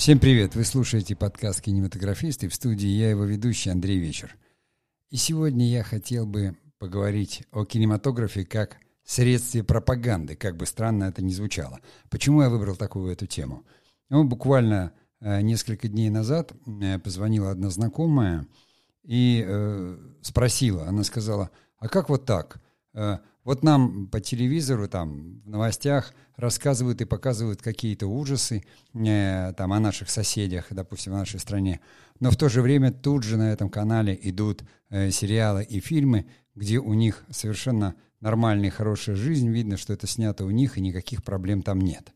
Всем 0.00 0.18
привет! 0.18 0.54
Вы 0.54 0.64
слушаете 0.64 1.14
подкаст 1.14 1.60
«Кинематографист» 1.60 2.42
и 2.42 2.48
в 2.48 2.54
студии 2.54 2.88
я 2.88 3.10
его 3.10 3.24
ведущий 3.24 3.68
Андрей 3.68 3.98
Вечер. 3.98 4.34
И 5.10 5.16
сегодня 5.16 5.68
я 5.68 5.82
хотел 5.82 6.24
бы 6.24 6.56
поговорить 6.78 7.42
о 7.52 7.66
кинематографе 7.66 8.46
как 8.46 8.78
средстве 9.04 9.62
пропаганды, 9.62 10.36
как 10.36 10.56
бы 10.56 10.64
странно 10.64 11.04
это 11.04 11.20
ни 11.20 11.32
звучало. 11.32 11.80
Почему 12.08 12.40
я 12.40 12.48
выбрал 12.48 12.76
такую 12.76 13.12
эту 13.12 13.26
тему? 13.26 13.66
Ну, 14.08 14.24
буквально 14.24 14.94
э, 15.20 15.42
несколько 15.42 15.86
дней 15.86 16.08
назад 16.08 16.54
э, 16.66 16.98
позвонила 16.98 17.50
одна 17.50 17.68
знакомая 17.68 18.46
и 19.02 19.44
э, 19.46 19.98
спросила, 20.22 20.86
она 20.86 21.04
сказала, 21.04 21.50
а 21.78 21.88
как 21.88 22.08
вот 22.08 22.24
так? 22.24 22.58
Вот 23.44 23.62
нам 23.62 24.06
по 24.08 24.20
телевизору, 24.20 24.86
там, 24.86 25.40
в 25.44 25.48
новостях 25.48 26.12
рассказывают 26.36 27.00
и 27.00 27.06
показывают 27.06 27.62
какие-то 27.62 28.06
ужасы 28.06 28.64
э, 28.94 29.52
там, 29.56 29.72
о 29.72 29.80
наших 29.80 30.10
соседях, 30.10 30.66
допустим, 30.70 31.12
в 31.12 31.16
нашей 31.16 31.40
стране. 31.40 31.80
Но 32.18 32.30
в 32.30 32.36
то 32.36 32.48
же 32.48 32.60
время 32.60 32.92
тут 32.92 33.22
же 33.22 33.38
на 33.38 33.52
этом 33.52 33.70
канале 33.70 34.18
идут 34.22 34.62
э, 34.90 35.10
сериалы 35.10 35.64
и 35.64 35.80
фильмы, 35.80 36.26
где 36.54 36.78
у 36.78 36.92
них 36.92 37.24
совершенно 37.30 37.94
нормальная, 38.20 38.70
хорошая 38.70 39.16
жизнь, 39.16 39.48
видно, 39.48 39.78
что 39.78 39.94
это 39.94 40.06
снято 40.06 40.44
у 40.44 40.50
них, 40.50 40.76
и 40.76 40.82
никаких 40.82 41.24
проблем 41.24 41.62
там 41.62 41.80
нет. 41.80 42.12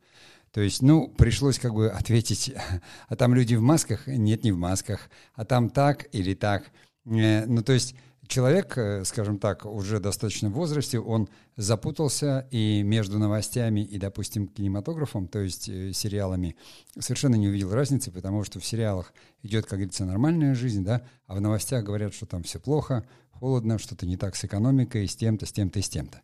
То 0.52 0.60
есть, 0.60 0.82
ну, 0.82 1.08
пришлось 1.08 1.58
как 1.58 1.74
бы 1.74 1.88
ответить, 1.88 2.54
а 3.08 3.16
там 3.16 3.34
люди 3.34 3.54
в 3.54 3.62
масках? 3.62 4.06
Нет, 4.06 4.44
не 4.44 4.52
в 4.52 4.58
масках. 4.58 5.08
А 5.34 5.44
там 5.44 5.70
так 5.70 6.06
или 6.12 6.34
так? 6.34 6.64
Э, 7.06 7.46
ну, 7.46 7.62
то 7.62 7.72
есть 7.72 7.94
человек, 8.27 8.77
э, 8.77 9.05
скажем 9.05 9.38
так, 9.38 9.66
уже 9.66 10.01
достаточно 10.01 10.51
в 10.51 10.55
возрасте, 10.55 10.98
он 10.98 11.28
запутался 11.56 12.47
и 12.50 12.83
между 12.83 13.19
новостями 13.19 13.80
и, 13.80 13.98
допустим, 13.98 14.48
кинематографом, 14.48 15.28
то 15.28 15.41
есть 15.41 15.69
э, 15.69 15.92
сериалами, 15.92 16.56
совершенно 16.98 17.36
не 17.36 17.48
увидел 17.48 17.72
разницы, 17.72 18.11
потому 18.11 18.44
что 18.44 18.61
в 18.61 18.64
сериалах 18.64 19.12
идет, 19.42 19.66
как 19.66 19.78
говорится, 19.78 20.05
нормальная 20.05 20.55
жизнь, 20.55 20.84
да, 20.84 21.03
а 21.27 21.34
в 21.34 21.41
новостях 21.41 21.84
говорят, 21.84 22.14
что 22.14 22.27
там 22.27 22.42
все 22.42 22.58
плохо, 22.58 23.05
холодно, 23.33 23.78
что-то 23.78 24.06
не 24.06 24.16
так 24.16 24.36
с 24.36 24.44
экономикой, 24.44 25.06
с 25.06 25.16
тем-то, 25.16 25.47
с 25.47 25.53
тем-то 25.53 25.78
и 25.78 25.83
с 25.83 25.88
тем-то. 25.88 26.20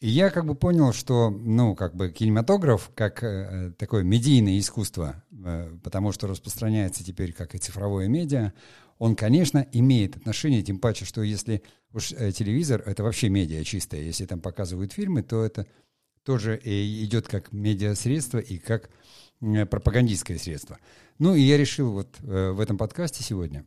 И 0.00 0.08
я 0.08 0.30
как 0.30 0.46
бы 0.46 0.54
понял, 0.54 0.92
что, 0.92 1.28
ну, 1.28 1.74
как 1.74 1.96
бы 1.96 2.10
кинематограф, 2.10 2.92
как 2.94 3.24
э, 3.24 3.72
такое 3.76 4.04
медийное 4.04 4.56
искусство, 4.58 5.24
э, 5.32 5.76
потому 5.82 6.12
что 6.12 6.28
распространяется 6.28 7.02
теперь 7.02 7.32
как 7.32 7.56
и 7.56 7.58
цифровое 7.58 8.06
медиа, 8.06 8.52
он, 8.98 9.14
конечно, 9.16 9.66
имеет 9.72 10.16
отношение, 10.16 10.62
тем 10.62 10.78
паче, 10.78 11.04
что 11.04 11.22
если 11.22 11.62
уж 11.92 12.12
э, 12.12 12.32
телевизор, 12.32 12.82
это 12.84 13.02
вообще 13.02 13.28
медиа 13.28 13.64
чистое, 13.64 14.00
если 14.02 14.26
там 14.26 14.40
показывают 14.40 14.92
фильмы, 14.92 15.22
то 15.22 15.44
это 15.44 15.66
тоже 16.24 16.60
идет 16.62 17.26
как 17.28 17.52
медиасредство 17.52 18.38
и 18.38 18.58
как 18.58 18.90
э, 19.40 19.66
пропагандистское 19.66 20.38
средство. 20.38 20.78
Ну 21.18 21.34
и 21.34 21.40
я 21.40 21.56
решил 21.56 21.92
вот 21.92 22.16
э, 22.20 22.50
в 22.50 22.60
этом 22.60 22.76
подкасте 22.76 23.22
сегодня 23.22 23.64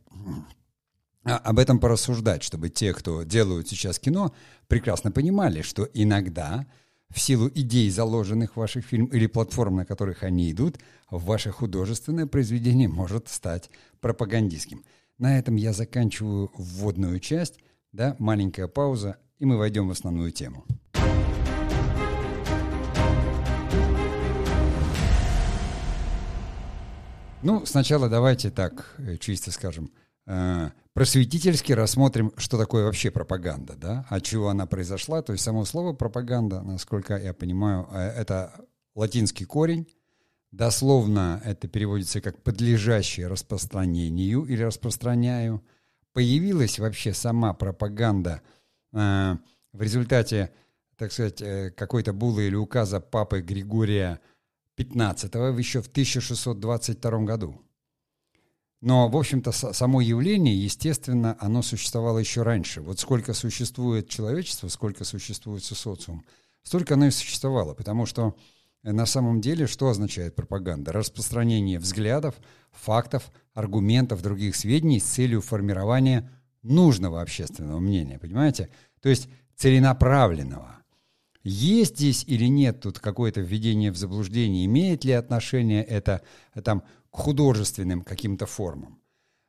об 1.24 1.58
этом 1.58 1.80
порассуждать, 1.80 2.42
чтобы 2.42 2.68
те, 2.68 2.92
кто 2.92 3.22
делают 3.22 3.68
сейчас 3.68 3.98
кино, 3.98 4.34
прекрасно 4.68 5.10
понимали, 5.10 5.62
что 5.62 5.88
иногда 5.94 6.66
в 7.12 7.20
силу 7.20 7.50
идей, 7.54 7.90
заложенных 7.90 8.52
в 8.52 8.56
ваших 8.58 8.84
фильмах 8.86 9.14
или 9.14 9.26
платформ, 9.26 9.76
на 9.76 9.84
которых 9.84 10.22
они 10.22 10.50
идут, 10.50 10.78
ваше 11.10 11.50
художественное 11.50 12.26
произведение 12.26 12.88
может 12.88 13.28
стать 13.28 13.70
пропагандистским. 14.00 14.84
На 15.18 15.38
этом 15.38 15.56
я 15.56 15.72
заканчиваю 15.72 16.50
вводную 16.56 17.20
часть, 17.20 17.58
да, 17.92 18.16
маленькая 18.18 18.68
пауза, 18.68 19.18
и 19.38 19.44
мы 19.44 19.56
войдем 19.56 19.88
в 19.88 19.90
основную 19.90 20.32
тему. 20.32 20.64
Ну, 27.42 27.66
сначала 27.66 28.08
давайте 28.08 28.50
так, 28.50 28.94
э, 28.98 29.16
чисто 29.16 29.50
скажем, 29.50 29.90
э, 30.26 30.70
просветительски 30.94 31.72
рассмотрим, 31.72 32.32
что 32.36 32.56
такое 32.56 32.84
вообще 32.84 33.10
пропаганда, 33.10 33.74
да, 33.76 34.06
от 34.08 34.22
чего 34.22 34.48
она 34.48 34.66
произошла. 34.66 35.22
То 35.22 35.32
есть 35.32 35.44
само 35.44 35.64
слово 35.64 35.92
пропаганда, 35.92 36.62
насколько 36.62 37.16
я 37.16 37.34
понимаю, 37.34 37.88
э, 37.90 37.98
это 37.98 38.52
латинский 38.94 39.44
корень, 39.44 39.88
Дословно 40.52 41.40
это 41.46 41.66
переводится 41.66 42.20
как 42.20 42.42
«подлежащее 42.42 43.26
распространению» 43.26 44.44
или 44.44 44.62
«распространяю». 44.62 45.64
Появилась 46.12 46.78
вообще 46.78 47.14
сама 47.14 47.54
пропаганда 47.54 48.42
э, 48.92 49.36
в 49.72 49.80
результате, 49.80 50.52
так 50.98 51.10
сказать, 51.10 51.40
э, 51.40 51.70
какой-то 51.70 52.12
булы 52.12 52.48
или 52.48 52.54
указа 52.54 53.00
папы 53.00 53.40
Григория 53.40 54.20
XV 54.76 55.56
еще 55.58 55.80
в 55.80 55.86
1622 55.86 57.18
году. 57.20 57.58
Но, 58.82 59.08
в 59.08 59.16
общем-то, 59.16 59.52
само 59.52 60.02
явление, 60.02 60.62
естественно, 60.62 61.34
оно 61.40 61.62
существовало 61.62 62.18
еще 62.18 62.42
раньше. 62.42 62.82
Вот 62.82 63.00
сколько 63.00 63.32
существует 63.32 64.10
человечество, 64.10 64.68
сколько 64.68 65.04
существует 65.04 65.64
социум, 65.64 66.26
столько 66.62 66.94
оно 66.94 67.06
и 67.06 67.10
существовало, 67.10 67.72
потому 67.72 68.04
что 68.04 68.36
на 68.82 69.06
самом 69.06 69.40
деле 69.40 69.66
что 69.66 69.88
означает 69.88 70.34
пропаганда? 70.34 70.92
Распространение 70.92 71.78
взглядов, 71.78 72.34
фактов, 72.72 73.30
аргументов, 73.54 74.22
других 74.22 74.56
сведений 74.56 74.98
с 74.98 75.04
целью 75.04 75.40
формирования 75.40 76.30
нужного 76.62 77.22
общественного 77.22 77.78
мнения, 77.78 78.18
понимаете? 78.18 78.70
То 79.00 79.08
есть 79.08 79.28
целенаправленного. 79.56 80.78
Есть 81.44 81.96
здесь 81.96 82.24
или 82.26 82.46
нет 82.46 82.80
тут 82.80 82.98
какое-то 82.98 83.40
введение 83.40 83.90
в 83.90 83.96
заблуждение, 83.96 84.64
имеет 84.66 85.04
ли 85.04 85.12
отношение 85.12 85.82
это 85.82 86.22
там, 86.62 86.82
к 87.10 87.16
художественным 87.16 88.02
каким-то 88.02 88.46
формам? 88.46 89.00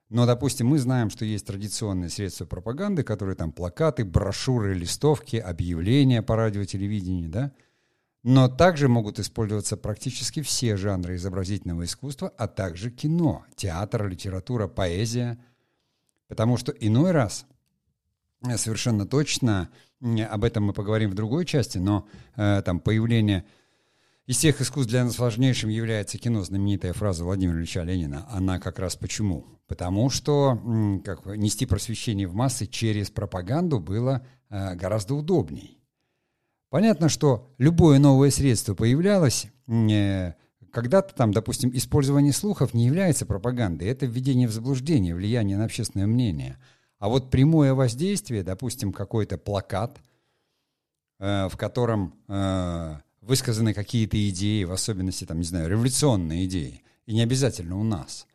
Но, 0.09 0.25
допустим, 0.25 0.67
мы 0.67 0.79
знаем, 0.79 1.09
что 1.09 1.25
есть 1.25 1.47
традиционные 1.47 2.09
средства 2.09 2.45
пропаганды, 2.45 3.03
которые 3.03 3.35
там 3.35 3.51
плакаты, 3.51 4.05
брошюры, 4.05 4.73
листовки, 4.75 5.38
объявления 5.38 6.21
по 6.21 6.35
радио, 6.35 6.63
телевидению, 6.65 7.29
да? 7.29 7.51
Но 8.23 8.47
также 8.47 8.88
могут 8.88 9.19
использоваться 9.19 9.75
практически 9.75 10.41
все 10.41 10.78
жанры 10.78 11.17
изобразительного 11.17 11.84
искусства, 11.84 12.31
а 12.38 12.47
также 12.47 12.89
кино, 12.89 13.45
театр, 13.56 14.07
литература, 14.07 14.67
поэзия. 14.67 15.38
Потому 16.29 16.56
что 16.56 16.72
иной 16.72 17.12
раз, 17.12 17.45
э, 18.47 18.57
совершенно 18.57 19.06
точно, 19.06 19.69
об 20.01 20.44
этом 20.45 20.63
мы 20.63 20.73
поговорим 20.73 21.12
в 21.12 21.16
другой 21.16 21.45
части, 21.45 21.78
но 21.78 22.07
э, 22.35 22.62
там 22.66 22.79
появление 22.79 23.45
из 24.25 24.38
всех 24.38 24.62
искусств 24.62 24.89
для 24.89 25.03
нас 25.03 25.19
важнейшим 25.19 25.69
является 25.69 26.17
кино, 26.17 26.44
знаменитая 26.44 26.94
фраза 26.94 27.25
Владимира 27.25 27.57
Ильича 27.57 27.83
Ленина. 27.83 28.25
Она 28.31 28.57
как 28.57 28.79
раз 28.79 28.95
почему? 28.95 29.45
Потому 29.67 30.09
что 30.09 31.01
как, 31.03 31.25
нести 31.25 31.66
просвещение 31.66 32.28
в 32.28 32.33
массы 32.33 32.67
через 32.67 33.09
пропаганду 33.09 33.81
было 33.81 34.25
э, 34.50 34.75
гораздо 34.75 35.16
удобней. 35.16 35.82
Понятно, 36.73 37.07
что 37.07 37.53
любое 37.59 38.00
новое 38.00 38.31
средство 38.31 38.73
появлялось, 38.73 39.45
э, 39.67 40.34
когда-то 40.72 41.13
там, 41.13 41.31
допустим, 41.31 41.69
использование 41.72 42.34
слухов 42.34 42.73
не 42.73 42.88
является 42.88 43.28
пропагандой, 43.28 43.89
это 43.89 44.07
введение 44.07 44.47
в 44.47 44.51
заблуждение, 44.51 45.13
влияние 45.13 45.56
на 45.56 45.66
общественное 45.66 46.07
мнение. 46.07 46.57
А 46.97 47.09
вот 47.09 47.29
прямое 47.29 47.75
воздействие, 47.75 48.41
допустим, 48.41 48.91
какой-то 48.91 49.38
плакат, 49.38 50.01
э, 51.19 51.47
в 51.47 51.57
котором 51.57 52.16
э, 52.28 52.95
высказаны 53.22 53.75
какие-то 53.75 54.17
идеи, 54.29 54.63
в 54.63 54.72
особенности, 54.72 55.25
там, 55.25 55.38
не 55.38 55.45
знаю, 55.45 55.69
революционные 55.69 56.45
идеи, 56.45 56.81
и 57.06 57.13
не 57.13 57.22
обязательно 57.22 57.78
у 57.78 57.83
нас, 57.83 58.25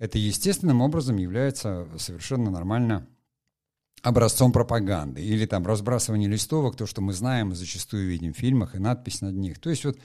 это 0.00 0.18
естественным 0.18 0.80
образом 0.80 1.18
является 1.18 1.86
совершенно 1.98 2.50
нормально 2.50 3.06
образцом 4.02 4.52
пропаганды. 4.52 5.22
Или 5.22 5.46
там 5.46 5.66
разбрасывание 5.66 6.28
листовок, 6.28 6.76
то, 6.76 6.86
что 6.86 7.00
мы 7.00 7.12
знаем 7.12 7.54
зачастую 7.54 8.08
видим 8.08 8.32
в 8.32 8.36
фильмах, 8.36 8.74
и 8.74 8.78
надпись 8.78 9.20
над 9.20 9.34
них. 9.34 9.58
То 9.58 9.70
есть 9.70 9.84
вот 9.84 9.98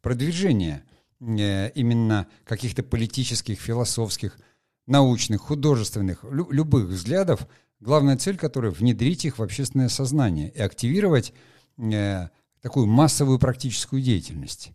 продвижение 0.00 0.84
э, 1.20 1.70
именно 1.74 2.26
каких-то 2.44 2.82
политических, 2.82 3.60
философских, 3.60 4.38
научных, 4.86 5.42
художественных, 5.42 6.24
лю- 6.24 6.50
любых 6.50 6.86
взглядов, 6.86 7.46
главная 7.80 8.16
цель 8.16 8.36
которой— 8.36 8.70
внедрить 8.72 9.24
их 9.24 9.38
в 9.38 9.42
общественное 9.42 9.88
сознание 9.88 10.50
и 10.50 10.60
активировать 10.60 11.32
э, 11.78 12.28
такую 12.60 12.86
массовую 12.86 13.38
практическую 13.38 14.02
деятельность. 14.02 14.72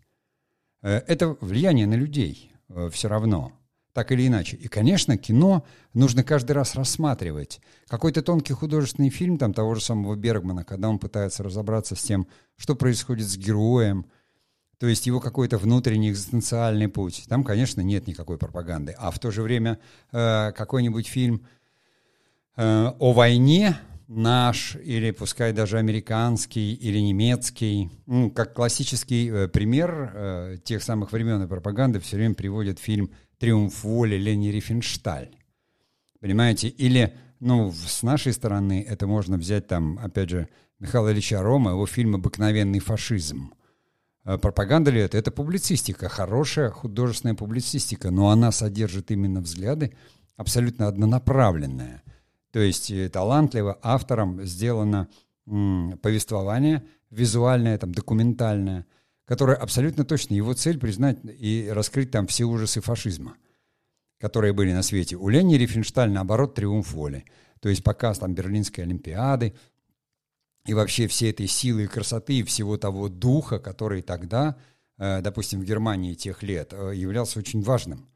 Э, 0.82 0.98
это 1.06 1.36
влияние 1.40 1.86
на 1.86 1.94
людей 1.94 2.52
э, 2.68 2.90
все 2.92 3.08
равно 3.08 3.52
так 3.92 4.12
или 4.12 4.26
иначе. 4.26 4.56
И, 4.56 4.68
конечно, 4.68 5.16
кино 5.16 5.64
нужно 5.94 6.22
каждый 6.22 6.52
раз 6.52 6.74
рассматривать. 6.74 7.60
Какой-то 7.88 8.22
тонкий 8.22 8.52
художественный 8.52 9.10
фильм 9.10 9.38
там 9.38 9.52
того 9.52 9.74
же 9.74 9.80
самого 9.80 10.14
Бергмана, 10.14 10.64
когда 10.64 10.88
он 10.88 10.98
пытается 10.98 11.42
разобраться 11.42 11.96
с 11.96 12.02
тем, 12.02 12.26
что 12.56 12.74
происходит 12.74 13.26
с 13.26 13.36
героем, 13.36 14.06
то 14.78 14.86
есть 14.86 15.06
его 15.06 15.20
какой-то 15.20 15.58
внутренний 15.58 16.10
экзистенциальный 16.10 16.88
путь. 16.88 17.24
Там, 17.28 17.42
конечно, 17.42 17.80
нет 17.80 18.06
никакой 18.06 18.38
пропаганды. 18.38 18.94
А 18.96 19.10
в 19.10 19.18
то 19.18 19.30
же 19.30 19.42
время 19.42 19.78
э, 20.12 20.52
какой-нибудь 20.52 21.08
фильм 21.08 21.44
э, 22.56 22.92
о 22.98 23.12
войне, 23.12 23.76
наш, 24.08 24.76
или 24.76 25.10
пускай 25.10 25.52
даже 25.52 25.78
американский, 25.78 26.74
или 26.74 26.98
немецкий, 26.98 27.90
ну, 28.06 28.30
как 28.30 28.54
классический 28.54 29.28
э, 29.28 29.48
пример 29.48 30.12
э, 30.14 30.56
тех 30.64 30.82
самых 30.82 31.12
времен 31.12 31.42
и 31.42 31.46
пропаганды 31.46 32.00
все 32.00 32.16
время 32.16 32.34
приводит 32.34 32.78
фильм 32.78 33.10
«Триумф 33.38 33.84
воли» 33.84 34.16
Лени 34.16 34.48
Рифеншталь. 34.48 35.30
Понимаете? 36.20 36.68
Или, 36.68 37.14
ну, 37.40 37.72
с 37.72 38.02
нашей 38.02 38.32
стороны 38.32 38.84
это 38.88 39.06
можно 39.06 39.36
взять 39.36 39.66
там, 39.66 39.98
опять 40.02 40.30
же, 40.30 40.48
Михаила 40.78 41.12
Ильича 41.12 41.42
Рома, 41.42 41.72
его 41.72 41.86
фильм 41.86 42.14
«Обыкновенный 42.14 42.80
фашизм». 42.80 43.52
Э, 44.24 44.38
пропаганда 44.38 44.90
ли 44.90 45.00
это? 45.00 45.16
Это 45.16 45.30
публицистика, 45.30 46.08
хорошая 46.08 46.70
художественная 46.70 47.34
публицистика, 47.34 48.10
но 48.10 48.30
она 48.30 48.52
содержит 48.52 49.10
именно 49.10 49.40
взгляды 49.40 49.92
абсолютно 50.36 50.86
однонаправленные. 50.86 52.02
То 52.52 52.60
есть 52.60 52.90
э, 52.90 53.08
талантливо 53.08 53.78
автором 53.82 54.44
сделано 54.44 55.08
повествование 56.02 56.84
визуальное, 57.10 57.78
там, 57.78 57.92
документальное, 57.92 58.84
которое 59.28 59.58
абсолютно 59.58 60.06
точно 60.06 60.32
его 60.34 60.54
цель 60.54 60.78
признать 60.78 61.18
и 61.22 61.68
раскрыть 61.70 62.10
там 62.10 62.26
все 62.26 62.44
ужасы 62.44 62.80
фашизма, 62.80 63.36
которые 64.18 64.54
были 64.54 64.72
на 64.72 64.82
свете. 64.82 65.16
У 65.16 65.28
Лени 65.28 65.56
Рифеншталь, 65.56 66.10
наоборот, 66.10 66.54
триумф 66.54 66.90
воли. 66.92 67.26
То 67.60 67.68
есть 67.68 67.84
показ 67.84 68.20
там 68.20 68.34
Берлинской 68.34 68.84
Олимпиады, 68.84 69.52
и 70.64 70.72
вообще 70.72 71.08
все 71.08 71.28
этой 71.28 71.46
силы 71.46 71.84
и 71.84 71.86
красоты, 71.86 72.38
и 72.38 72.42
всего 72.42 72.78
того 72.78 73.10
духа, 73.10 73.58
который 73.58 74.00
тогда, 74.00 74.56
э, 74.96 75.20
допустим, 75.20 75.60
в 75.60 75.64
Германии 75.64 76.14
тех 76.14 76.42
лет, 76.42 76.72
э, 76.72 76.92
являлся 76.94 77.38
очень 77.38 77.62
важным. 77.62 78.08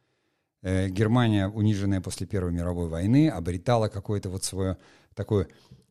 Э, 0.62 0.88
Германия, 0.88 1.47
униженная 1.47 2.00
после 2.00 2.26
Первой 2.26 2.53
мировой 2.53 2.88
войны, 2.88 3.29
обретала 3.29 3.88
какое-то 3.88 4.31
вот 4.31 4.44
свое 4.44 4.79
такое 5.15 5.49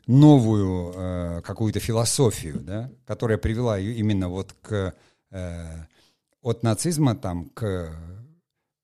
новую 0.07 1.43
какую-то 1.43 1.79
философию, 1.79 2.59
да, 2.59 2.91
которая 3.05 3.37
привела 3.37 3.77
ее 3.77 3.93
именно 3.93 4.29
вот 4.29 4.55
к 4.59 4.95
от 5.31 6.63
нацизма 6.63 7.15
там 7.15 7.49
к 7.49 7.95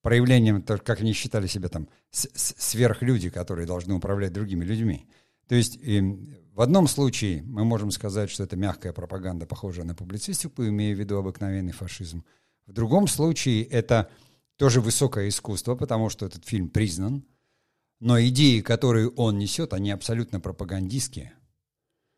проявлениям, 0.02 0.62
как 0.62 1.00
они 1.00 1.12
считали 1.12 1.46
себя 1.46 1.68
там 1.68 1.88
сверхлюди, 2.10 3.30
которые 3.30 3.66
должны 3.66 3.94
управлять 3.94 4.32
другими 4.32 4.64
людьми. 4.64 5.06
То 5.48 5.54
есть 5.54 5.78
в 5.82 6.60
одном 6.60 6.88
случае 6.88 7.42
мы 7.42 7.64
можем 7.64 7.90
сказать, 7.90 8.30
что 8.30 8.44
это 8.44 8.56
мягкая 8.56 8.92
пропаганда, 8.92 9.46
похожая 9.46 9.84
на 9.84 9.94
публицистику, 9.94 10.66
имея 10.66 10.94
в 10.94 10.98
виду 10.98 11.18
обыкновенный 11.18 11.72
фашизм. 11.72 12.24
В 12.66 12.72
другом 12.72 13.06
случае 13.06 13.64
это 13.64 14.10
тоже 14.56 14.80
высокое 14.80 15.28
искусство, 15.28 15.74
потому 15.74 16.10
что 16.10 16.26
этот 16.26 16.44
фильм 16.44 16.68
признан, 16.68 17.24
но 18.00 18.20
идеи, 18.20 18.60
которые 18.60 19.08
он 19.08 19.38
несет, 19.38 19.72
они 19.72 19.90
абсолютно 19.90 20.40
пропагандистские. 20.40 21.32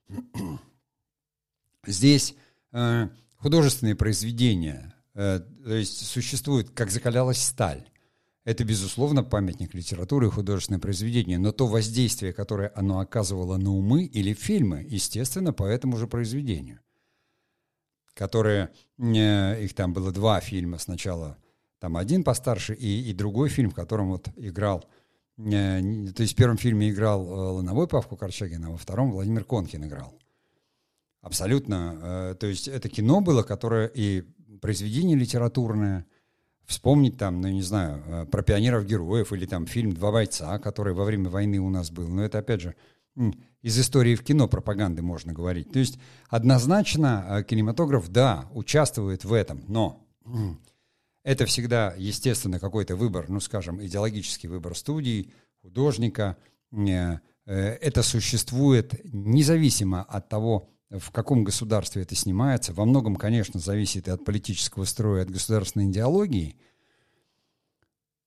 Здесь 1.86 2.34
э, 2.72 3.08
художественные 3.40 3.96
произведения, 3.96 4.94
э, 5.14 5.40
то 5.40 5.74
есть 5.74 6.06
существует, 6.06 6.70
как 6.70 6.90
закалялась 6.90 7.42
сталь. 7.42 7.88
Это, 8.44 8.64
безусловно, 8.64 9.22
памятник 9.22 9.74
литературы 9.74 10.26
и 10.26 10.30
художественное 10.30 10.80
произведение, 10.80 11.38
но 11.38 11.52
то 11.52 11.66
воздействие, 11.66 12.32
которое 12.32 12.72
оно 12.74 13.00
оказывало 13.00 13.56
на 13.58 13.70
умы 13.70 14.04
или 14.04 14.32
фильмы, 14.32 14.86
естественно, 14.88 15.52
по 15.52 15.64
этому 15.64 15.96
же 15.96 16.06
произведению. 16.06 16.80
Которые, 18.14 18.70
э, 18.98 19.64
их 19.64 19.74
там 19.74 19.92
было 19.92 20.12
два 20.12 20.40
фильма 20.40 20.78
сначала, 20.78 21.38
там 21.78 21.96
один 21.96 22.24
постарше 22.24 22.74
и, 22.74 23.10
и 23.10 23.14
другой 23.14 23.48
фильм, 23.48 23.70
в 23.70 23.74
котором 23.74 24.08
вот 24.08 24.28
играл, 24.36 24.84
э, 25.38 26.12
то 26.14 26.22
есть 26.22 26.32
в 26.32 26.36
первом 26.36 26.56
фильме 26.56 26.90
играл 26.90 27.22
Лановой 27.56 27.88
Павку 27.88 28.16
Корчагин, 28.16 28.64
а 28.64 28.70
во 28.70 28.76
втором 28.76 29.12
Владимир 29.12 29.44
Конкин 29.44 29.84
играл. 29.84 30.20
Абсолютно. 31.22 32.36
То 32.40 32.46
есть 32.46 32.66
это 32.68 32.88
кино 32.88 33.20
было, 33.20 33.42
которое 33.42 33.86
и 33.86 34.22
произведение 34.60 35.16
литературное– 35.16 36.06
вспомнить 36.70 37.18
там, 37.18 37.40
ну, 37.40 37.48
не 37.48 37.62
знаю, 37.62 38.02
э, 38.06 38.26
про 38.26 38.42
пионеров-героев 38.42 39.32
или 39.32 39.44
там 39.44 39.66
фильм 39.66 39.92
«Два 39.92 40.12
бойца», 40.12 40.58
который 40.60 40.94
во 40.94 41.04
время 41.04 41.28
войны 41.28 41.58
у 41.58 41.68
нас 41.68 41.90
был. 41.90 42.08
Но 42.08 42.22
это, 42.22 42.38
опять 42.38 42.60
же, 42.60 42.76
из 43.60 43.78
истории 43.78 44.14
в 44.14 44.22
кино 44.22 44.46
пропаганды 44.46 45.02
можно 45.02 45.32
говорить. 45.32 45.72
То 45.72 45.80
есть 45.80 45.98
однозначно 46.28 47.26
э, 47.28 47.42
кинематограф, 47.42 48.08
да, 48.08 48.48
участвует 48.52 49.24
в 49.24 49.32
этом, 49.32 49.64
но 49.66 50.06
это 51.24 51.44
всегда, 51.44 51.92
естественно, 51.98 52.60
какой-то 52.60 52.94
выбор, 52.94 53.28
ну, 53.28 53.40
скажем, 53.40 53.84
идеологический 53.84 54.46
выбор 54.46 54.76
студии, 54.76 55.32
художника. 55.62 56.36
Э, 56.72 57.18
это 57.46 58.04
существует 58.04 58.94
независимо 59.12 60.04
от 60.04 60.28
того, 60.28 60.69
в 60.90 61.10
каком 61.12 61.44
государстве 61.44 62.02
это 62.02 62.14
снимается. 62.14 62.72
Во 62.72 62.84
многом, 62.84 63.16
конечно, 63.16 63.60
зависит 63.60 64.08
и 64.08 64.10
от 64.10 64.24
политического 64.24 64.84
строя, 64.84 65.22
от 65.22 65.30
государственной 65.30 65.86
идеологии. 65.86 66.56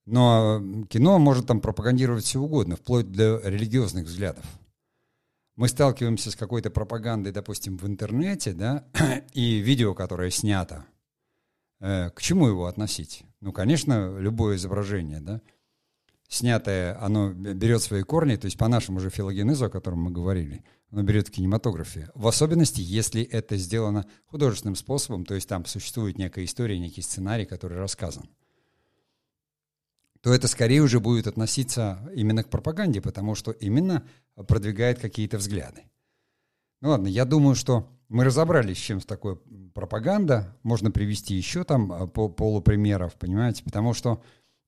Но 0.05 0.61
кино 0.89 1.19
может 1.19 1.47
там 1.47 1.61
пропагандировать 1.61 2.25
все 2.25 2.39
угодно, 2.39 2.75
вплоть 2.75 3.11
до 3.11 3.41
религиозных 3.43 4.05
взглядов. 4.05 4.45
Мы 5.55 5.67
сталкиваемся 5.67 6.31
с 6.31 6.35
какой-то 6.35 6.71
пропагандой, 6.71 7.31
допустим, 7.31 7.77
в 7.77 7.85
интернете, 7.85 8.53
да, 8.53 8.85
и 9.33 9.57
видео, 9.57 9.93
которое 9.93 10.31
снято. 10.31 10.85
Э, 11.79 12.09
к 12.09 12.21
чему 12.21 12.47
его 12.47 12.65
относить? 12.65 13.23
Ну, 13.39 13.51
конечно, 13.51 14.17
любое 14.17 14.55
изображение, 14.55 15.19
да, 15.19 15.41
снятое, 16.33 16.99
оно 16.99 17.31
берет 17.31 17.81
свои 17.81 18.01
корни, 18.01 18.35
то 18.35 18.45
есть 18.45 18.57
по 18.57 18.67
нашему 18.67 18.99
же 18.99 19.09
филогенезу, 19.09 19.65
о 19.65 19.69
котором 19.69 19.99
мы 20.03 20.11
говорили, 20.11 20.63
оно 20.89 21.03
берет 21.03 21.27
в 21.27 21.31
кинематографе. 21.31 22.09
В 22.15 22.27
особенности, 22.27 22.81
если 22.81 23.21
это 23.23 23.55
сделано 23.57 24.05
художественным 24.25 24.75
способом, 24.75 25.25
то 25.25 25.35
есть 25.35 25.47
там 25.47 25.65
существует 25.65 26.17
некая 26.17 26.45
история, 26.45 26.79
некий 26.79 27.01
сценарий, 27.01 27.45
который 27.45 27.77
рассказан, 27.77 28.29
то 30.21 30.33
это 30.33 30.47
скорее 30.47 30.81
уже 30.81 30.99
будет 30.99 31.27
относиться 31.27 31.99
именно 32.15 32.43
к 32.43 32.49
пропаганде, 32.49 33.01
потому 33.01 33.35
что 33.35 33.51
именно 33.51 34.07
продвигает 34.35 34.99
какие-то 34.99 35.37
взгляды. 35.37 35.83
Ну 36.81 36.89
ладно, 36.89 37.07
я 37.07 37.25
думаю, 37.25 37.55
что 37.55 37.89
мы 38.09 38.23
разобрались, 38.23 38.77
с 38.77 38.81
чем 38.81 39.01
такое 39.01 39.37
пропаганда. 39.73 40.57
Можно 40.63 40.91
привести 40.91 41.35
еще 41.35 41.63
там 41.63 41.91
а, 41.91 42.07
полупримеров, 42.07 43.15
понимаете, 43.15 43.63
потому 43.63 43.93
что 43.93 44.21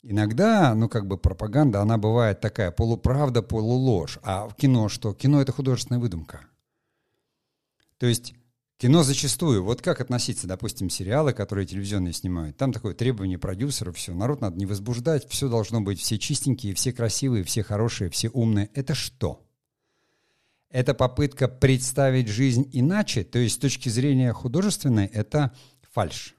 Иногда, 0.07 0.75
ну, 0.75 0.87
как 0.87 1.07
бы 1.07 1.17
пропаганда, 1.17 1.81
она 1.81 1.97
бывает 1.97 2.39
такая 2.39 2.69
полуправда, 2.69 3.41
полуложь. 3.41 4.19
А 4.21 4.47
в 4.47 4.53
кино 4.55 4.87
что? 4.87 5.15
Кино— 5.15 5.41
это 5.41 5.51
художественная 5.51 5.99
выдумка. 5.99 6.41
То 7.97 8.05
есть 8.05 8.35
кино 8.77 9.01
зачастую, 9.01 9.63
вот 9.63 9.81
как 9.81 10.01
относиться, 10.01 10.45
допустим, 10.45 10.91
сериалы, 10.91 11.33
которые 11.33 11.65
телевизионные 11.65 12.13
снимают, 12.13 12.55
там 12.55 12.71
такое 12.71 12.93
требование 12.93 13.39
продюсеров, 13.39 13.97
все, 13.97 14.13
народ 14.13 14.41
надо 14.41 14.59
не 14.59 14.67
возбуждать, 14.67 15.27
все 15.27 15.49
должно 15.49 15.81
быть, 15.81 15.99
все 15.99 16.19
чистенькие, 16.19 16.75
все 16.75 16.93
красивые, 16.93 17.43
все 17.43 17.63
хорошие, 17.63 18.11
все 18.11 18.29
умные. 18.29 18.69
Это 18.75 18.93
что? 18.93 19.43
Это 20.69 20.93
попытка 20.93 21.47
представить 21.47 22.27
жизнь 22.27 22.69
иначе, 22.73 23.23
то 23.23 23.39
есть 23.39 23.55
с 23.55 23.57
точки 23.57 23.89
зрения 23.89 24.33
художественной 24.33 25.07
это 25.07 25.55
фальш. 25.93 26.34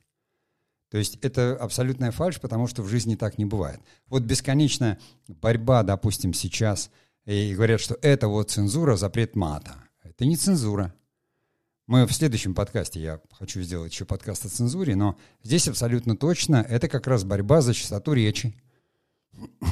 То 0.91 0.99
есть 0.99 1.19
это 1.23 1.57
абсолютная 1.57 2.13
фальш, 2.13 2.41
потому 2.41 2.67
что 2.67 2.83
в 2.83 2.89
жизни 2.89 3.17
так 3.17 3.39
не 3.39 3.45
бывает. 3.45 3.81
Вот 4.09 4.23
бесконечная 4.23 4.99
борьба, 5.27 5.83
допустим, 5.83 6.33
сейчас, 6.33 6.91
и 7.25 7.55
говорят, 7.55 7.81
что 7.81 7.99
это 8.03 8.29
вот 8.29 8.51
цензура, 8.51 8.97
запрет 8.97 9.35
мата. 9.35 9.75
Это 10.03 10.25
не 10.25 10.37
цензура. 10.37 10.95
Мы 11.87 12.07
в 12.07 12.13
следующем 12.13 12.55
подкасте, 12.55 13.01
я 13.01 13.21
хочу 13.33 13.63
сделать 13.63 13.93
еще 13.93 14.05
подкаст 14.05 14.45
о 14.45 14.49
цензуре, 14.49 14.97
но 14.97 15.17
здесь 15.43 15.69
абсолютно 15.69 16.17
точно 16.17 16.65
это 16.69 16.89
как 16.89 17.07
раз 17.07 17.23
борьба 17.25 17.61
за 17.61 17.75
чистоту 17.75 18.13
речи, 18.13 18.55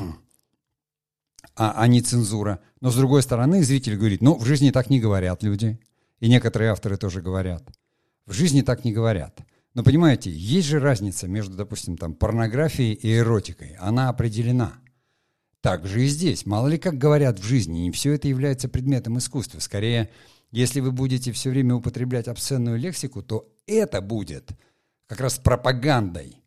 а, 1.56 1.74
а 1.76 1.86
не 1.88 2.02
цензура. 2.02 2.60
Но 2.80 2.90
с 2.90 2.96
другой 2.96 3.22
стороны, 3.22 3.62
зритель 3.64 3.96
говорит, 3.96 4.20
ну, 4.20 4.36
в 4.36 4.44
жизни 4.44 4.70
так 4.70 4.90
не 4.90 5.00
говорят 5.00 5.42
люди. 5.42 5.80
И 6.20 6.28
некоторые 6.28 6.70
авторы 6.70 6.96
тоже 6.96 7.20
говорят. 7.20 7.64
В 8.26 8.32
жизни 8.32 8.62
так 8.62 8.84
не 8.84 8.92
говорят. 8.92 9.40
Но 9.74 9.82
понимаете, 9.82 10.30
есть 10.30 10.68
же 10.68 10.78
разница 10.78 11.26
между, 11.26 11.56
допустим, 11.56 11.96
там, 11.96 12.14
порнографией 12.14 12.94
и 12.94 13.16
эротикой. 13.16 13.76
Она 13.80 14.08
определена. 14.08 14.74
Так 15.60 15.86
же 15.86 16.04
и 16.04 16.06
здесь. 16.06 16.46
Мало 16.46 16.68
ли 16.68 16.78
как 16.78 16.96
говорят 16.96 17.40
в 17.40 17.44
жизни, 17.44 17.80
не 17.80 17.90
все 17.90 18.12
это 18.12 18.28
является 18.28 18.68
предметом 18.68 19.18
искусства. 19.18 19.58
Скорее, 19.58 20.10
если 20.52 20.80
вы 20.80 20.92
будете 20.92 21.32
все 21.32 21.50
время 21.50 21.74
употреблять 21.74 22.28
обсценную 22.28 22.78
лексику, 22.78 23.22
то 23.22 23.52
это 23.66 24.00
будет 24.00 24.50
как 25.06 25.20
раз 25.20 25.38
пропагандой, 25.38 26.42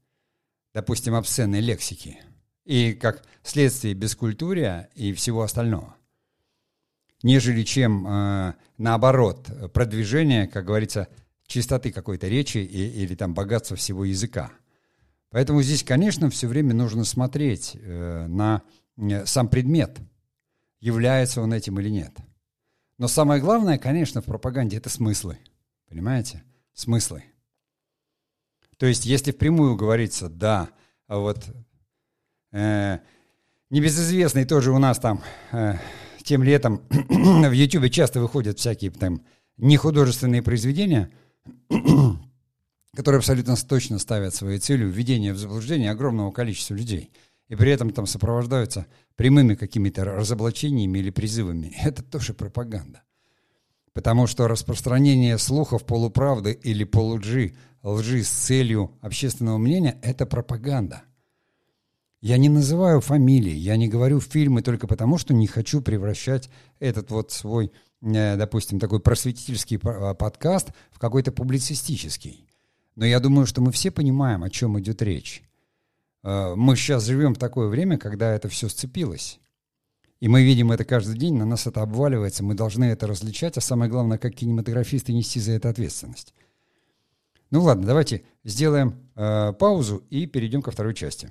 допустим, 0.74 1.16
обсценной 1.16 1.60
лексики. 1.60 2.20
И 2.64 2.94
как 2.94 3.26
следствие 3.44 3.94
бескультурия 3.94 4.90
и 4.96 5.14
всего 5.14 5.42
остального. 5.42 5.96
Нежели 7.24 7.64
чем, 7.64 8.08
э, 8.08 8.54
наоборот, 8.78 9.50
продвижение, 9.74 10.48
как 10.48 10.66
говорится, 10.66 11.08
чистоты 11.48 11.92
какой-то 11.92 12.28
речи 12.28 12.60
и, 12.60 13.04
или 13.04 13.16
там 13.16 13.34
богатства 13.34 13.76
всего 13.76 14.06
языка. 14.06 14.52
Поэтому 15.30 15.62
здесь, 15.62 15.84
конечно, 15.84 16.30
все 16.30 16.48
время 16.48 16.74
нужно 16.74 17.04
смотреть 17.04 17.76
э, 17.76 18.28
на 18.28 18.62
э, 18.98 19.26
сам 19.26 19.50
предмет, 19.50 19.98
является 20.80 21.42
он 21.42 21.54
этим 21.54 21.80
или 21.80 21.90
нет. 21.90 22.16
Но 22.98 23.08
самое 23.08 23.42
главное, 23.42 23.78
конечно, 23.78 24.22
в 24.22 24.26
пропаганде 24.26 24.78
это 24.78 24.90
смыслы. 24.90 25.38
Понимаете? 25.90 26.44
Смыслы. 26.74 27.24
То 28.78 28.86
есть, 28.86 29.06
если 29.06 29.32
впрямую 29.32 29.76
говорится, 29.76 30.30
да, 30.30 30.70
а 31.08 31.18
вот 31.18 31.46
э, 32.52 33.00
небезызвестный 33.70 34.46
тоже 34.46 34.72
у 34.72 34.78
нас 34.78 35.00
там 35.00 35.24
э, 35.52 35.76
тем 36.24 36.44
летом 36.44 36.82
в 36.90 37.52
Ютубе 37.52 37.90
часто 37.90 38.20
выходят 38.20 38.60
всякие 38.60 38.92
там 38.92 39.26
нехудожественные 39.58 40.44
произведения, 40.44 41.12
которые 42.94 43.20
абсолютно 43.20 43.56
точно 43.56 44.00
ставят 44.00 44.34
своей 44.34 44.60
целью 44.60 44.90
введение 44.90 45.34
в 45.34 45.38
заблуждение 45.38 45.92
огромного 45.92 46.32
количества 46.32 46.74
людей. 46.74 47.12
И 47.48 47.56
при 47.56 47.72
этом 47.72 47.92
там 47.92 48.08
сопровождаются 48.08 48.88
прямыми 49.16 49.56
какими-то 49.56 50.04
разоблачениями 50.04 51.00
или 51.00 51.12
призывами. 51.12 51.76
Это 51.84 52.04
тоже 52.04 52.34
пропаганда. 52.34 53.04
Потому 53.94 54.28
что 54.28 54.48
распространение 54.48 55.38
слухов 55.38 55.86
полуправды 55.86 56.52
или 56.52 56.84
полулжи, 56.84 57.56
лжи 57.84 58.24
с 58.24 58.30
целью 58.30 58.92
общественного 59.02 59.58
мнения– 59.58 59.98
это 60.04 60.26
пропаганда. 60.26 61.04
Я 62.22 62.38
не 62.38 62.50
называю 62.50 63.00
фамилии, 63.00 63.54
я 63.54 63.78
не 63.78 63.88
говорю 63.88 64.20
фильмы 64.20 64.64
только 64.64 64.88
потому, 64.88 65.20
что 65.20 65.36
не 65.36 65.46
хочу 65.46 65.82
превращать 65.82 66.50
этот 66.80 67.12
вот 67.12 67.32
свой, 67.32 67.72
э, 68.02 68.36
допустим, 68.36 68.80
такой 68.80 69.00
просветительский 69.00 69.80
а, 69.84 70.16
подкаст 70.16 70.70
в 70.92 70.98
какой-то 70.98 71.32
публицистический. 71.32 72.48
Но 72.96 73.06
я 73.06 73.20
думаю, 73.20 73.46
что 73.46 73.62
мы 73.62 73.72
все 73.72 73.92
понимаем, 73.92 74.44
о 74.44 74.50
чем 74.50 74.80
идет 74.80 75.04
речь. 75.04 75.44
Э, 76.24 76.56
мы 76.56 76.76
сейчас 76.76 77.06
живем 77.06 77.36
в 77.36 77.38
такое 77.38 77.68
время, 77.68 78.00
когда 78.00 78.34
это 78.34 78.50
все 78.50 78.68
сцепилось. 78.68 79.40
И 80.20 80.28
мы 80.28 80.44
видим 80.44 80.72
это 80.72 80.86
каждый 80.86 81.16
день, 81.20 81.36
на 81.36 81.46
нас 81.46 81.68
это 81.68 81.84
обваливается, 81.84 82.44
мы 82.44 82.56
должны 82.56 82.86
это 82.86 83.06
различать, 83.06 83.58
а 83.58 83.62
самое 83.62 83.92
главное, 83.92 84.18
как 84.18 84.34
кинематографисты 84.34 85.14
нести 85.14 85.40
за 85.40 85.52
это 85.52 85.70
ответственность. 85.70 86.34
Ну 87.52 87.62
ладно, 87.62 87.86
давайте 87.86 88.24
сделаем 88.44 88.96
э, 89.16 89.54
паузу 89.54 90.04
и 90.10 90.26
перейдем 90.26 90.64
ко 90.64 90.72
второй 90.72 90.96
части. 90.96 91.30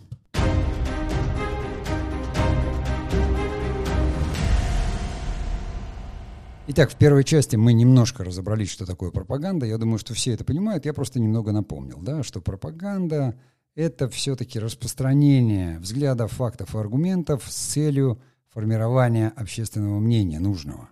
Итак, 6.68 6.90
в 6.90 6.96
первой 6.96 7.22
части 7.22 7.54
мы 7.54 7.72
немножко 7.72 8.24
разобрались, 8.24 8.70
что 8.70 8.86
такое 8.86 9.12
пропаганда. 9.12 9.66
Я 9.66 9.78
думаю, 9.78 9.98
что 9.98 10.14
все 10.14 10.32
это 10.32 10.44
понимают. 10.44 10.84
Я 10.84 10.94
просто 10.94 11.20
немного 11.20 11.52
напомнил, 11.52 12.00
да, 12.00 12.24
что 12.24 12.40
пропаганда— 12.40 13.38
это 13.76 14.08
все-таки 14.08 14.58
распространение 14.58 15.78
взглядов, 15.78 16.32
фактов 16.32 16.74
и 16.74 16.78
аргументов 16.78 17.44
с 17.46 17.54
целью 17.54 18.20
формирования 18.52 19.32
общественного 19.36 20.00
мнения 20.00 20.40
нужного. 20.40 20.88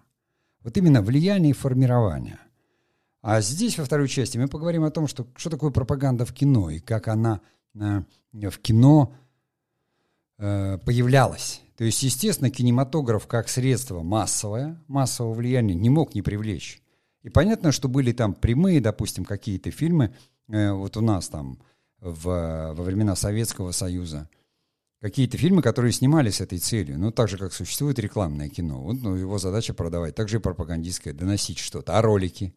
Вот 0.62 0.76
именно 0.76 1.02
влияние 1.02 1.50
и 1.50 1.54
формирование. 1.54 2.38
А 3.20 3.40
здесь, 3.40 3.76
во 3.76 3.84
второй 3.84 4.06
части, 4.06 4.38
мы 4.38 4.46
поговорим 4.46 4.84
о 4.84 4.92
том, 4.92 5.08
что, 5.08 5.26
что 5.34 5.50
такое 5.50 5.72
пропаганда 5.72 6.24
в 6.24 6.32
кино 6.32 6.70
и 6.70 6.78
как 6.78 7.08
она 7.08 7.40
э, 7.74 8.02
в 8.32 8.58
кино 8.60 9.12
э, 10.38 10.78
появлялась. 10.78 11.60
То 11.76 11.84
есть, 11.84 12.02
естественно, 12.02 12.50
кинематограф 12.50 13.26
как 13.26 13.48
средство 13.48 14.02
массовое, 14.02 14.80
массового 14.86 15.34
влияния 15.34 15.74
не 15.74 15.90
мог 15.90 16.14
не 16.14 16.22
привлечь. 16.22 16.80
И 17.22 17.30
понятно, 17.30 17.72
что 17.72 17.88
были 17.88 18.12
там 18.12 18.34
прямые, 18.34 18.80
допустим, 18.80 19.24
какие-то 19.24 19.70
фильмы, 19.70 20.14
э, 20.48 20.72
вот 20.72 20.96
у 20.96 21.00
нас 21.00 21.28
там 21.28 21.58
в, 22.00 22.24
во 22.74 22.82
времена 22.82 23.16
Советского 23.16 23.72
Союза, 23.72 24.28
какие-то 25.00 25.36
фильмы, 25.36 25.62
которые 25.62 25.92
снимались 25.92 26.36
с 26.36 26.40
этой 26.40 26.58
целью. 26.58 26.98
Ну, 26.98 27.10
так 27.10 27.28
же, 27.28 27.38
как 27.38 27.52
существует 27.52 27.98
рекламное 27.98 28.48
кино. 28.48 28.80
Вот 28.80 29.02
ну, 29.02 29.16
его 29.16 29.38
задача 29.38 29.74
продавать. 29.74 30.14
Также 30.14 30.36
и 30.36 30.40
пропагандистское, 30.40 31.12
доносить 31.12 31.58
что-то. 31.58 31.98
А 31.98 32.02
ролики, 32.02 32.54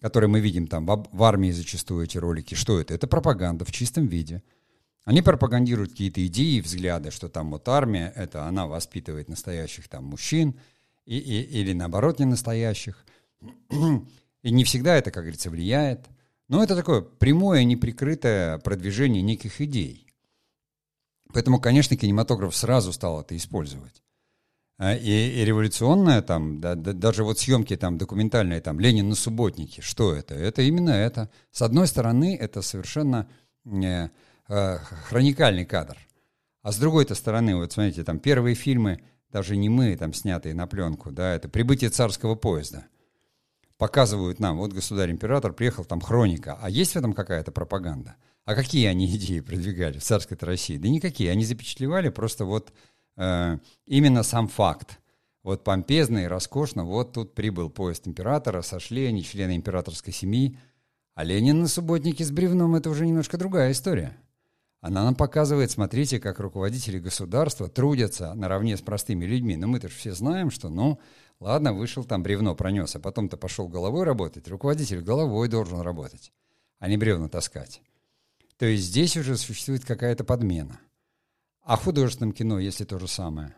которые 0.00 0.28
мы 0.28 0.40
видим 0.40 0.66
там 0.66 0.86
в, 0.86 1.08
в 1.12 1.22
армии 1.22 1.50
зачастую 1.50 2.04
эти 2.04 2.18
ролики, 2.18 2.54
что 2.54 2.80
это? 2.80 2.94
Это 2.94 3.06
пропаганда 3.06 3.64
в 3.64 3.70
чистом 3.70 4.08
виде– 4.08 4.42
они 5.04 5.22
пропагандируют 5.22 5.92
какие-то 5.92 6.24
идеи 6.26 6.56
и 6.56 6.60
взгляды, 6.60 7.10
что 7.10 7.28
там 7.28 7.50
вот 7.50 7.68
армия, 7.68 8.12
это 8.14 8.44
она 8.44 8.66
воспитывает 8.66 9.28
настоящих 9.28 9.88
там 9.88 10.04
мужчин, 10.04 10.58
и, 11.06 11.18
и, 11.18 11.42
или 11.60 11.72
наоборот 11.72 12.18
не 12.18 12.26
настоящих. 12.26 13.04
И 14.42 14.50
не 14.50 14.64
всегда 14.64 14.96
это, 14.96 15.10
как 15.10 15.24
говорится, 15.24 15.50
влияет. 15.50 16.06
Но 16.48 16.62
это 16.62 16.74
такое 16.74 17.02
прямое, 17.02 17.64
неприкрытое 17.64 18.58
продвижение 18.58 19.22
неких 19.22 19.60
идей. 19.60 20.06
Поэтому, 21.32 21.60
конечно, 21.60 21.96
кинематограф 21.96 22.54
сразу 22.56 22.92
стал 22.92 23.20
это 23.20 23.36
использовать. 23.36 24.02
А, 24.78 24.94
и, 24.94 25.10
и 25.10 25.44
революционное 25.44 26.22
там, 26.22 26.60
да, 26.60 26.74
да, 26.74 26.92
даже 26.92 27.22
вот 27.22 27.38
съемки 27.38 27.76
там 27.76 27.98
документальные, 27.98 28.62
там 28.62 28.80
«Ленин 28.80 29.10
на 29.10 29.14
субботнике», 29.14 29.82
что 29.82 30.14
это? 30.14 30.34
Это 30.34 30.62
именно 30.62 30.90
это. 30.90 31.30
С 31.52 31.62
одной 31.62 31.86
стороны, 31.86 32.34
это 32.34 32.62
совершенно 32.62 33.28
э, 33.66 34.08
э, 34.50 34.78
хроникальный 35.08 35.64
кадр. 35.64 35.96
А 36.62 36.72
с 36.72 36.76
другой-то 36.76 37.14
стороны, 37.14 37.56
вот 37.56 37.72
смотрите, 37.72 38.04
там 38.04 38.18
первые 38.18 38.54
фильмы, 38.54 39.02
даже 39.30 39.56
не 39.56 39.68
мы, 39.68 39.96
там 39.96 40.12
снятые 40.12 40.54
на 40.54 40.66
пленку, 40.66 41.10
да, 41.10 41.34
это 41.34 41.48
«Прибытие 41.48 41.90
царского 41.90 42.34
поезда». 42.34 42.86
Показывают 43.78 44.40
нам, 44.40 44.58
вот 44.58 44.74
государь-император 44.74 45.54
приехал, 45.54 45.86
там 45.86 46.02
хроника, 46.02 46.58
а 46.60 46.68
есть 46.68 46.92
в 46.92 46.96
этом 46.96 47.14
какая-то 47.14 47.50
пропаганда? 47.50 48.16
А 48.44 48.54
какие 48.54 48.86
они 48.86 49.06
идеи 49.16 49.40
продвигали 49.40 49.98
в 49.98 50.02
царской 50.02 50.36
России? 50.40 50.76
Да 50.76 50.88
никакие, 50.88 51.30
они 51.30 51.44
запечатлевали 51.44 52.10
просто 52.10 52.44
вот 52.44 52.72
э, 53.16 53.58
именно 53.86 54.22
сам 54.22 54.48
факт. 54.48 54.98
Вот 55.42 55.64
помпезно 55.64 56.18
и 56.18 56.26
роскошно, 56.26 56.84
вот 56.84 57.14
тут 57.14 57.34
прибыл 57.34 57.70
поезд 57.70 58.06
императора, 58.06 58.60
сошли 58.60 59.06
они, 59.06 59.24
члены 59.24 59.56
императорской 59.56 60.12
семьи, 60.12 60.58
а 61.14 61.24
Ленин 61.24 61.60
на 61.60 61.68
субботнике 61.68 62.24
с 62.24 62.30
бревном– 62.30 62.74
это 62.76 62.90
уже 62.90 63.06
немножко 63.06 63.38
другая 63.38 63.72
история. 63.72 64.18
Она 64.80 65.04
нам 65.04 65.14
показывает, 65.14 65.70
смотрите, 65.70 66.18
как 66.18 66.40
руководители 66.40 66.98
государства 66.98 67.68
трудятся 67.68 68.32
наравне 68.34 68.78
с 68.78 68.80
простыми 68.80 69.26
людьми. 69.26 69.56
Но 69.56 69.66
мы-то 69.66 69.88
все 69.88 70.14
знаем, 70.14 70.50
что, 70.50 70.70
ну, 70.70 70.98
ладно, 71.38 71.74
вышел 71.74 72.02
там 72.04 72.22
бревно 72.22 72.54
пронес, 72.54 72.96
а 72.96 72.98
потом-то 73.00 73.36
пошел 73.36 73.68
головой 73.68 74.04
работать. 74.04 74.48
Руководитель 74.48 75.02
головой 75.02 75.48
должен 75.48 75.80
работать, 75.80 76.32
а 76.78 76.88
не 76.88 76.96
бревна 76.96 77.28
таскать. 77.28 77.82
То 78.56 78.64
есть 78.64 78.84
здесь 78.84 79.16
уже 79.18 79.36
существует 79.36 79.84
какая-то 79.84 80.24
подмена. 80.24 80.80
А 81.62 81.76
в 81.76 81.84
художественном 81.84 82.32
кино, 82.32 82.58
если 82.58 82.84
то 82.84 82.98
же 82.98 83.06
самое. 83.06 83.54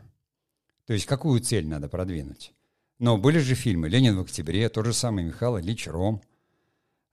То 0.87 0.93
есть 0.93 1.07
какую 1.07 1.41
цель 1.41 1.69
надо 1.69 1.89
продвинуть? 1.89 2.53
Но 2.99 3.17
были 3.17 3.39
же 3.39 3.55
фильмы 3.55 3.89
«Ленин 3.89 4.17
в 4.17 4.23
октябре», 4.23 4.69
тот 4.69 4.87
же 4.87 4.93
самый 4.93 5.25
Михаил 5.25 5.59
Ильич 5.59 5.87
Ром, 5.87 6.21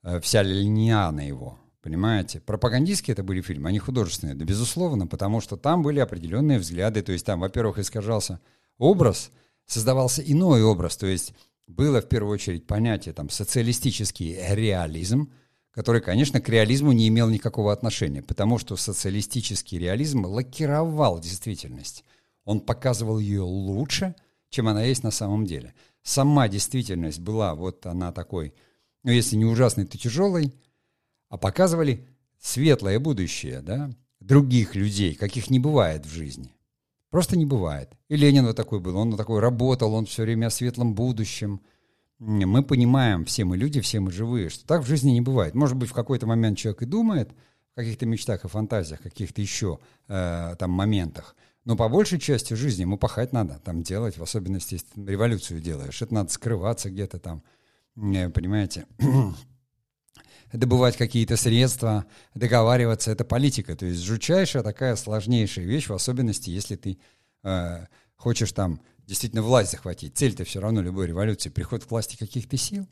э, 0.02 0.20
вся 0.20 0.42
линиана 0.42 1.26
его– 1.26 1.60
Понимаете? 1.82 2.42
Пропагандистские 2.42 3.14
это 3.14 3.24
были 3.24 3.42
фильмы, 3.42 3.70
они 3.70 3.80
художественные, 3.80 4.36
да, 4.36 4.44
безусловно, 4.44 5.08
потому 5.08 5.40
что 5.40 5.56
там 5.56 5.82
были 5.82 6.00
определенные 6.00 6.60
взгляды. 6.60 7.02
То 7.02 7.14
есть 7.14 7.26
там, 7.26 7.40
во-первых, 7.40 7.80
искажался 7.80 8.42
образ, 8.78 9.32
создавался 9.66 10.22
иной 10.22 10.62
образ. 10.64 10.98
То 10.98 11.08
есть 11.08 11.34
было 11.68 12.02
в 12.02 12.10
первую 12.10 12.34
очередь 12.34 12.68
понятие 12.68 13.14
там 13.14 13.30
социалистический 13.30 14.38
реализм, 14.50 15.32
который, 15.72 16.02
конечно, 16.02 16.42
к 16.42 16.50
реализму 16.50 16.92
не 16.92 17.08
имел 17.08 17.30
никакого 17.30 17.72
отношения, 17.72 18.22
потому 18.22 18.58
что 18.58 18.76
социалистический 18.76 19.78
реализм 19.78 20.26
лакировал 20.26 21.20
действительность. 21.20 22.04
Он 22.44 22.60
показывал 22.60 23.20
ее 23.20 23.42
лучше, 23.42 24.16
чем 24.50 24.68
она 24.68 24.84
есть 24.84 25.04
на 25.04 25.12
самом 25.12 25.46
деле. 25.46 25.74
Сама 26.02 26.50
действительность 26.50 27.20
была 27.20 27.56
вот 27.56 27.86
она 27.86 28.12
такой, 28.12 28.54
ну 29.04 29.12
если 29.12 29.36
не 29.36 29.46
ужасной, 29.46 29.86
то 29.86 29.98
тяжелой, 29.98 30.54
а 31.30 31.38
показывали 31.38 32.08
светлое 32.40 33.00
будущее, 33.00 33.62
да, 33.62 33.92
других 34.20 34.76
людей, 34.76 35.16
каких 35.16 35.50
не 35.50 35.60
бывает 35.60 36.06
в 36.06 36.12
жизни. 36.12 36.54
Просто 37.10 37.38
не 37.38 37.46
бывает. 37.46 37.92
И 38.08 38.16
Ленин 38.16 38.46
вот 38.46 38.56
такой 38.56 38.80
был, 38.80 38.96
он 38.98 39.12
вот 39.12 39.18
такой 39.18 39.40
работал, 39.40 39.94
он 39.94 40.06
все 40.06 40.24
время 40.24 40.48
о 40.48 40.52
светлом 40.52 40.94
будущем. 40.94 41.62
Мы 42.20 42.64
понимаем, 42.64 43.26
все 43.26 43.46
мы 43.46 43.58
люди, 43.58 43.80
все 43.82 44.00
мы 44.00 44.12
живые, 44.12 44.50
что 44.50 44.68
так 44.68 44.84
в 44.84 44.88
жизни 44.88 45.12
не 45.12 45.22
бывает. 45.22 45.56
Может 45.56 45.78
быть, 45.78 45.90
в 45.90 45.94
какой-то 45.94 46.28
момент 46.28 46.58
человек 46.58 46.84
и 46.84 46.86
думает 46.86 47.32
в 47.72 47.76
каких-то 47.76 48.06
мечтах 48.06 48.46
и 48.46 48.48
фантазиях, 48.48 49.02
каких-то 49.02 49.42
еще 49.42 49.80
э, 50.08 50.56
там 50.60 50.72
моментах, 50.72 51.36
но 51.66 51.76
по 51.76 51.88
большей 51.88 52.20
части 52.20 52.54
жизни 52.56 52.82
ему 52.82 52.98
пахать 52.98 53.32
надо, 53.32 53.60
там 53.64 53.84
делать, 53.84 54.18
в 54.18 54.24
особенности, 54.24 54.76
если 54.76 55.06
революцию 55.06 55.62
делаешь. 55.62 56.02
Это 56.02 56.14
надо 56.14 56.32
скрываться 56.32 56.90
где-то 56.90 57.20
там, 57.20 57.44
э, 57.96 58.30
понимаете, 58.30 58.86
добывать 60.52 60.98
какие-то 60.98 61.38
средства, 61.38 62.06
договариваться, 62.34 63.12
это 63.12 63.24
политика. 63.24 63.76
То 63.76 63.86
есть 63.86 64.02
жутчайшая 64.02 64.64
такая 64.64 64.96
сложнейшая 64.96 65.66
вещь, 65.66 65.88
в 65.88 65.94
особенности, 65.94 66.50
если 66.50 66.76
ты 66.76 67.00
э, 67.44 67.86
хочешь 68.16 68.52
там 68.52 68.82
действительно 69.06 69.42
власть 69.42 69.72
захватить. 69.72 70.18
Цель-то 70.18 70.44
все 70.44 70.60
равно 70.60 70.82
любой 70.82 71.08
революции— 71.08 71.50
приход 71.52 71.86
к 71.86 71.92
власти 71.92 72.18
каких-то 72.18 72.58
сил. 72.58 72.88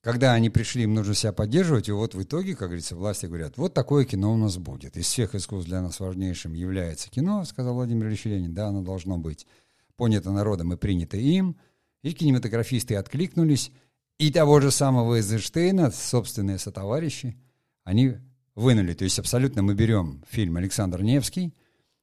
Когда 0.00 0.32
они 0.32 0.48
пришли, 0.48 0.84
им 0.84 0.94
нужно 0.94 1.14
себя 1.14 1.32
поддерживать, 1.32 1.88
и 1.88 1.92
вот 1.92 2.14
в 2.14 2.22
итоге, 2.22 2.54
как 2.54 2.68
говорится, 2.68 2.94
власти 2.94 3.26
говорят, 3.26 3.56
вот 3.56 3.74
такое 3.74 4.04
кино 4.04 4.32
у 4.32 4.36
нас 4.36 4.56
будет. 4.56 4.96
Из 4.96 5.06
всех 5.06 5.34
искусств 5.34 5.68
для 5.68 5.82
нас 5.82 5.98
важнейшим 5.98 6.54
является 6.54 7.10
кино, 7.10 7.44
сказал 7.44 7.74
Владимир 7.74 8.06
Ильич 8.06 8.24
Ленин, 8.24 8.54
да, 8.54 8.68
оно 8.68 8.82
должно 8.82 9.18
быть 9.18 9.46
понято 9.96 10.30
народом 10.30 10.72
и 10.72 10.76
принято 10.76 11.16
им. 11.16 11.56
И 12.02 12.12
кинематографисты 12.12 12.94
откликнулись, 12.94 13.72
и 14.18 14.30
того 14.30 14.60
же 14.60 14.70
самого 14.70 15.16
Эйзенштейна, 15.16 15.90
собственные 15.90 16.58
сотоварищи, 16.58 17.36
они 17.84 18.16
вынули. 18.54 18.92
То 18.94 19.04
есть 19.04 19.18
абсолютно 19.18 19.62
мы 19.62 19.74
берем 19.74 20.24
фильм 20.28 20.56
«Александр 20.56 21.02
Невский», 21.02 21.54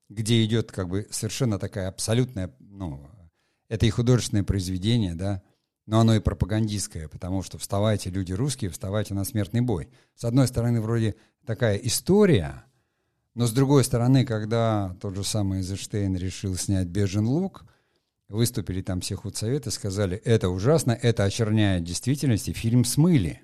где 0.09 0.43
идет 0.45 0.71
как 0.71 0.87
бы 0.87 1.07
совершенно 1.11 1.59
такая 1.59 1.89
абсолютная, 1.89 2.55
ну, 2.59 3.09
это 3.67 3.85
и 3.85 3.89
художественное 3.89 4.43
произведение, 4.43 5.15
да, 5.15 5.41
но 5.85 5.99
оно 5.99 6.15
и 6.15 6.19
пропагандистское, 6.19 7.07
потому 7.07 7.43
что 7.43 7.57
вставайте, 7.57 8.09
люди 8.09 8.33
русские, 8.33 8.71
вставайте 8.71 9.13
на 9.13 9.25
смертный 9.25 9.61
бой. 9.61 9.89
С 10.15 10.23
одной 10.23 10.47
стороны, 10.47 10.81
вроде 10.81 11.15
такая 11.45 11.77
история, 11.77 12.63
но 13.33 13.45
с 13.45 13.51
другой 13.51 13.83
стороны, 13.83 14.25
когда 14.25 14.95
тот 15.01 15.15
же 15.15 15.23
самый 15.23 15.59
Эйзенштейн 15.59 16.15
решил 16.15 16.55
снять 16.55 16.87
«Бежен 16.87 17.27
лук», 17.27 17.65
выступили 18.29 18.81
там 18.81 19.01
все 19.01 19.15
худсоветы, 19.15 19.71
сказали, 19.71 20.17
это 20.17 20.49
ужасно, 20.49 20.91
это 20.91 21.23
очерняет 21.23 21.83
действительность, 21.83 22.49
и 22.49 22.53
фильм 22.53 22.85
смыли. 22.85 23.41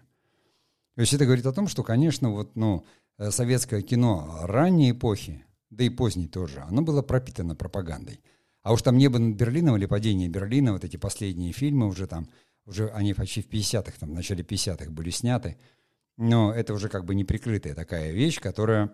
То 0.95 1.01
есть 1.01 1.13
это 1.13 1.25
говорит 1.25 1.45
о 1.45 1.53
том, 1.53 1.67
что, 1.67 1.83
конечно, 1.83 2.31
вот, 2.31 2.55
ну, 2.55 2.85
э, 3.17 3.31
советское 3.31 3.81
кино 3.81 4.39
ранней 4.43 4.91
эпохи, 4.91 5.45
да 5.69 5.83
и 5.83 5.89
поздней 5.89 6.27
тоже, 6.27 6.61
оно 6.61 6.81
было 6.81 7.01
пропитано 7.01 7.55
пропагандой. 7.55 8.21
А 8.63 8.73
уж 8.73 8.81
там 8.81 8.97
«Небо 8.97 9.17
над 9.17 9.35
Берлином» 9.37 9.77
или 9.77 9.85
«Падение 9.85 10.29
Берлина», 10.29 10.73
вот 10.73 10.83
эти 10.83 10.97
последние 10.97 11.51
фильмы 11.51 11.87
уже 11.87 12.05
там, 12.07 12.27
уже 12.65 12.89
они 12.89 13.13
почти 13.13 13.41
в 13.41 13.49
50-х, 13.49 13.93
там, 13.99 14.09
в 14.09 14.13
начале 14.13 14.43
50-х 14.43 14.91
были 14.91 15.09
сняты, 15.09 15.57
но 16.17 16.53
это 16.53 16.73
уже 16.73 16.89
как 16.89 17.05
бы 17.05 17.15
неприкрытая 17.15 17.73
такая 17.73 18.11
вещь, 18.11 18.39
которая 18.39 18.91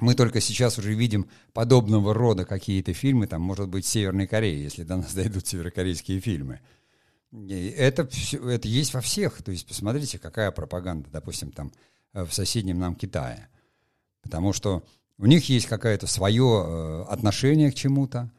мы 0.00 0.14
только 0.14 0.40
сейчас 0.40 0.78
уже 0.78 0.94
видим 0.94 1.28
подобного 1.52 2.14
рода 2.14 2.44
какие-то 2.44 2.92
фильмы, 2.92 3.26
там, 3.26 3.42
может 3.42 3.68
быть, 3.68 3.86
Северной 3.86 4.26
Корее, 4.26 4.62
если 4.62 4.82
до 4.82 4.96
нас 4.96 5.12
дойдут 5.14 5.46
северокорейские 5.46 6.20
фильмы. 6.20 6.60
И 7.32 7.74
это, 7.76 8.06
все, 8.08 8.38
это 8.48 8.68
есть 8.68 8.94
во 8.94 9.00
всех. 9.00 9.42
То 9.42 9.50
есть 9.50 9.66
посмотрите, 9.66 10.18
какая 10.18 10.50
пропаганда, 10.50 11.08
допустим, 11.10 11.52
там 11.52 11.72
э, 12.14 12.24
в 12.24 12.32
соседнем 12.32 12.78
нам 12.78 12.94
Китае. 12.94 13.48
Потому 14.22 14.52
что 14.52 14.84
у 15.18 15.26
них 15.26 15.48
есть 15.48 15.66
какое-то 15.66 16.06
свое 16.06 16.64
э, 16.66 17.02
отношение 17.08 17.70
к 17.70 17.74
чему-то. 17.74 18.30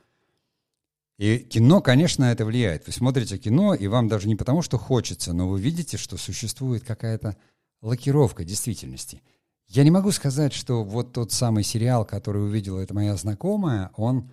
И 1.17 1.39
кино, 1.39 1.81
конечно, 1.81 2.23
это 2.23 2.45
влияет. 2.45 2.87
Вы 2.87 2.93
смотрите 2.93 3.37
кино, 3.37 3.73
и 3.73 3.87
вам 3.87 4.07
даже 4.07 4.27
не 4.27 4.35
потому, 4.35 4.61
что 4.61 4.77
хочется, 4.77 5.33
но 5.33 5.49
вы 5.49 5.59
видите, 5.59 5.97
что 5.97 6.17
существует 6.17 6.83
какая-то 6.83 7.35
лакировка 7.81 8.45
действительности. 8.45 9.21
Я 9.69 9.83
не 9.83 9.91
могу 9.91 10.11
сказать, 10.11 10.51
что 10.51 10.83
вот 10.83 11.13
тот 11.13 11.31
самый 11.31 11.63
сериал, 11.63 12.03
который 12.03 12.43
увидела 12.43 12.79
эта 12.79 12.95
моя 12.95 13.15
знакомая, 13.15 13.91
он 13.95 14.31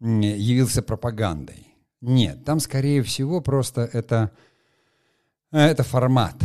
явился 0.00 0.80
пропагандой. 0.80 1.66
Нет, 2.00 2.44
там, 2.44 2.60
скорее 2.60 3.02
всего, 3.02 3.40
просто 3.40 3.90
это, 3.92 4.30
это 5.50 5.82
формат. 5.82 6.38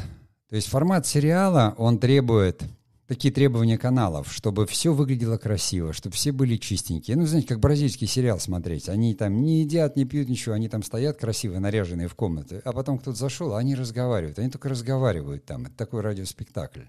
То 0.50 0.56
есть 0.56 0.68
формат 0.68 1.06
сериала, 1.06 1.76
он 1.78 2.00
требует 2.00 2.64
такие 3.06 3.32
требования 3.32 3.78
каналов, 3.78 4.34
чтобы 4.34 4.66
все 4.66 4.92
выглядело 4.92 5.38
красиво, 5.38 5.94
чтобы 5.94 6.16
все 6.16 6.32
были 6.32 6.56
чистенькие. 6.56 7.18
Ну, 7.18 7.28
знаете, 7.28 7.50
как 7.50 7.60
бразильский 7.60 8.08
сериал 8.08 8.40
смотреть. 8.40 8.90
Они 8.90 9.14
там 9.14 9.44
не 9.44 9.62
едят, 9.62 9.96
не 9.96 10.06
пьют 10.06 10.30
ничего, 10.30 10.56
они 10.56 10.68
там 10.68 10.82
стоят 10.82 11.18
красиво 11.18 11.60
наряженные 11.60 12.08
в 12.08 12.16
комнаты, 12.16 12.62
а 12.66 12.72
потом 12.72 12.98
кто-то 12.98 13.18
зашел, 13.18 13.54
а 13.54 13.60
они 13.60 13.76
разговаривают. 13.76 14.40
Они 14.40 14.50
только 14.50 14.70
разговаривают 14.70 15.46
там. 15.46 15.66
Это 15.66 15.76
такой 15.76 16.02
радиоспектакль. 16.02 16.86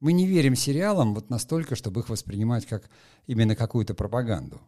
Мы 0.00 0.12
не 0.12 0.26
верим 0.26 0.56
сериалам 0.56 1.14
вот 1.14 1.30
настолько, 1.30 1.76
чтобы 1.76 2.00
их 2.00 2.08
воспринимать 2.08 2.66
как 2.66 2.90
именно 3.26 3.56
какую-то 3.56 3.94
пропаганду. 3.94 4.60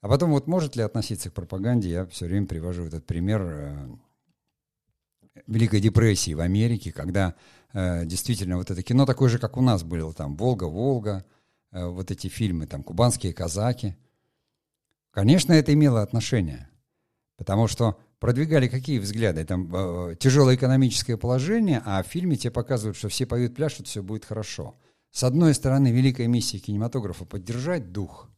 А 0.00 0.08
потом 0.08 0.30
вот 0.30 0.46
может 0.46 0.76
ли 0.76 0.82
относиться 0.82 1.30
к 1.30 1.34
пропаганде, 1.34 1.90
я 1.90 2.06
все 2.06 2.26
время 2.26 2.46
привожу 2.46 2.84
этот 2.84 3.06
пример 3.06 3.42
э, 3.42 3.88
Великой 5.46 5.80
депрессии 5.80 6.34
в 6.34 6.40
Америке, 6.40 6.92
когда 6.92 7.34
э, 7.72 8.04
действительно 8.04 8.56
вот 8.56 8.70
это 8.70 8.82
кино 8.82 9.06
такое 9.06 9.28
же, 9.28 9.38
как 9.38 9.56
у 9.56 9.60
нас 9.60 9.82
было, 9.82 10.12
там 10.12 10.36
«Волга, 10.36 10.64
Волга», 10.64 11.24
э, 11.72 11.86
вот 11.86 12.10
эти 12.10 12.28
фильмы, 12.28 12.66
там 12.66 12.82
«Кубанские 12.82 13.32
казаки». 13.32 13.96
Конечно, 15.10 15.52
это 15.52 15.72
имело 15.72 16.02
отношение, 16.02 16.68
потому 17.36 17.68
что 17.68 17.98
продвигали 18.20 18.68
какие 18.68 18.98
взгляды? 18.98 19.44
Там 19.44 19.74
э, 19.74 20.16
тяжелое 20.18 20.56
экономическое 20.56 21.16
положение, 21.16 21.82
а 21.84 22.02
в 22.02 22.06
фильме 22.06 22.36
тебе 22.36 22.50
показывают, 22.50 22.96
что 22.96 23.08
все 23.08 23.26
поют, 23.26 23.54
пляшут, 23.54 23.86
все 23.86 24.02
будет 24.02 24.24
хорошо. 24.24 24.74
С 25.10 25.22
одной 25.24 25.54
стороны, 25.54 25.92
великая 25.92 26.26
миссия 26.26 26.58
кинематографа— 26.58 27.24
поддержать 27.26 27.92
дух, 27.92 28.28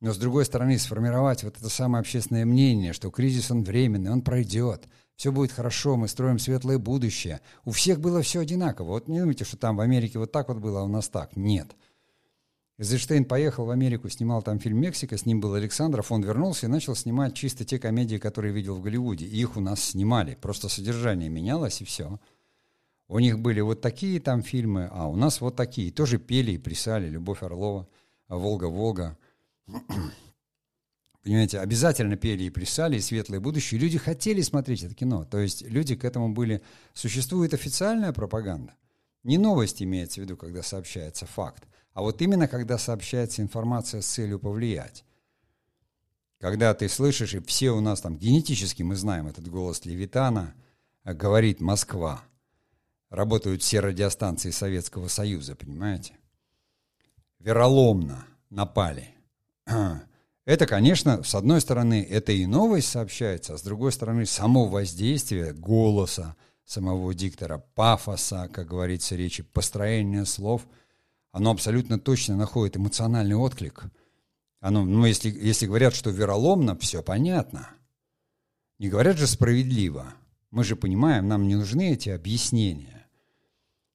но 0.00 0.12
с 0.12 0.18
другой 0.18 0.44
стороны, 0.44 0.78
сформировать 0.78 1.42
вот 1.42 1.58
это 1.58 1.68
самое 1.68 2.00
общественное 2.00 2.44
мнение, 2.44 2.92
что 2.92 3.10
кризис 3.10 3.50
он 3.50 3.64
временный, 3.64 4.10
он 4.10 4.22
пройдет— 4.22 4.86
все 5.18 5.32
будет 5.32 5.50
хорошо, 5.50 5.96
мы 5.96 6.06
строим 6.06 6.38
светлое 6.38 6.78
будущее. 6.78 7.40
У 7.64 7.72
всех 7.72 7.98
было 7.98 8.22
все 8.22 8.38
одинаково. 8.38 8.86
Вот 8.86 9.08
не 9.08 9.18
думайте, 9.18 9.44
что 9.44 9.56
там 9.56 9.76
в 9.76 9.80
Америке 9.80 10.20
вот 10.20 10.30
так 10.30 10.46
вот 10.46 10.58
было, 10.58 10.80
а 10.80 10.84
у 10.84 10.88
нас 10.88 11.08
так. 11.08 11.36
Нет. 11.36 11.74
Эйзенштейн 12.78 13.24
поехал 13.24 13.66
в 13.66 13.70
Америку, 13.70 14.08
снимал 14.08 14.40
там 14.40 14.60
фильм 14.60 14.80
«Мексика», 14.80 15.16
с 15.16 15.26
ним 15.26 15.40
был 15.40 15.54
Александров, 15.54 16.12
он 16.12 16.22
вернулся 16.22 16.66
и 16.66 16.68
начал 16.68 16.94
снимать 16.94 17.34
чисто 17.34 17.64
те 17.64 17.80
комедии, 17.80 18.18
которые 18.18 18.54
видел 18.54 18.76
в 18.76 18.82
Голливуде. 18.82 19.26
И 19.26 19.36
их 19.36 19.56
у 19.56 19.60
нас 19.60 19.82
снимали, 19.82 20.38
просто 20.40 20.68
содержание 20.68 21.28
менялось 21.28 21.80
и 21.80 21.84
все. 21.84 22.20
У 23.08 23.18
них 23.18 23.40
были 23.40 23.60
вот 23.60 23.80
такие 23.80 24.20
там 24.20 24.42
фильмы, 24.42 24.88
а 24.92 25.08
у 25.08 25.16
нас 25.16 25.40
вот 25.40 25.56
такие. 25.56 25.90
Тоже 25.90 26.18
пели 26.18 26.52
и 26.52 26.58
плясали 26.58 27.08
«Любовь 27.08 27.42
Орлова», 27.42 27.88
«Волга-Волга». 28.28 29.18
Понимаете, 31.24 31.58
обязательно 31.58 32.16
пели 32.16 32.44
и 32.44 32.50
плясали, 32.50 32.96
и 32.96 33.00
светлое 33.00 33.40
будущее. 33.40 33.80
люди 33.80 33.98
хотели 33.98 34.40
смотреть 34.40 34.84
это 34.84 34.94
кино. 34.94 35.24
То 35.24 35.38
есть 35.40 35.62
люди 35.62 35.96
к 35.96 36.04
этому 36.04 36.32
были... 36.32 36.62
Существует 36.94 37.54
официальная 37.54 38.12
пропаганда. 38.12 38.74
Не 39.28 39.36
новость 39.36 39.82
имеется 39.82 40.22
в 40.22 40.24
виду, 40.24 40.38
когда 40.38 40.62
сообщается 40.62 41.26
факт, 41.26 41.68
а 41.92 42.00
вот 42.00 42.22
именно 42.22 42.48
когда 42.48 42.78
сообщается 42.78 43.42
информация 43.42 44.00
с 44.00 44.06
целью 44.06 44.38
повлиять. 44.38 45.04
Когда 46.38 46.72
ты 46.72 46.88
слышишь, 46.88 47.34
и 47.34 47.40
все 47.40 47.72
у 47.72 47.80
нас 47.82 48.00
там 48.00 48.16
генетически 48.16 48.82
мы 48.82 48.96
знаем 48.96 49.26
этот 49.26 49.46
голос 49.46 49.84
Левитана, 49.84 50.54
э, 51.04 51.12
говорит 51.12 51.60
Москва. 51.60 52.22
Работают 53.10 53.60
все 53.60 53.80
радиостанции 53.80 54.50
Советского 54.50 55.08
Союза, 55.08 55.54
понимаете? 55.54 56.14
Вероломно 57.38 58.24
напали. 58.48 59.10
Это, 60.46 60.66
конечно, 60.66 61.22
с 61.22 61.34
одной 61.34 61.60
стороны, 61.60 62.02
это 62.08 62.32
и 62.32 62.46
новость 62.46 62.88
сообщается, 62.88 63.52
а 63.52 63.58
с 63.58 63.62
другой 63.62 63.92
стороны, 63.92 64.24
само 64.24 64.68
воздействие 64.68 65.52
голоса 65.52 66.34
самого 66.70 67.14
диктора, 67.14 67.58
пафоса, 67.74 68.48
как 68.52 68.68
говорится, 68.68 69.16
речи, 69.16 69.42
построение 69.42 70.24
слов, 70.24 70.66
оно 71.32 71.50
абсолютно 71.50 71.98
точно 71.98 72.36
находит 72.36 72.76
эмоциональный 72.76 73.36
отклик. 73.36 73.84
Оно, 74.60 74.84
ну, 74.84 75.04
если, 75.06 75.30
если 75.30 75.66
говорят, 75.66 75.94
что 75.94 76.10
вероломно, 76.10 76.76
все 76.76 77.02
понятно. 77.02 77.68
Не 78.78 78.88
говорят 78.88 79.18
же 79.18 79.26
справедливо. 79.26 80.14
Мы 80.50 80.64
же 80.64 80.76
понимаем, 80.76 81.26
нам 81.26 81.48
не 81.48 81.56
нужны 81.56 81.92
эти 81.92 82.08
объяснения. 82.08 83.06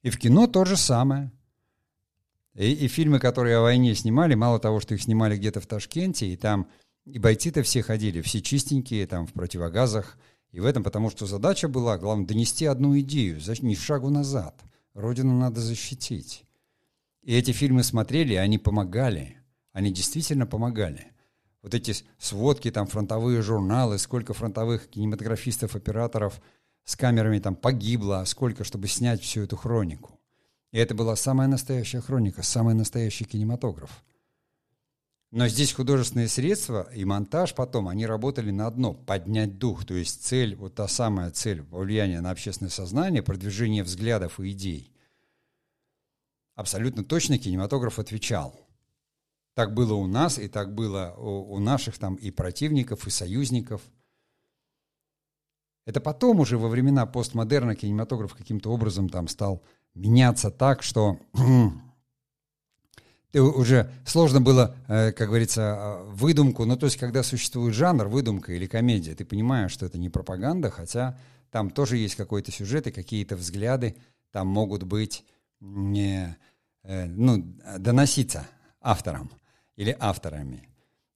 И 0.02 0.10
в 0.10 0.18
кино 0.18 0.48
то 0.48 0.66
же 0.66 0.76
самое– 0.76 1.32
и, 2.56 2.72
и 2.72 2.88
фильмы, 2.88 3.20
которые 3.20 3.58
о 3.58 3.62
войне 3.62 3.96
снимали, 3.96 4.36
мало 4.36 4.60
того, 4.60 4.80
что 4.80 4.94
их 4.94 5.02
снимали 5.02 5.38
где-то 5.38 5.60
в 5.60 5.66
Ташкенте, 5.66 6.28
и 6.28 6.36
там 6.36 6.68
и 7.06 7.20
бойцы-то 7.20 7.64
все 7.64 7.82
ходили, 7.82 8.22
все 8.22 8.42
чистенькие, 8.42 9.08
там 9.08 9.28
в 9.28 9.34
противогазах. 9.34 10.18
И 10.54 10.60
в 10.60 10.66
этом, 10.66 10.84
потому 10.84 11.10
что 11.10 11.26
задача 11.26 11.68
была, 11.68 11.98
главное, 11.98 12.28
донести 12.28 12.66
одну 12.66 12.98
идею, 13.00 13.42
ни 13.62 13.74
шагу 13.74 14.10
назад. 14.10 14.62
Родину 14.94 15.38
надо 15.38 15.60
защитить. 15.60 16.46
И 17.24 17.36
эти 17.36 17.52
фильмы 17.52 17.82
смотрели, 17.84 18.34
и 18.34 18.38
они 18.38 18.60
помогали. 18.60 19.38
Они 19.72 19.92
действительно 19.92 20.46
помогали. 20.46 21.08
Вот 21.64 21.74
эти 21.74 21.96
сводки, 22.20 22.70
там, 22.70 22.86
фронтовые 22.86 23.42
журналы, 23.42 23.98
сколько 23.98 24.34
фронтовых 24.34 24.90
кинематографистов, 24.90 25.76
операторов 25.76 26.40
с 26.84 26.96
камерами 26.96 27.40
там 27.40 27.56
погибло, 27.56 28.24
сколько, 28.28 28.64
чтобы 28.64 28.88
снять 28.88 29.22
всю 29.22 29.42
эту 29.42 29.56
хронику. 29.56 30.20
И 30.72 30.78
это 30.78 30.94
была 30.94 31.16
самая 31.16 31.48
настоящая 31.48 32.02
хроника, 32.02 32.44
самый 32.44 32.76
настоящий 32.76 33.26
кинематограф. 33.26 34.04
Но 35.36 35.48
здесь 35.48 35.74
художественные 35.74 36.28
средства 36.28 36.88
и 36.94 37.06
монтаж 37.06 37.56
потом, 37.56 37.88
они 37.88 38.06
работали 38.06 38.52
на 38.52 38.68
одно– 38.68 38.94
поднять 39.08 39.58
дух. 39.58 39.84
То 39.84 39.96
есть 39.96 40.24
цель, 40.24 40.56
вот 40.56 40.76
та 40.76 40.88
самая 40.88 41.32
цель 41.32 41.64
влияния 41.64 42.22
на 42.22 42.30
общественное 42.30 42.70
сознание, 42.70 43.24
продвижение 43.24 43.84
взглядов 43.84 44.40
и 44.40 44.52
идей. 44.52 44.94
Абсолютно 46.54 47.04
точно 47.04 47.40
кинематограф 47.40 47.98
отвечал. 47.98 48.68
Так 49.56 49.74
было 49.74 49.96
у 49.96 50.06
нас, 50.06 50.38
и 50.38 50.48
так 50.48 50.76
было 50.76 51.16
у, 51.18 51.56
у 51.56 51.60
наших 51.60 51.98
там 51.98 52.14
и 52.14 52.30
противников, 52.30 53.08
и 53.08 53.10
союзников. 53.10 53.82
Это 55.88 56.00
потом 56.00 56.42
уже 56.42 56.60
во 56.60 56.68
времена 56.68 57.08
постмодерна 57.08 57.76
кинематограф 57.76 58.36
каким-то 58.36 58.72
образом 58.72 59.10
там 59.10 59.28
стал 59.28 59.64
меняться 59.96 60.52
так, 60.52 60.84
что 60.84 61.18
уже 63.40 63.92
сложно 64.06 64.42
было, 64.42 64.76
э, 64.88 65.12
как 65.12 65.28
говорится, 65.28 66.00
выдумку, 66.08 66.66
ну 66.66 66.78
то 66.78 66.86
есть 66.86 66.98
когда 66.98 67.24
существует 67.24 67.74
жанр, 67.74 68.08
выдумка 68.08 68.54
или 68.54 68.68
комедия, 68.68 69.16
ты 69.16 69.26
понимаешь, 69.26 69.72
что 69.72 69.86
это 69.86 69.98
не 69.98 70.10
пропаганда, 70.10 70.70
хотя 70.70 71.18
там 71.52 71.70
тоже 71.70 71.98
есть 71.98 72.16
какой-то 72.16 72.52
сюжет 72.52 72.88
и 72.88 72.92
какие-то 72.92 73.36
взгляды, 73.36 73.96
там 74.32 74.48
могут 74.48 74.84
быть, 74.84 75.24
не, 75.60 76.36
э, 76.84 77.06
ну, 77.06 77.56
доноситься 77.78 78.48
авторам. 78.82 79.32
или 79.76 79.96
авторами. 80.00 80.68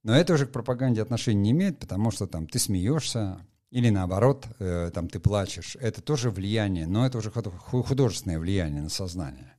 Но 0.04 0.16
это 0.16 0.34
уже 0.34 0.46
к 0.46 0.52
пропаганде 0.52 1.02
отношения 1.02 1.42
не 1.42 1.52
имеет, 1.52 1.80
потому 1.80 2.12
что 2.12 2.28
там 2.28 2.48
ты 2.48 2.60
смеешься, 2.60 3.46
или 3.72 3.90
наоборот, 3.90 4.48
э, 4.60 4.90
там 4.94 5.10
ты 5.10 5.20
плачешь. 5.20 5.76
Это 5.82 6.02
тоже 6.02 6.30
влияние, 6.30 6.88
но 6.88 7.06
это 7.06 7.18
уже 7.18 7.30
художественное 7.30 8.40
влияние 8.40 8.82
на 8.82 8.90
сознание. 8.90 9.57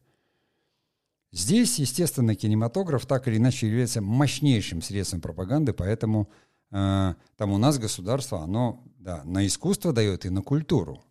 Здесь, 1.31 1.79
естественно, 1.79 2.35
кинематограф 2.35 3.05
так 3.07 3.29
или 3.29 3.37
иначе 3.37 3.67
является 3.67 4.01
мощнейшим 4.01 4.81
средством 4.81 5.21
пропаганды, 5.21 5.73
поэтому 5.73 6.31
э, 6.71 7.14
там 7.37 7.53
у 7.53 7.59
нас 7.59 7.79
государство, 7.79 8.43
оно 8.43 8.83
да, 8.99 9.23
на 9.25 9.47
искусство 9.47 9.93
дает 9.93 10.25
и 10.25 10.31
на 10.31 10.43
культуру. 10.43 11.05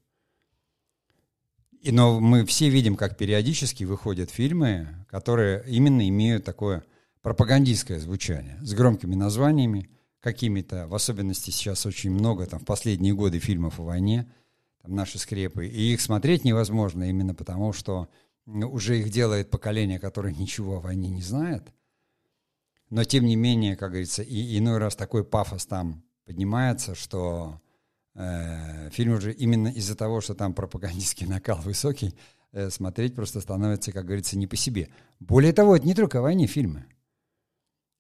И, 1.82 1.92
но 1.92 2.20
мы 2.20 2.46
все 2.46 2.70
видим, 2.70 2.96
как 2.96 3.18
периодически 3.18 3.84
выходят 3.84 4.32
фильмы, 4.32 5.06
которые 5.10 5.64
именно 5.68 6.08
имеют 6.10 6.44
такое 6.44 6.84
пропагандистское 7.22 8.00
звучание, 8.00 8.58
с 8.62 8.74
громкими 8.74 9.14
названиями, 9.14 9.90
какими-то, 10.20 10.88
в 10.88 10.96
особенности 10.96 11.52
сейчас 11.52 11.86
очень 11.86 12.12
много, 12.12 12.46
там, 12.48 12.60
в 12.60 12.66
последние 12.66 13.14
годы 13.14 13.40
фильмов 13.40 13.80
о 13.80 13.84
войне, 13.84 14.32
там, 14.82 14.96
наши 14.96 15.20
скрепы, 15.20 15.68
и 15.68 15.94
их 15.94 16.02
смотреть 16.02 16.44
невозможно 16.44 17.08
именно 17.08 17.36
потому, 17.36 17.72
что 17.72 18.10
уже 18.48 19.00
их 19.00 19.10
делает 19.10 19.50
поколение, 19.50 20.00
которое 20.00 20.34
ничего 20.34 20.78
о 20.78 20.82
войне 20.82 21.10
не 21.10 21.22
знает. 21.22 21.74
Но 22.90 23.04
тем 23.04 23.26
не 23.26 23.36
менее, 23.36 23.76
как 23.76 23.90
говорится, 23.90 24.24
и 24.24 24.58
иной 24.58 24.78
раз 24.78 24.96
такой 24.96 25.26
пафос 25.26 25.66
там 25.66 26.04
поднимается, 26.26 26.96
что 26.96 27.62
э, 28.16 28.90
фильм 28.92 29.14
уже 29.14 29.34
именно 29.34 29.68
из-за 29.68 29.96
того, 29.96 30.22
что 30.22 30.36
там 30.36 30.54
пропагандистский 30.54 31.28
накал 31.28 31.60
высокий, 31.62 32.16
э, 32.54 32.70
смотреть 32.70 33.16
просто 33.16 33.42
становится, 33.42 33.92
как 33.92 34.06
говорится, 34.06 34.38
не 34.38 34.48
по 34.48 34.56
себе. 34.56 34.90
Более 35.20 35.52
того, 35.52 35.76
это 35.76 35.86
не 35.86 35.96
только 35.96 36.20
о 36.20 36.22
войне 36.22 36.48
фильмы. 36.48 36.86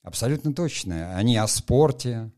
Абсолютно 0.03 0.53
точно. 0.53 1.17
Они 1.17 1.36
о 1.36 1.47
спорте. 1.47 2.31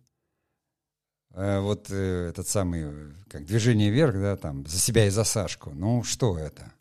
Э, 1.31 1.59
вот 1.59 1.91
э, 1.91 2.29
этот 2.29 2.47
самый, 2.47 3.13
как 3.29 3.45
движение 3.45 3.91
вверх, 3.91 4.15
да, 4.15 4.35
там, 4.37 4.65
за 4.65 4.79
себя 4.79 5.05
и 5.05 5.11
за 5.11 5.23
Сашку. 5.23 5.69
Ну, 5.75 6.01
что 6.03 6.35
это? 6.39 6.73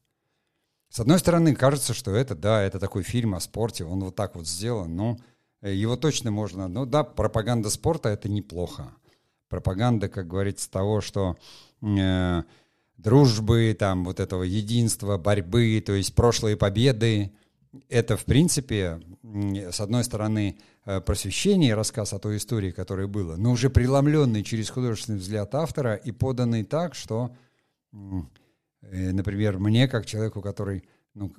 С 0.88 1.00
одной 1.00 1.18
стороны, 1.18 1.54
кажется, 1.54 1.92
что 1.92 2.12
это, 2.12 2.34
да, 2.34 2.62
это 2.62 2.78
такой 2.78 3.02
фильм 3.02 3.34
о 3.34 3.40
спорте, 3.40 3.84
он 3.84 4.00
вот 4.00 4.16
так 4.16 4.34
вот 4.36 4.46
сделан, 4.46 4.96
но 4.96 5.18
э, 5.60 5.74
его 5.74 5.96
точно 5.96 6.30
можно, 6.30 6.66
ну 6.68 6.86
да, 6.86 7.04
пропаганда 7.04 7.68
спорта— 7.68 8.08
это 8.10 8.28
неплохо. 8.28 8.90
Пропаганда, 9.48 10.08
как 10.08 10.26
говорится, 10.28 10.70
того, 10.70 11.00
что 11.00 11.36
э, 11.82 12.42
дружбы, 12.96 13.76
там, 13.78 14.04
вот 14.04 14.18
этого 14.18 14.42
единства, 14.42 15.18
борьбы, 15.18 15.82
то 15.84 15.92
есть 15.92 16.14
прошлые 16.14 16.56
победы, 16.56 17.32
это, 17.90 18.16
в 18.16 18.24
принципе, 18.24 19.00
с 19.22 19.80
одной 19.80 20.04
стороны, 20.04 20.58
э, 20.86 21.00
просвещение 21.02 21.74
рассказ 21.74 22.14
о 22.14 22.18
той 22.18 22.38
истории, 22.38 22.70
которая 22.70 23.06
была, 23.06 23.36
но 23.36 23.52
уже 23.52 23.68
преломленный 23.68 24.42
через 24.42 24.70
художественный 24.70 25.18
взгляд 25.18 25.54
автора 25.54 25.94
и 25.96 26.12
поданный 26.12 26.64
так, 26.64 26.94
что 26.94 27.30
например, 28.80 29.58
мне, 29.58 29.88
как 29.88 30.06
человеку, 30.06 30.40
который 30.42 30.84
ну, 31.14 31.32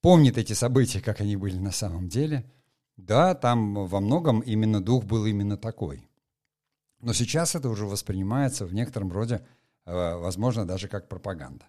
помнит 0.00 0.38
эти 0.38 0.52
события, 0.52 1.00
как 1.00 1.20
они 1.20 1.36
были 1.36 1.56
на 1.56 1.70
самом 1.70 2.08
деле, 2.08 2.44
да, 2.96 3.34
там 3.34 3.86
во 3.86 4.00
многом 4.00 4.40
именно 4.40 4.82
дух 4.82 5.04
был 5.04 5.26
именно 5.26 5.56
такой. 5.56 6.08
Но 7.00 7.12
сейчас 7.12 7.54
это 7.54 7.68
уже 7.68 7.86
воспринимается 7.86 8.66
в 8.66 8.72
некотором 8.72 9.12
роде, 9.12 9.46
э, 9.84 10.14
возможно, 10.16 10.66
даже 10.66 10.88
как 10.88 11.08
пропаганда. 11.08 11.66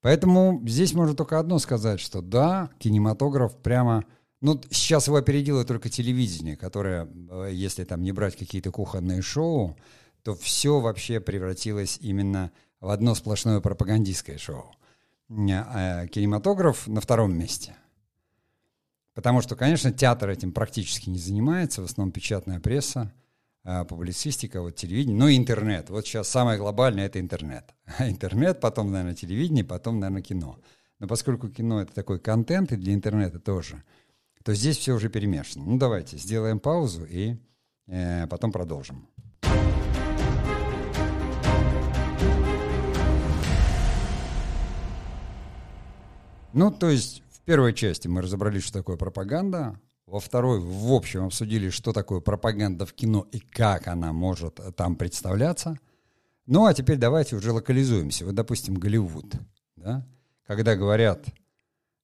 Поэтому 0.00 0.62
здесь 0.66 0.92
можно 0.92 1.14
только 1.14 1.38
одно 1.38 1.58
сказать, 1.58 2.00
что 2.00 2.20
да, 2.20 2.70
кинематограф 2.78 3.56
прямо... 3.56 4.04
Ну, 4.42 4.60
сейчас 4.70 5.06
его 5.06 5.16
опередило 5.16 5.64
только 5.64 5.88
телевидение, 5.88 6.56
которое, 6.56 7.08
э, 7.30 7.50
если 7.52 7.84
там 7.84 8.02
не 8.02 8.12
брать 8.12 8.36
какие-то 8.36 8.70
кухонные 8.70 9.22
шоу, 9.22 9.76
то 10.22 10.34
все 10.34 10.80
вообще 10.80 11.20
превратилось 11.20 11.98
именно 12.00 12.52
одно 12.80 13.14
сплошное 13.14 13.60
пропагандистское 13.60 14.38
шоу. 14.38 14.74
А 15.28 16.06
кинематограф 16.06 16.86
на 16.86 17.00
втором 17.00 17.36
месте. 17.36 17.74
Потому 19.14 19.40
что, 19.40 19.56
конечно, 19.56 19.92
театр 19.92 20.28
этим 20.28 20.52
практически 20.52 21.08
не 21.08 21.18
занимается, 21.18 21.80
в 21.80 21.86
основном 21.86 22.12
печатная 22.12 22.60
пресса, 22.60 23.12
а, 23.64 23.84
публицистика, 23.84 24.60
вот 24.60 24.76
телевидение, 24.76 25.18
ну 25.18 25.26
и 25.26 25.36
интернет. 25.36 25.90
Вот 25.90 26.06
сейчас 26.06 26.28
самое 26.28 26.58
глобальное— 26.58 27.06
это 27.06 27.18
интернет. 27.18 27.74
Интернет, 27.98 28.60
потом, 28.60 28.92
наверное, 28.92 29.16
телевидение, 29.16 29.64
потом, 29.64 29.98
наверное, 29.98 30.22
кино. 30.22 30.60
Но 30.98 31.08
поскольку 31.08 31.48
кино— 31.48 31.80
это 31.82 31.92
такой 31.92 32.20
контент, 32.20 32.72
и 32.72 32.76
для 32.76 32.94
интернета 32.94 33.40
тоже, 33.40 33.82
то 34.44 34.54
здесь 34.54 34.78
все 34.78 34.92
уже 34.92 35.08
перемешано. 35.08 35.64
Ну, 35.64 35.78
давайте 35.78 36.16
сделаем 36.16 36.60
паузу 36.60 37.04
и 37.04 37.36
э, 37.88 38.26
потом 38.28 38.52
продолжим. 38.52 39.08
Ну, 46.56 46.70
то 46.70 46.88
есть 46.88 47.22
в 47.32 47.42
первой 47.42 47.74
части 47.74 48.08
мы 48.08 48.22
разобрались, 48.22 48.62
что 48.62 48.78
такое 48.78 48.96
пропаганда. 48.96 49.78
Во 50.06 50.20
второй, 50.20 50.58
в 50.58 50.90
общем, 50.90 51.26
обсудили, 51.26 51.68
что 51.68 51.92
такое 51.92 52.20
пропаганда 52.20 52.86
в 52.86 52.94
кино 52.94 53.26
и 53.30 53.40
как 53.40 53.88
она 53.88 54.14
может 54.14 54.58
там 54.74 54.96
представляться. 54.96 55.78
Ну, 56.46 56.64
а 56.64 56.72
теперь 56.72 56.96
давайте 56.96 57.36
уже 57.36 57.52
локализуемся. 57.52 58.24
Вот, 58.24 58.34
допустим, 58.34 58.76
Голливуд. 58.76 59.34
Да? 59.76 60.06
Когда 60.46 60.76
говорят, 60.76 61.26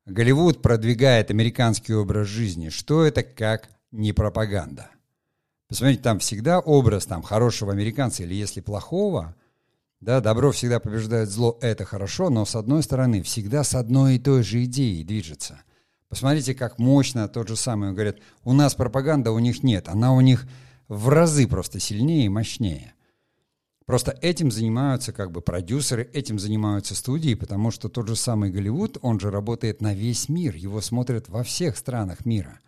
Голливуд 0.04 0.60
продвигает 0.60 1.30
американский 1.30 1.94
образ 1.94 2.28
жизни, 2.28 2.68
что 2.68 3.04
это 3.04 3.22
как 3.22 3.70
не 3.90 4.12
пропаганда? 4.12 4.90
Посмотрите, 5.66 6.02
там 6.02 6.18
всегда 6.18 6.58
образ 6.58 7.06
там, 7.06 7.22
хорошего 7.22 7.72
американца 7.72 8.22
или 8.22 8.34
если 8.34 8.60
плохого, 8.60 9.34
да, 10.02 10.20
добро 10.20 10.50
всегда 10.50 10.80
побеждает 10.80 11.30
зло, 11.30 11.56
это 11.60 11.84
хорошо, 11.84 12.28
но 12.28 12.44
с 12.44 12.56
одной 12.56 12.82
стороны 12.82 13.22
всегда 13.22 13.62
с 13.62 13.76
одной 13.76 14.16
и 14.16 14.18
той 14.18 14.42
же 14.42 14.64
идеей 14.64 15.04
движется. 15.04 15.62
Посмотрите, 16.08 16.56
как 16.56 16.80
мощно 16.80 17.28
тот 17.28 17.46
же 17.46 17.54
самый 17.54 17.92
говорят, 17.92 18.16
у 18.42 18.52
нас 18.52 18.74
пропаганда, 18.74 19.30
у 19.30 19.38
них 19.38 19.62
нет, 19.62 19.88
она 19.88 20.12
у 20.12 20.20
них 20.20 20.44
в 20.88 21.08
разы 21.08 21.46
просто 21.46 21.78
сильнее 21.78 22.26
и 22.26 22.28
мощнее. 22.28 22.94
Просто 23.86 24.18
этим 24.20 24.50
занимаются 24.50 25.12
как 25.12 25.30
бы 25.30 25.40
продюсеры, 25.40 26.10
этим 26.12 26.40
занимаются 26.40 26.96
студии, 26.96 27.34
потому 27.34 27.70
что 27.70 27.88
тот 27.88 28.08
же 28.08 28.16
самый 28.16 28.50
Голливуд, 28.50 28.98
он 29.02 29.20
же 29.20 29.30
работает 29.30 29.80
на 29.80 29.94
весь 29.94 30.28
мир, 30.28 30.56
его 30.56 30.80
смотрят 30.80 31.28
во 31.28 31.44
всех 31.44 31.76
странах 31.76 32.26
мира. 32.26 32.58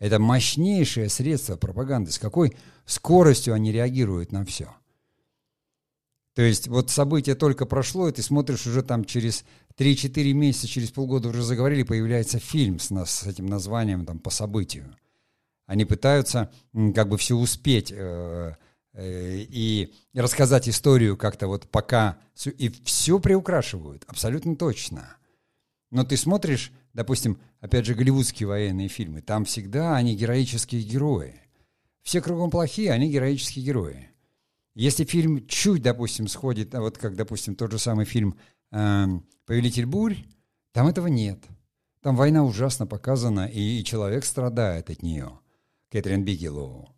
Это 0.00 0.18
мощнейшее 0.18 1.08
средство 1.08 1.56
пропаганды, 1.56 2.10
с 2.10 2.18
какой 2.18 2.56
скоростью 2.84 3.54
они 3.54 3.70
реагируют 3.70 4.32
на 4.32 4.44
все– 4.44 4.74
то 6.34 6.42
есть 6.42 6.66
вот 6.66 6.90
событие 6.90 7.36
только 7.36 7.64
прошло, 7.64 8.08
и 8.08 8.12
ты 8.12 8.20
смотришь 8.20 8.66
уже 8.66 8.82
там 8.82 9.04
через 9.04 9.44
3-4 9.78 10.32
месяца, 10.32 10.66
через 10.66 10.90
полгода 10.90 11.28
уже 11.28 11.42
заговорили, 11.42 11.84
появляется 11.84 12.40
фильм 12.40 12.80
с, 12.80 12.90
нас, 12.90 13.10
с 13.10 13.26
этим 13.26 13.46
названием 13.46 14.04
там, 14.04 14.18
по 14.18 14.30
событию. 14.30 14.96
Они 15.66 15.84
пытаются 15.84 16.52
как 16.94 17.08
бы 17.08 17.18
все 17.18 17.36
успеть 17.36 17.92
э, 17.92 18.56
э, 18.94 19.36
и 19.48 19.94
рассказать 20.12 20.68
историю 20.68 21.16
как-то 21.16 21.46
вот 21.46 21.68
пока, 21.68 22.18
и 22.44 22.68
все 22.84 23.20
приукрашивают, 23.20 24.02
абсолютно 24.08 24.56
точно. 24.56 25.16
Но 25.92 26.04
ты 26.04 26.16
смотришь, 26.16 26.72
допустим, 26.92 27.38
опять 27.60 27.86
же, 27.86 27.94
голливудские 27.94 28.48
военные 28.48 28.88
фильмы, 28.88 29.22
там 29.22 29.44
всегда 29.44 29.94
они 29.94 30.16
героические 30.16 30.82
герои. 30.82 31.40
Все 32.02 32.20
кругом 32.20 32.50
плохие, 32.50 32.90
они 32.90 33.08
героические 33.08 33.64
герои. 33.64 34.13
Если 34.74 35.04
фильм 35.04 35.46
чуть, 35.46 35.82
допустим, 35.82 36.26
сходит, 36.26 36.74
а 36.74 36.80
вот 36.80 36.98
как, 36.98 37.14
допустим, 37.14 37.54
тот 37.54 37.70
же 37.70 37.78
самый 37.78 38.04
фильм 38.04 38.36
э, 38.72 39.06
«Повелитель 39.46 39.86
бурь», 39.86 40.16
там 40.72 40.88
этого 40.88 41.06
нет. 41.06 41.38
Там 42.02 42.16
война 42.16 42.44
ужасно 42.44 42.86
показана, 42.86 43.46
и, 43.46 43.84
человек 43.84 44.24
страдает 44.24 44.90
от 44.90 45.02
нее. 45.02 45.38
Кэтрин 45.90 46.24
Бигелоу. 46.24 46.88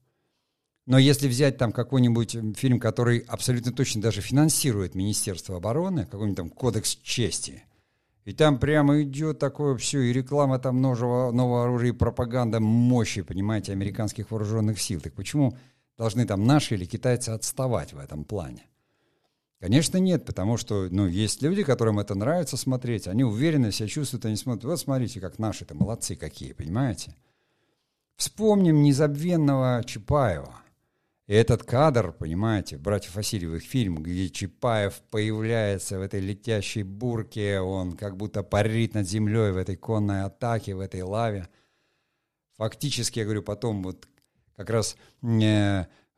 Но 0.87 0.99
если 0.99 1.29
взять 1.29 1.59
там 1.59 1.73
какой-нибудь 1.73 2.57
фильм, 2.57 2.81
который 2.81 3.19
абсолютно 3.19 3.73
точно 3.73 4.01
даже 4.01 4.23
финансирует 4.23 4.95
Министерство 4.95 5.57
обороны, 5.57 6.07
какой-нибудь 6.07 6.37
там 6.37 6.51
«Кодекс 6.51 6.97
чести», 6.97 7.65
и 8.25 8.33
там 8.33 8.59
прямо 8.59 9.03
идет 9.03 9.39
такое 9.39 9.77
все, 9.77 10.01
и 10.01 10.13
реклама 10.13 10.59
там 10.59 10.81
нового, 10.81 11.31
нового 11.31 11.65
оружия, 11.65 11.91
и 11.91 11.93
пропаганда 11.93 12.59
мощи, 12.59 13.23
понимаете, 13.23 13.73
американских 13.73 14.31
вооруженных 14.31 14.81
сил. 14.81 15.01
Так 15.01 15.13
почему 15.13 15.57
должны 15.97 16.27
там 16.27 16.47
наши 16.47 16.75
или 16.75 16.85
китайцы 16.85 17.31
отставать 17.31 17.93
в 17.93 17.99
этом 17.99 18.25
плане? 18.25 18.67
Конечно, 19.61 19.99
нет, 19.99 20.25
потому 20.25 20.57
что 20.57 20.89
ну, 20.91 21.07
есть 21.07 21.43
люди, 21.43 21.63
которым 21.63 21.99
это 21.99 22.15
нравится 22.15 22.57
смотреть, 22.57 23.09
они 23.09 23.25
уверенно 23.25 23.73
себя 23.73 23.89
чувствуют, 23.89 24.27
они 24.27 24.37
смотрят, 24.37 24.65
вот 24.65 24.79
смотрите, 24.79 25.21
как 25.21 25.39
наши-то 25.39 25.75
молодцы 25.75 26.15
какие, 26.15 26.53
понимаете? 26.53 27.17
Вспомним 28.17 28.83
незабвенного 28.83 29.83
Чапаева. 29.85 30.55
И 31.27 31.35
этот 31.35 31.65
кадр, 31.65 32.13
понимаете, 32.13 32.77
братьев 32.77 33.17
Васильевых 33.17 33.63
фильм, 33.63 34.03
где 34.03 34.29
Чапаев 34.29 35.01
появляется 35.11 35.99
в 35.99 36.03
этой 36.03 36.21
летящей 36.21 36.83
бурке, 36.83 37.61
он 37.61 37.97
как 37.97 38.17
будто 38.17 38.43
парит 38.43 38.95
над 38.95 39.09
землей 39.09 39.51
в 39.51 39.57
этой 39.57 39.77
конной 39.77 40.23
атаке, 40.23 40.75
в 40.75 40.81
этой 40.81 41.03
лаве– 41.03 41.49
фактически, 42.57 43.19
я 43.19 43.25
говорю, 43.25 43.43
потом 43.43 43.83
вот 43.83 44.07
как 44.57 44.71
раз 44.71 44.97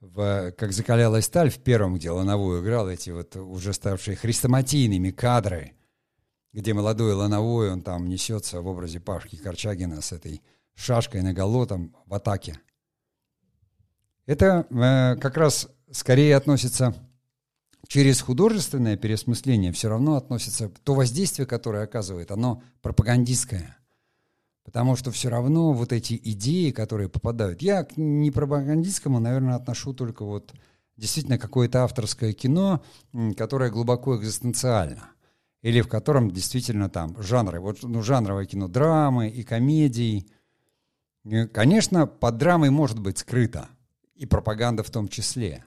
в, 0.00 0.52
как 0.52 0.72
закалялась 0.72 1.24
сталь 1.24 1.50
в 1.50 1.58
первом, 1.58 1.96
где 1.96 2.10
Лановой 2.10 2.60
играл 2.60 2.88
эти 2.88 3.10
вот 3.10 3.36
уже 3.36 3.72
ставшие 3.72 4.16
хрестоматийными 4.16 5.10
кадры, 5.10 5.72
где 6.52 6.72
молодой 6.72 7.14
Лановой, 7.14 7.72
он 7.72 7.82
там 7.82 8.08
несется 8.08 8.60
в 8.60 8.66
образе 8.66 9.00
Пашки 9.00 9.36
Корчагина 9.36 10.00
с 10.00 10.12
этой 10.12 10.42
шашкой 10.74 11.22
наголо 11.22 11.66
там 11.66 11.96
в 12.06 12.14
атаке. 12.14 12.60
Это 14.26 14.66
э, 14.70 15.16
как 15.20 15.36
раз 15.36 15.68
скорее 15.90 16.36
относится 16.36 16.94
через 17.86 18.20
художественное 18.20 18.96
переосмысление, 18.96 19.72
все 19.72 19.88
равно 19.88 20.16
относится 20.16 20.68
то 20.68 20.94
воздействие, 20.94 21.46
которое 21.46 21.84
оказывает, 21.84 22.30
оно 22.30 22.62
пропагандистское. 22.82 23.76
Потому 24.68 24.96
что 24.96 25.10
все 25.10 25.30
равно 25.30 25.72
вот 25.72 25.94
эти 25.94 26.20
идеи, 26.22 26.72
которые 26.72 27.08
попадают... 27.08 27.62
Я 27.62 27.84
к 27.84 27.96
не 27.96 28.30
пропагандистскому, 28.30 29.18
наверное, 29.18 29.54
отношу 29.54 29.94
только 29.94 30.26
вот 30.26 30.52
действительно 30.98 31.38
какое-то 31.38 31.84
авторское 31.84 32.34
кино, 32.34 32.84
которое 33.38 33.70
глубоко 33.70 34.18
экзистенциально. 34.18 35.08
Или 35.62 35.80
в 35.80 35.88
котором 35.88 36.30
действительно 36.30 36.90
там 36.90 37.16
жанры. 37.22 37.60
Вот 37.60 37.82
ну, 37.82 38.02
жанровое 38.02 38.44
кино 38.44 38.68
драмы 38.68 39.30
и 39.30 39.42
комедии. 39.42 40.26
Конечно, 41.54 42.06
под 42.06 42.36
драмой 42.36 42.68
может 42.68 42.98
быть 42.98 43.16
скрыто. 43.16 43.70
И 44.16 44.26
пропаганда 44.26 44.82
в 44.82 44.90
том 44.90 45.08
числе. 45.08 45.64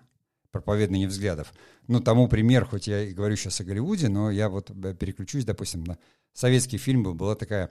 Проповедные 0.51 1.07
взглядов. 1.07 1.53
Ну, 1.87 1.99
тому 1.99 2.27
пример, 2.27 2.65
хоть 2.65 2.87
я 2.87 3.03
и 3.03 3.13
говорю 3.13 3.35
сейчас 3.35 3.59
о 3.59 3.63
Голливуде, 3.63 4.07
но 4.07 4.31
я 4.31 4.49
вот 4.49 4.69
э, 4.69 4.93
переключусь, 4.93 5.45
допустим, 5.45 5.83
на 5.83 5.97
советский 6.33 6.77
фильм 6.77 7.03
был, 7.03 7.13
была 7.13 7.35
такая 7.35 7.69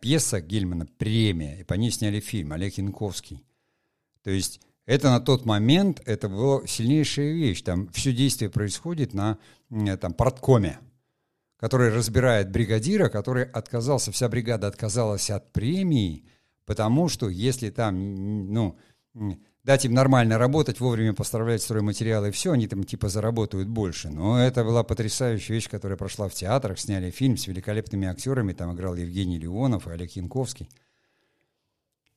пьеса 0.00 0.40
Гельмана 0.40 0.86
«Премия», 0.86 1.60
и 1.60 1.64
по 1.64 1.74
ней 1.74 1.90
сняли 1.90 2.20
фильм 2.20 2.52
Олег 2.52 2.74
Янковский. 2.74 3.44
То 4.22 4.30
есть 4.30 4.60
это 4.86 5.10
на 5.10 5.20
тот 5.20 5.46
момент, 5.46 6.02
это 6.04 6.28
была 6.28 6.66
сильнейшая 6.66 7.32
вещь. 7.32 7.62
Там 7.62 7.88
все 7.88 8.12
действие 8.12 8.50
происходит 8.50 9.14
на 9.14 9.38
там, 10.00 10.12
порткоме, 10.12 10.78
который 11.56 11.90
разбирает 11.90 12.50
бригадира, 12.50 13.08
который 13.08 13.44
отказался, 13.44 14.12
вся 14.12 14.28
бригада 14.28 14.66
отказалась 14.66 15.30
от 15.30 15.52
премии, 15.52 16.26
потому 16.66 17.08
что 17.08 17.28
если 17.30 17.70
там, 17.70 18.52
ну, 18.52 18.78
дать 19.64 19.86
им 19.86 19.94
нормально 19.94 20.38
работать, 20.38 20.78
вовремя 20.78 21.14
поставлять 21.14 21.62
стройматериалы 21.62 22.28
и 22.28 22.30
все, 22.30 22.52
они 22.52 22.68
там 22.68 22.84
типа 22.84 23.08
заработают 23.08 23.68
больше. 23.68 24.10
Но 24.10 24.38
это 24.38 24.62
была 24.62 24.84
потрясающая 24.84 25.54
вещь, 25.54 25.68
которая 25.68 25.96
прошла 25.96 26.28
в 26.28 26.34
театрах, 26.34 26.78
сняли 26.78 27.10
фильм 27.10 27.36
с 27.36 27.46
великолепными 27.46 28.06
актерами, 28.06 28.52
там 28.52 28.74
играл 28.74 28.94
Евгений 28.94 29.38
Леонов 29.38 29.88
и 29.88 29.90
Олег 29.90 30.12
Янковский. 30.12 30.68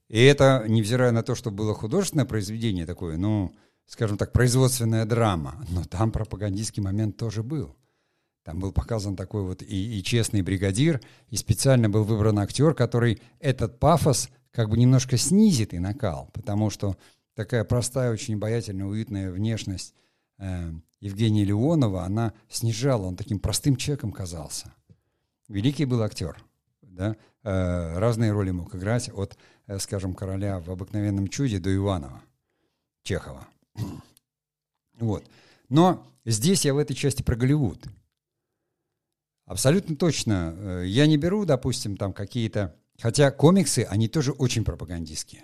И 0.09 0.21
это, 0.21 0.65
невзирая 0.67 1.11
на 1.11 1.23
то, 1.23 1.35
что 1.35 1.51
было 1.51 1.73
художественное 1.73 2.25
произведение 2.25 2.85
такое, 2.85 3.17
ну, 3.17 3.53
скажем 3.85 4.17
так, 4.17 4.31
производственная 4.33 5.05
драма, 5.05 5.65
но 5.69 5.83
там 5.83 6.11
пропагандистский 6.11 6.83
момент 6.83 7.17
тоже 7.17 7.43
был. 7.43 7.75
Там 8.43 8.59
был 8.59 8.71
показан 8.71 9.17
такой 9.17 9.43
вот 9.43 9.61
и, 9.61 9.99
и 9.99 10.03
честный 10.03 10.41
бригадир, 10.41 11.01
и 11.29 11.35
специально 11.35 11.89
был 11.89 12.05
выбран 12.05 12.39
актер, 12.39 12.73
который 12.73 13.21
этот 13.39 13.79
пафос 13.79 14.29
как 14.51 14.69
бы 14.69 14.77
немножко 14.77 15.17
снизит 15.17 15.73
и 15.73 15.79
накал, 15.79 16.29
потому 16.33 16.69
что 16.69 16.95
такая 17.37 17.63
простая, 17.63 18.11
очень 18.11 18.33
обаятельная, 18.33 18.87
уютная 18.87 19.31
внешность 19.31 19.93
э, 20.39 20.71
Евгения 20.99 21.45
Леонова, 21.45 22.03
она 22.03 22.33
снижала, 22.49 23.05
он 23.05 23.15
таким 23.15 23.39
простым 23.39 23.75
человеком 23.75 24.11
казался. 24.11 24.73
Великий 25.47 25.85
был 25.85 26.01
актер, 26.01 26.43
да, 26.81 27.15
э, 27.43 27.99
разные 27.99 28.31
роли 28.31 28.49
мог 28.49 28.73
играть, 28.75 29.11
от, 29.13 29.37
э, 29.67 29.77
скажем, 29.77 30.15
короля 30.15 30.59
в 30.59 30.71
«Обыкновенном 30.71 31.27
чуде» 31.27 31.59
до 31.59 31.73
Иванова, 31.73 32.21
Чехова. 33.03 33.47
Вот. 34.99 35.23
Но 35.69 36.07
здесь 36.25 36.65
я 36.65 36.73
в 36.73 36.79
этой 36.79 36.95
части 36.95 37.21
про 37.21 37.35
Голливуд. 37.35 37.85
Абсолютно 39.45 39.95
точно. 39.95 40.55
Э, 40.57 40.83
я 40.87 41.05
не 41.05 41.17
беру, 41.17 41.45
допустим, 41.45 41.97
там 41.97 42.13
какие-то... 42.13 42.75
Хотя 42.99 43.29
комиксы, 43.29 43.85
они 43.87 44.07
тоже 44.07 44.31
очень 44.31 44.65
пропагандистские. 44.65 45.43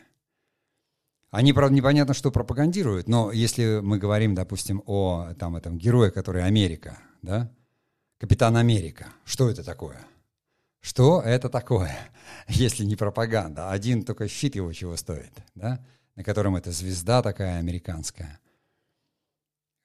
Они, 1.33 1.51
правда, 1.51 1.75
непонятно, 1.75 2.13
что 2.13 2.29
пропагандируют, 2.29 3.07
но 3.07 3.31
если 3.31 3.79
мы 3.81 3.97
говорим, 3.97 4.35
допустим, 4.35 4.83
о 4.85 5.33
там, 5.39 5.55
этом 5.55 5.79
герое, 5.79 6.11
который 6.11 6.43
Америка, 6.43 6.99
да, 7.23 7.51
Капитан 8.19 8.55
Америка, 8.55 9.07
что 9.25 9.49
это 9.49 9.63
такое? 9.63 9.97
Что 10.79 11.21
это 11.21 11.49
такое, 11.49 11.97
если 12.47 12.85
не 12.85 12.95
пропаганда? 12.95 13.71
Один 13.71 14.05
только 14.05 14.27
щит 14.27 14.53
его 14.53 14.71
чего 14.73 14.95
стоит, 14.95 15.33
да, 15.55 15.83
на 16.15 16.23
котором 16.23 16.55
эта 16.55 16.69
звезда 16.71 17.23
такая 17.23 17.57
американская. 17.57 18.39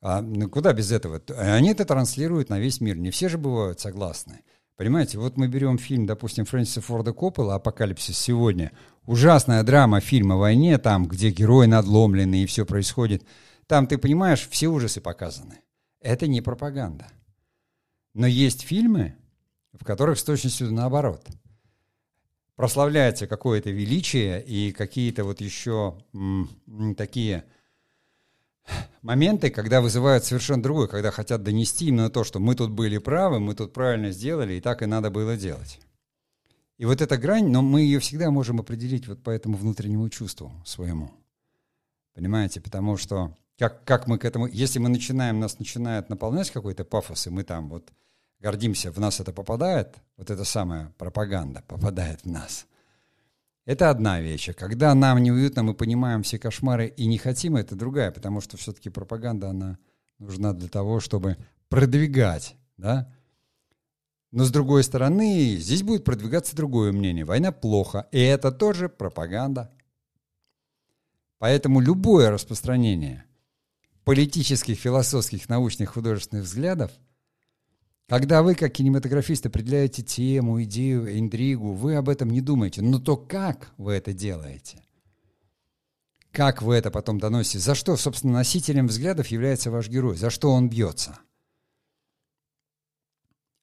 А 0.03 0.21
ну, 0.21 0.51
куда 0.51 0.75
без 0.75 0.93
этого? 0.93 1.23
Они 1.35 1.71
это 1.71 1.87
транслируют 1.87 2.51
на 2.51 2.59
весь 2.61 2.83
мир. 2.83 2.99
Не 2.99 3.11
все 3.11 3.31
же 3.31 3.39
бывают 3.39 3.81
согласны. 3.81 4.43
Понимаете, 4.77 5.19
вот 5.19 5.37
мы 5.37 5.49
берем 5.49 5.77
фильм, 5.77 6.05
допустим, 6.05 6.45
Фрэнсиса 6.45 6.81
Форда 6.83 7.13
Коппола 7.13 7.57
«Апокалипсис 7.57 8.17
сегодня». 8.17 8.71
Ужасная 9.09 9.63
драма 9.63 10.01
фильма 10.01 10.35
о 10.35 10.39
войне, 10.39 10.77
там, 10.77 11.09
где 11.09 11.31
герой 11.31 11.67
надломленный 11.67 12.43
и 12.43 12.47
все 12.47 12.67
происходит. 12.67 13.25
Там, 13.67 13.87
ты 13.87 13.97
понимаешь, 13.97 14.47
все 14.51 14.69
ужасы 14.69 15.01
показаны. 15.01 15.61
Это 16.03 16.27
не 16.27 16.43
пропаганда. 16.43 17.07
Но 18.13 18.27
есть 18.27 18.61
фильмы, 18.61 19.15
в 19.73 19.83
которых 19.83 20.19
с 20.19 20.25
точностью 20.25 20.71
наоборот. 20.75 21.27
Прославляется 22.55 23.27
какое-то 23.27 23.71
величие 23.71 24.45
и 24.45 24.73
какие-то 24.73 25.25
вот 25.25 25.41
еще 25.41 25.97
м, 26.13 26.95
такие 26.95 27.45
моменты, 29.01 29.49
когда 29.49 29.81
вызывают 29.81 30.27
совершенно 30.27 30.63
другое, 30.63 30.87
когда 30.87 31.13
хотят 31.13 31.43
донести 31.43 31.87
именно 31.87 32.11
то, 32.11 32.25
что 32.25 32.41
мы 32.41 32.55
тут 32.55 32.73
были 32.73 32.99
правы, 32.99 33.41
мы 33.41 33.55
тут 33.55 33.73
правильно 33.73 34.11
сделали, 34.11 34.57
и 34.57 34.61
так 34.61 34.83
и 34.83 34.87
надо 34.87 35.11
было 35.11 35.35
делать. 35.35 35.81
И 36.79 36.85
вот 36.85 37.01
эта 37.01 37.19
грань, 37.19 37.49
но 37.49 37.61
мы 37.61 37.83
ее 37.83 37.99
всегда 37.99 38.31
можем 38.31 38.61
определить 38.61 39.07
вот 39.07 39.23
по 39.23 39.31
этому 39.31 39.57
внутреннему 39.57 40.09
чувству 40.09 40.53
своему. 40.65 41.11
Понимаете? 42.15 42.61
Потому 42.61 42.97
что 42.97 43.37
как, 43.59 43.85
как 43.85 44.07
мы 44.07 44.19
к 44.19 44.25
этому... 44.25 44.47
Если 44.47 44.79
мы 44.79 44.89
начинаем, 44.89 45.41
нас 45.41 45.59
начинает 45.59 46.09
наполнять 46.09 46.51
какой-то 46.51 46.85
пафос, 46.85 47.27
и 47.27 47.31
мы 47.31 47.43
там 47.43 47.69
вот 47.69 47.93
гордимся, 48.41 48.93
в 48.93 48.99
нас 48.99 49.21
это 49.21 49.33
попадает, 49.33 49.97
вот 50.17 50.31
эта 50.31 50.45
самая 50.45 50.95
пропаганда 50.97 51.63
попадает 51.67 52.23
в 52.23 52.31
нас– 52.31 52.67
это 53.69 53.91
одна 53.91 54.19
вещь. 54.19 54.49
А 54.49 54.55
когда 54.55 54.95
нам 54.95 55.19
неуютно, 55.19 55.63
мы 55.63 55.75
понимаем 55.75 56.23
все 56.23 56.39
кошмары 56.39 56.87
и 56.87 57.05
не 57.05 57.19
хотим, 57.19 57.55
это 57.55 57.77
другая, 57.77 58.11
потому 58.11 58.41
что 58.41 58.57
все-таки 58.57 58.89
пропаганда, 58.89 59.51
она 59.51 59.79
нужна 60.19 60.55
для 60.55 60.69
того, 60.69 61.01
чтобы 61.01 61.37
продвигать, 61.69 62.57
да? 62.79 63.13
Но 64.31 64.45
с 64.45 64.51
другой 64.51 64.85
стороны, 64.85 65.57
здесь 65.57 65.83
будет 65.83 66.05
продвигаться 66.05 66.55
другое 66.55 66.93
мнение. 66.93 67.25
Война 67.25 67.51
плохо, 67.51 68.09
и 68.13 68.21
это 68.21 68.53
тоже 68.53 68.89
пропаганда. 68.89 69.73
Поэтому 71.39 71.81
любое 71.81 72.31
распространение 72.31 73.25
политических, 74.05 74.79
философских, 74.79 75.49
научных, 75.49 75.91
художественных 75.91 76.45
взглядов– 76.45 76.91
когда 78.09 78.43
вы, 78.43 78.55
как 78.55 78.73
кинематографист, 78.73 79.45
определяете 79.45 80.03
тему, 80.03 80.63
идею, 80.63 81.19
интригу, 81.19 81.75
вы 81.75 81.95
об 81.97 82.09
этом 82.09 82.31
не 82.31 82.41
думаете. 82.41 82.81
Но 82.81 82.99
то, 82.99 83.19
как 83.19 83.75
вы 83.77 83.93
это 83.93 84.15
делаете, 84.15 84.83
как 86.33 86.63
вы 86.63 86.77
это 86.77 86.91
потом 86.91 87.21
доносите, 87.21 87.59
за 87.59 87.75
что, 87.75 87.97
собственно, 87.99 88.33
носителем 88.33 88.87
взглядов 88.87 89.27
является 89.27 89.71
ваш 89.71 89.91
герой, 89.91 90.17
за 90.17 90.31
что 90.31 90.53
он 90.53 90.71
бьется. 90.71 91.19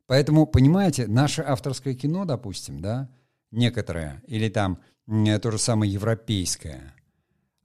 Поэтому, 0.07 0.45
понимаете, 0.45 1.07
наше 1.07 1.41
авторское 1.41 1.95
кино, 1.95 2.25
допустим, 2.25 2.79
да, 2.79 3.09
некоторое, 3.51 4.21
или 4.27 4.49
там 4.49 4.79
то 5.07 5.51
же 5.51 5.57
самое 5.57 5.91
европейское, 5.91 6.93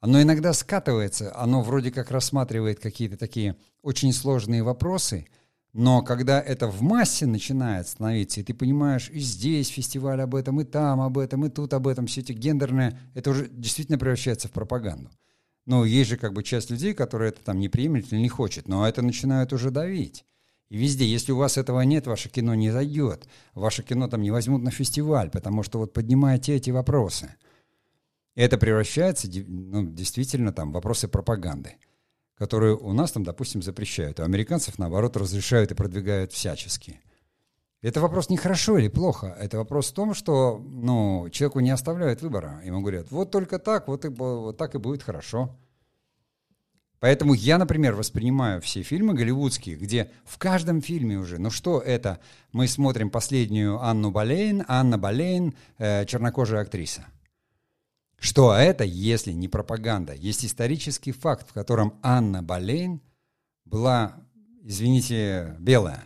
оно 0.00 0.22
иногда 0.22 0.52
скатывается, 0.52 1.36
оно 1.36 1.62
вроде 1.62 1.90
как 1.90 2.10
рассматривает 2.10 2.80
какие-то 2.80 3.16
такие 3.16 3.56
очень 3.82 4.12
сложные 4.12 4.62
вопросы– 4.62 5.26
но 5.72 6.02
когда 6.02 6.40
это 6.40 6.66
в 6.66 6.82
массе 6.82 7.26
начинает 7.26 7.86
становиться, 7.86 8.40
и 8.40 8.42
ты 8.42 8.54
понимаешь, 8.54 9.08
и 9.10 9.20
здесь 9.20 9.68
фестиваль 9.68 10.20
об 10.20 10.34
этом, 10.34 10.60
и 10.60 10.64
там 10.64 11.00
об 11.00 11.16
этом, 11.16 11.46
и 11.46 11.48
тут 11.48 11.72
об 11.74 11.86
этом, 11.86 12.06
все 12.06 12.22
эти 12.22 12.32
гендерные, 12.32 12.98
это 13.14 13.30
уже 13.30 13.48
действительно 13.48 13.98
превращается 13.98 14.48
в 14.48 14.52
пропаганду. 14.52 15.10
Но 15.66 15.84
есть 15.84 16.10
же 16.10 16.16
как 16.16 16.32
бы 16.32 16.42
часть 16.42 16.70
людей, 16.70 16.92
которые 16.92 17.28
это 17.28 17.40
там 17.44 17.60
не 17.60 17.68
приемлет 17.68 18.12
или 18.12 18.20
не 18.20 18.28
хочет, 18.28 18.66
но 18.66 18.88
это 18.88 19.02
начинают 19.02 19.52
уже 19.52 19.70
давить. 19.70 20.24
И 20.70 20.78
везде, 20.78 21.04
если 21.04 21.32
у 21.32 21.36
вас 21.36 21.58
этого 21.58 21.80
нет, 21.82 22.06
ваше 22.06 22.30
кино 22.30 22.54
не 22.54 22.70
зайдет. 22.70 23.28
Ваше 23.54 23.82
кино 23.82 24.08
там 24.08 24.22
не 24.22 24.30
возьмут 24.30 24.62
на 24.62 24.70
фестиваль, 24.70 25.30
потому 25.30 25.62
что 25.62 25.78
вот 25.78 25.92
поднимаете 25.92 26.56
эти 26.56 26.70
вопросы. 26.70 27.34
это 28.34 28.56
превращается, 28.56 29.28
ну, 29.46 29.84
действительно, 29.84 30.52
там, 30.52 30.72
вопросы 30.72 31.08
пропаганды 31.08 31.76
которые 32.40 32.74
у 32.74 32.94
нас 32.94 33.12
там, 33.12 33.22
допустим, 33.22 33.60
запрещают, 33.60 34.18
а 34.18 34.24
американцев, 34.24 34.78
наоборот, 34.78 35.14
разрешают 35.18 35.72
и 35.72 35.74
продвигают 35.74 36.32
всячески. 36.32 37.02
Это 37.82 38.00
вопрос 38.00 38.30
не 38.30 38.38
хорошо 38.38 38.78
или 38.78 38.88
плохо. 38.88 39.36
Это 39.38 39.58
вопрос 39.58 39.90
в 39.90 39.94
том, 39.94 40.14
что 40.14 40.58
ну, 40.58 41.28
человеку 41.30 41.60
не 41.60 41.68
оставляют 41.68 42.22
выбора. 42.22 42.62
Ему 42.64 42.80
говорят, 42.80 43.10
вот 43.10 43.30
только 43.30 43.58
так, 43.58 43.88
вот, 43.88 44.06
и, 44.06 44.08
вот 44.08 44.56
так 44.56 44.74
и 44.74 44.78
будет 44.78 45.02
хорошо. 45.02 45.54
Поэтому 47.00 47.32
я, 47.32 47.56
например, 47.56 47.94
воспринимаю 47.94 48.60
все 48.60 48.82
фильмы 48.82 49.14
голливудские, 49.14 49.76
где 49.76 50.10
в 50.24 50.36
каждом 50.36 50.82
фильме 50.82 51.18
уже, 51.18 51.38
ну 51.38 51.50
что 51.50 51.80
это? 51.80 52.20
Мы 52.52 52.68
смотрим 52.68 53.10
последнюю 53.10 53.82
Анну 53.82 54.10
Болейн, 54.10 54.64
Анна 54.68 54.98
Болейн, 54.98 55.54
э, 55.78 56.04
чернокожая 56.04 56.60
актриса. 56.60 57.06
Что 58.18 58.54
это, 58.54 58.84
если 58.84 59.32
не 59.32 59.48
пропаганда? 59.48 60.12
Есть 60.12 60.44
исторический 60.44 61.12
факт, 61.12 61.48
в 61.48 61.54
котором 61.54 61.98
Анна 62.02 62.42
Болейн 62.42 63.00
была, 63.64 64.16
извините, 64.62 65.56
белая. 65.58 66.04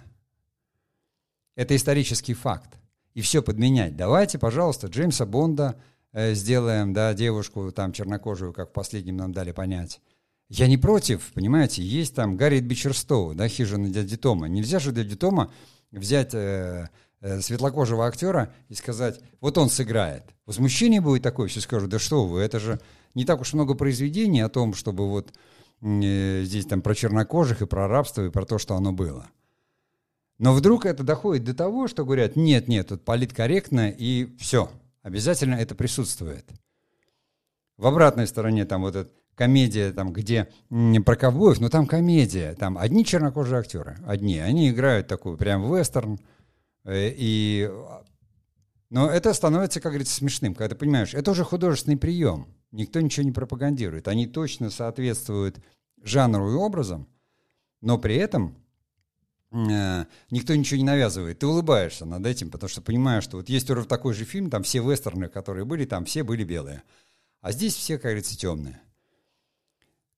Это 1.57 1.75
исторический 1.75 2.35
факт. 2.35 2.71
И 3.15 3.21
все 3.21 3.43
подменять. 3.43 3.97
Давайте, 3.97 4.39
пожалуйста, 4.39 4.87
Джеймса 4.87 5.27
Бонда 5.27 5.77
э, 6.13 6.35
сделаем, 6.35 6.93
да, 6.93 7.15
девушку 7.15 7.73
там 7.73 7.93
чернокожую, 7.93 8.53
как 8.53 8.71
в 8.71 8.73
последнем 8.73 9.17
нам 9.17 9.33
дали 9.33 9.51
понять. 9.51 10.01
Я 10.49 10.67
не 10.67 10.77
против, 10.77 11.33
понимаете, 11.33 11.83
есть 11.83 12.15
там 12.15 12.37
Гарриет 12.37 12.67
Бичерстоу, 12.67 13.35
да, 13.35 13.49
хижина 13.49 13.89
дяди 13.89 14.17
Тома. 14.17 14.47
Нельзя 14.47 14.79
же 14.79 14.93
дяди 14.93 15.17
Тома 15.17 15.51
взять 15.91 16.35
э, 16.35 16.91
э, 17.21 17.41
светлокожего 17.41 18.07
актера 18.07 18.53
и 18.69 18.75
сказать, 18.75 19.21
вот 19.41 19.57
он 19.57 19.71
сыграет. 19.71 20.25
Возмущение 20.45 21.01
будет 21.01 21.23
такое, 21.23 21.49
все 21.49 21.61
скажут, 21.61 21.91
да 21.91 21.99
что 21.99 22.27
вы, 22.27 22.41
это 22.41 22.61
же 22.61 22.79
не 23.15 23.25
так 23.25 23.41
уж 23.41 23.55
много 23.55 23.75
произведений 23.75 24.43
о 24.43 24.51
том, 24.51 24.75
чтобы 24.75 25.09
вот 25.09 25.33
э, 25.81 26.43
здесь 26.45 26.67
там 26.67 26.83
про 26.83 26.95
чернокожих 26.95 27.63
и 27.63 27.67
про 27.67 27.89
рабство 27.89 28.27
и 28.27 28.31
про 28.31 28.45
то, 28.45 28.59
что 28.59 28.77
оно 28.77 28.93
было. 28.93 29.29
Но 30.39 30.53
вдруг 30.53 30.85
это 30.85 31.05
доходит 31.05 31.45
до 31.45 31.55
того, 31.55 31.89
что 31.89 32.05
говорят, 32.05 32.37
нет, 32.37 32.69
нет, 32.69 32.89
тут 32.89 33.05
политкорректно, 33.05 33.89
и 33.89 34.37
все, 34.37 34.71
обязательно 35.03 35.55
это 35.55 35.75
присутствует. 35.75 36.45
В 37.77 37.87
обратной 37.87 38.27
стороне 38.27 38.65
там 38.67 38.83
вот 38.83 38.97
эта 38.97 39.11
комедия, 39.35 39.93
там, 39.93 40.13
где 40.13 40.49
не 40.71 41.01
про 41.01 41.17
ковбоев, 41.17 41.61
но 41.61 41.69
там 41.69 41.87
комедия, 41.87 42.55
там 42.55 42.79
одни 42.79 43.05
чернокожие 43.05 43.59
актеры, 43.59 43.99
одни, 44.07 44.39
они 44.39 44.71
играют 44.71 45.09
такую 45.09 45.37
прям 45.37 45.75
вестерн, 45.75 46.19
э, 46.85 47.13
и... 47.17 47.71
Но 48.91 49.11
это 49.11 49.35
становится, 49.35 49.81
как 49.81 49.93
говорится, 49.93 50.15
смешным, 50.15 50.55
когда 50.55 50.75
ты 50.75 50.79
понимаешь, 50.79 51.15
это 51.15 51.31
уже 51.33 51.43
художественный 51.43 51.97
прием, 51.97 52.47
никто 52.71 53.01
ничего 53.01 53.25
не 53.25 53.33
пропагандирует, 53.33 54.09
они 54.09 54.27
точно 54.27 54.71
соответствуют 54.71 55.59
жанру 56.03 56.51
и 56.53 56.55
образом, 56.55 57.09
но 57.81 57.99
при 57.99 58.17
этом 58.17 58.57
Э, 59.55 60.07
никто 60.31 60.55
ничего 60.55 60.79
не 60.79 60.85
навязывает. 60.85 61.39
Ты 61.39 61.47
улыбаешься 61.47 62.05
над 62.05 62.27
этим, 62.27 62.51
потому 62.51 62.69
что 62.69 62.83
понимаешь, 62.83 63.25
что 63.25 63.37
вот 63.37 63.49
есть 63.49 63.71
уже 63.71 63.85
такой 63.85 64.13
же 64.13 64.25
фильм, 64.25 64.51
там 64.51 64.65
все 64.65 64.83
вестерны, 64.83 65.29
которые 65.29 65.65
были, 65.65 65.85
там 65.85 66.05
все 66.05 66.25
были 66.25 66.45
белые. 66.45 66.83
А 67.41 67.53
здесь 67.53 67.75
все, 67.75 67.95
как 67.95 68.05
говорится, 68.05 68.37
темные. 68.37 68.81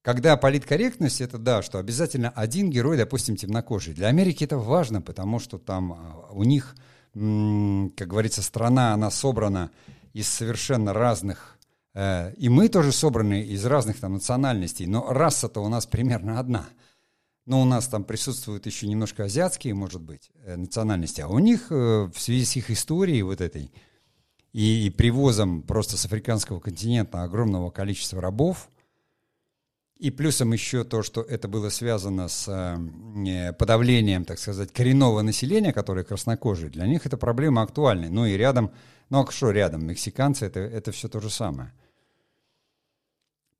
Когда 0.07 0.37
политкорректность, 0.37 1.19
это 1.19 1.37
да, 1.37 1.61
что 1.61 1.79
обязательно 1.79 2.29
один 2.29 2.69
герой, 2.69 2.95
допустим, 2.95 3.35
темнокожий. 3.35 3.93
Для 3.93 4.07
Америки 4.07 4.45
это 4.45 4.57
важно, 4.57 5.01
потому 5.01 5.37
что 5.37 5.57
там 5.57 5.91
а, 5.91 6.29
у 6.31 6.45
них, 6.45 6.77
как 7.11 8.07
говорится, 8.07 8.41
страна, 8.41 8.93
она 8.93 9.11
собрана 9.11 9.69
из 10.13 10.29
совершенно 10.29 10.93
разных, 10.93 11.59
э, 11.93 12.33
и 12.35 12.47
мы 12.47 12.69
тоже 12.69 12.93
собраны 12.93 13.41
из 13.41 13.65
разных 13.65 13.99
там 13.99 14.13
национальностей, 14.13 14.85
но 14.85 15.11
раса-то 15.11 15.59
у 15.59 15.67
нас 15.67 15.85
примерно 15.85 16.39
одна– 16.39 16.65
но 17.45 17.61
у 17.61 17.65
нас 17.65 17.87
там 17.87 18.05
присутствуют 18.05 18.65
еще 18.65 18.87
немножко 18.87 19.25
азиатские, 19.25 19.73
может 19.73 20.01
быть, 20.01 20.31
э, 20.45 20.55
национальности, 20.55 21.19
а 21.19 21.27
у 21.27 21.39
них 21.39 21.67
э, 21.69 22.09
в 22.13 22.17
связи 22.17 22.45
с 22.45 22.55
их 22.55 22.71
историей 22.71 23.23
вот 23.23 23.41
этой 23.41 23.73
и, 24.53 24.87
и 24.87 24.89
привозом 24.89 25.63
просто 25.63 25.97
с 25.97 26.05
африканского 26.05 26.61
континента 26.61 27.23
огромного 27.23 27.71
количества 27.71 28.21
рабов, 28.21 28.69
и 29.99 30.11
плюсом 30.11 30.53
еще 30.53 30.83
то, 30.83 31.03
что 31.03 31.21
это 31.21 31.47
было 31.47 31.69
связано 31.69 32.27
с 32.27 32.47
э, 32.47 33.53
подавлением, 33.53 34.25
так 34.25 34.39
сказать, 34.39 34.71
коренного 34.71 35.21
населения, 35.21 35.73
которое 35.73 36.03
краснокожие, 36.03 36.69
для 36.69 36.85
них 36.85 37.05
эта 37.05 37.17
проблема 37.17 37.61
актуальна. 37.61 38.09
Ну 38.09 38.25
и 38.25 38.33
рядом, 38.33 38.71
ну 39.09 39.23
а 39.23 39.31
что 39.31 39.51
рядом, 39.51 39.85
мексиканцы, 39.85 40.45
это, 40.45 40.59
это 40.59 40.91
все 40.91 41.07
то 41.07 41.19
же 41.19 41.29
самое– 41.29 41.73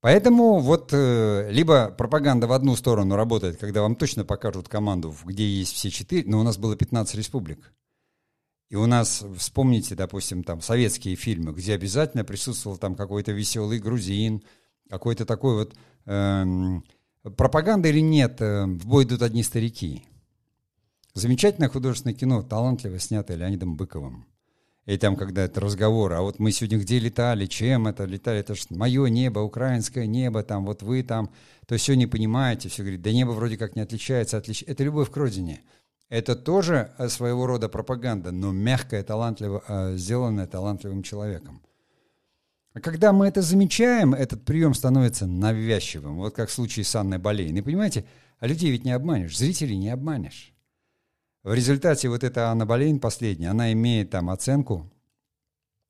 Поэтому 0.08 0.60
вот 0.60 0.92
э, 0.94 1.50
либо 1.52 1.90
пропаганда 1.90 2.48
в 2.48 2.52
одну 2.52 2.76
сторону 2.76 3.16
работает, 3.16 3.58
когда 3.58 3.82
вам 3.82 3.96
точно 3.96 4.26
покажут 4.26 4.70
команду, 4.70 5.16
где 5.26 5.46
есть 5.46 5.74
все 5.74 5.90
четыре, 5.90 6.30
но 6.30 6.40
у 6.40 6.44
нас 6.44 6.58
было 6.58 6.76
15 6.76 7.16
республик. 7.16 7.74
И 8.70 8.76
у 8.76 8.86
нас, 8.86 9.26
вспомните, 9.38 9.96
допустим, 9.96 10.44
там 10.44 10.62
советские 10.62 11.16
фильмы, 11.16 11.54
где 11.54 11.74
обязательно 11.74 12.24
присутствовал 12.24 12.78
там 12.78 12.96
какой-то 12.96 13.32
веселый 13.32 13.80
грузин, 13.80 14.44
какой-то 14.90 15.26
такой 15.26 15.56
вот... 15.56 15.76
Э, 16.08 16.46
пропаганда 17.36 17.90
или 17.90 18.00
нет, 18.00 18.42
э, 18.42 18.66
в 18.66 18.88
бой 18.88 19.04
идут 19.04 19.22
одни 19.22 19.44
старики. 19.44 20.04
Замечательное 21.14 21.70
художественное 21.70 22.16
кино, 22.16 22.42
талантливо 22.42 22.98
снятое 22.98 23.38
Леонидом 23.38 23.76
Быковым. 23.76 24.26
И 24.86 24.98
там, 24.98 25.18
когда 25.18 25.44
это 25.44 25.60
разговор, 25.60 26.14
а 26.14 26.22
вот 26.22 26.40
мы 26.40 26.54
сегодня 26.54 26.78
где 26.78 26.98
летали, 26.98 27.46
чем 27.46 27.88
это 27.88 28.06
летали, 28.06 28.40
это 28.40 28.56
же 28.56 28.62
мое 28.70 29.08
небо, 29.08 29.40
украинское 29.40 30.06
небо, 30.06 30.44
там 30.44 30.66
вот 30.66 30.82
вы 30.82 31.04
там, 31.04 31.30
то 31.66 31.76
все 31.76 31.96
не 31.96 32.08
понимаете, 32.08 32.70
все 32.70 32.84
говорит, 32.84 33.02
да 33.02 33.12
небо 33.12 33.32
вроде 33.32 33.58
как 33.58 33.76
не 33.76 33.82
отличается, 33.82 34.38
отлич... 34.38 34.64
это 34.66 34.86
любовь 34.86 35.12
к 35.12 35.18
родине. 35.18 35.60
Это 36.08 36.38
тоже 36.38 36.94
э, 36.98 37.10
своего 37.10 37.46
рода 37.46 37.68
пропаганда, 37.68 38.32
но 38.32 38.54
мягкая, 38.54 39.04
талантливо, 39.04 39.62
э, 39.68 39.98
сделанная 39.98 40.48
талантливым 40.48 41.04
человеком. 41.04 41.62
А 42.78 42.80
когда 42.80 43.12
мы 43.12 43.26
это 43.26 43.42
замечаем, 43.42 44.14
этот 44.14 44.46
прием 44.46 44.76
становится 44.76 45.26
навязчивым, 45.26 46.18
вот 46.18 46.36
как 46.36 46.50
в 46.50 46.52
случае 46.54 46.86
с 46.86 46.96
Анной 46.96 47.18
Болейн. 47.18 47.58
И 47.58 47.62
понимаете, 47.62 48.06
а 48.38 48.46
людей 48.46 48.70
ведь 48.70 48.86
не 48.86 48.92
обманешь, 48.92 49.36
зрителей 49.36 49.76
не 49.78 49.90
обманешь. 49.90 50.54
В 51.42 51.56
результате 51.56 52.08
вот 52.08 52.24
эта 52.24 52.52
Анна 52.52 52.68
Болейн 52.68 53.00
последняя, 53.00 53.50
она 53.50 53.74
имеет 53.74 54.12
там 54.12 54.30
оценку 54.30 54.88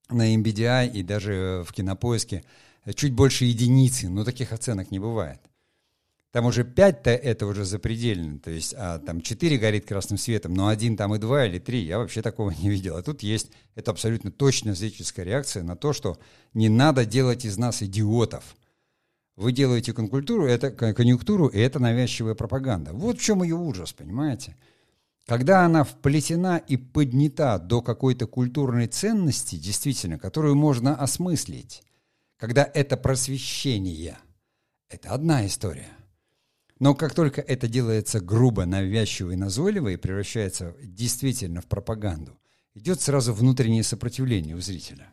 на 0.10 0.34
MBDI 0.34 0.89
и 0.89 1.04
даже 1.04 1.65
в 1.67 1.73
кинопоиске 1.73 2.45
чуть 2.95 3.12
больше 3.12 3.43
единицы, 3.43 4.08
но 4.08 4.23
таких 4.23 4.54
оценок 4.54 4.89
не 4.89 5.00
бывает. 5.00 5.41
Там 6.32 6.46
уже 6.46 6.63
5-то 6.63 7.10
это 7.10 7.46
уже 7.46 7.63
запредельно, 7.63 8.38
то 8.40 8.52
есть 8.52 8.74
а, 8.78 9.00
там 9.00 9.22
4 9.22 9.58
горит 9.58 9.86
красным 9.86 10.18
светом, 10.18 10.54
но 10.54 10.68
один 10.68 10.98
там 10.98 11.16
и 11.16 11.20
2 11.20 11.46
или 11.46 11.60
3, 11.60 11.86
я 11.86 11.98
вообще 11.98 12.22
такого 12.22 12.52
не 12.52 12.70
видел. 12.70 12.98
А 12.98 13.02
тут 13.02 13.24
есть, 13.24 13.50
это 13.76 13.92
абсолютно 13.92 14.30
точная 14.30 14.76
зрительская 14.76 15.26
реакция 15.26 15.63
на 15.63 15.78
то, 15.78 15.94
что 15.94 16.18
не 16.54 16.68
надо 16.68 17.06
делать 17.06 17.46
из 17.46 17.58
нас 17.58 17.82
идиотов. 17.82 18.44
Вы 19.38 19.52
делаете 19.54 19.94
конъюнктуру, 19.94 20.46
это 20.48 20.72
конъюнктуру, 20.72 21.48
и 21.48 21.60
это 21.60 21.80
навязчивая 21.80 22.36
пропаганда. 22.36 22.92
Вот 22.92 23.20
в 23.20 23.22
чем 23.22 23.44
ее 23.44 23.56
ужас, 23.56 23.94
понимаете? 23.94 24.58
Когда 25.28 25.66
она 25.66 25.84
вплетена 25.84 26.58
и 26.58 26.76
поднята 26.76 27.60
до 27.60 27.82
какой-то 27.82 28.28
культурной 28.28 28.88
ценности, 28.88 29.56
действительно, 29.56 30.18
которую 30.18 30.56
можно 30.56 30.96
осмыслить, 30.96 31.84
когда 32.38 32.70
это 32.74 32.98
просвещение, 32.98 34.18
это 34.90 35.10
одна 35.10 35.46
история. 35.46 35.96
Но 36.80 36.94
как 36.94 37.13
только 37.13 37.42
это 37.42 37.68
делается 37.68 38.20
грубо, 38.20 38.66
навязчиво 38.66 39.32
и 39.32 39.36
назойливо 39.36 39.90
и 39.90 39.98
превращается 39.98 40.76
действительно 40.82 41.62
в 41.62 41.66
пропаганду, 41.66 42.38
идет 42.76 43.02
сразу 43.02 43.34
внутреннее 43.34 43.84
сопротивление 43.84 44.56
у 44.56 44.62
зрителя. 44.62 45.08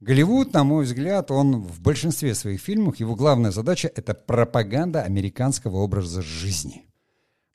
Голливуд, 0.00 0.52
на 0.52 0.62
мой 0.62 0.84
взгляд, 0.84 1.30
он 1.32 1.62
в 1.62 1.80
большинстве 1.80 2.34
своих 2.34 2.60
фильмов, 2.60 3.00
его 3.00 3.16
главная 3.16 3.50
задача– 3.50 3.90
это 3.94 4.14
пропаганда 4.14 5.02
американского 5.02 5.78
образа 5.78 6.22
жизни– 6.22 6.84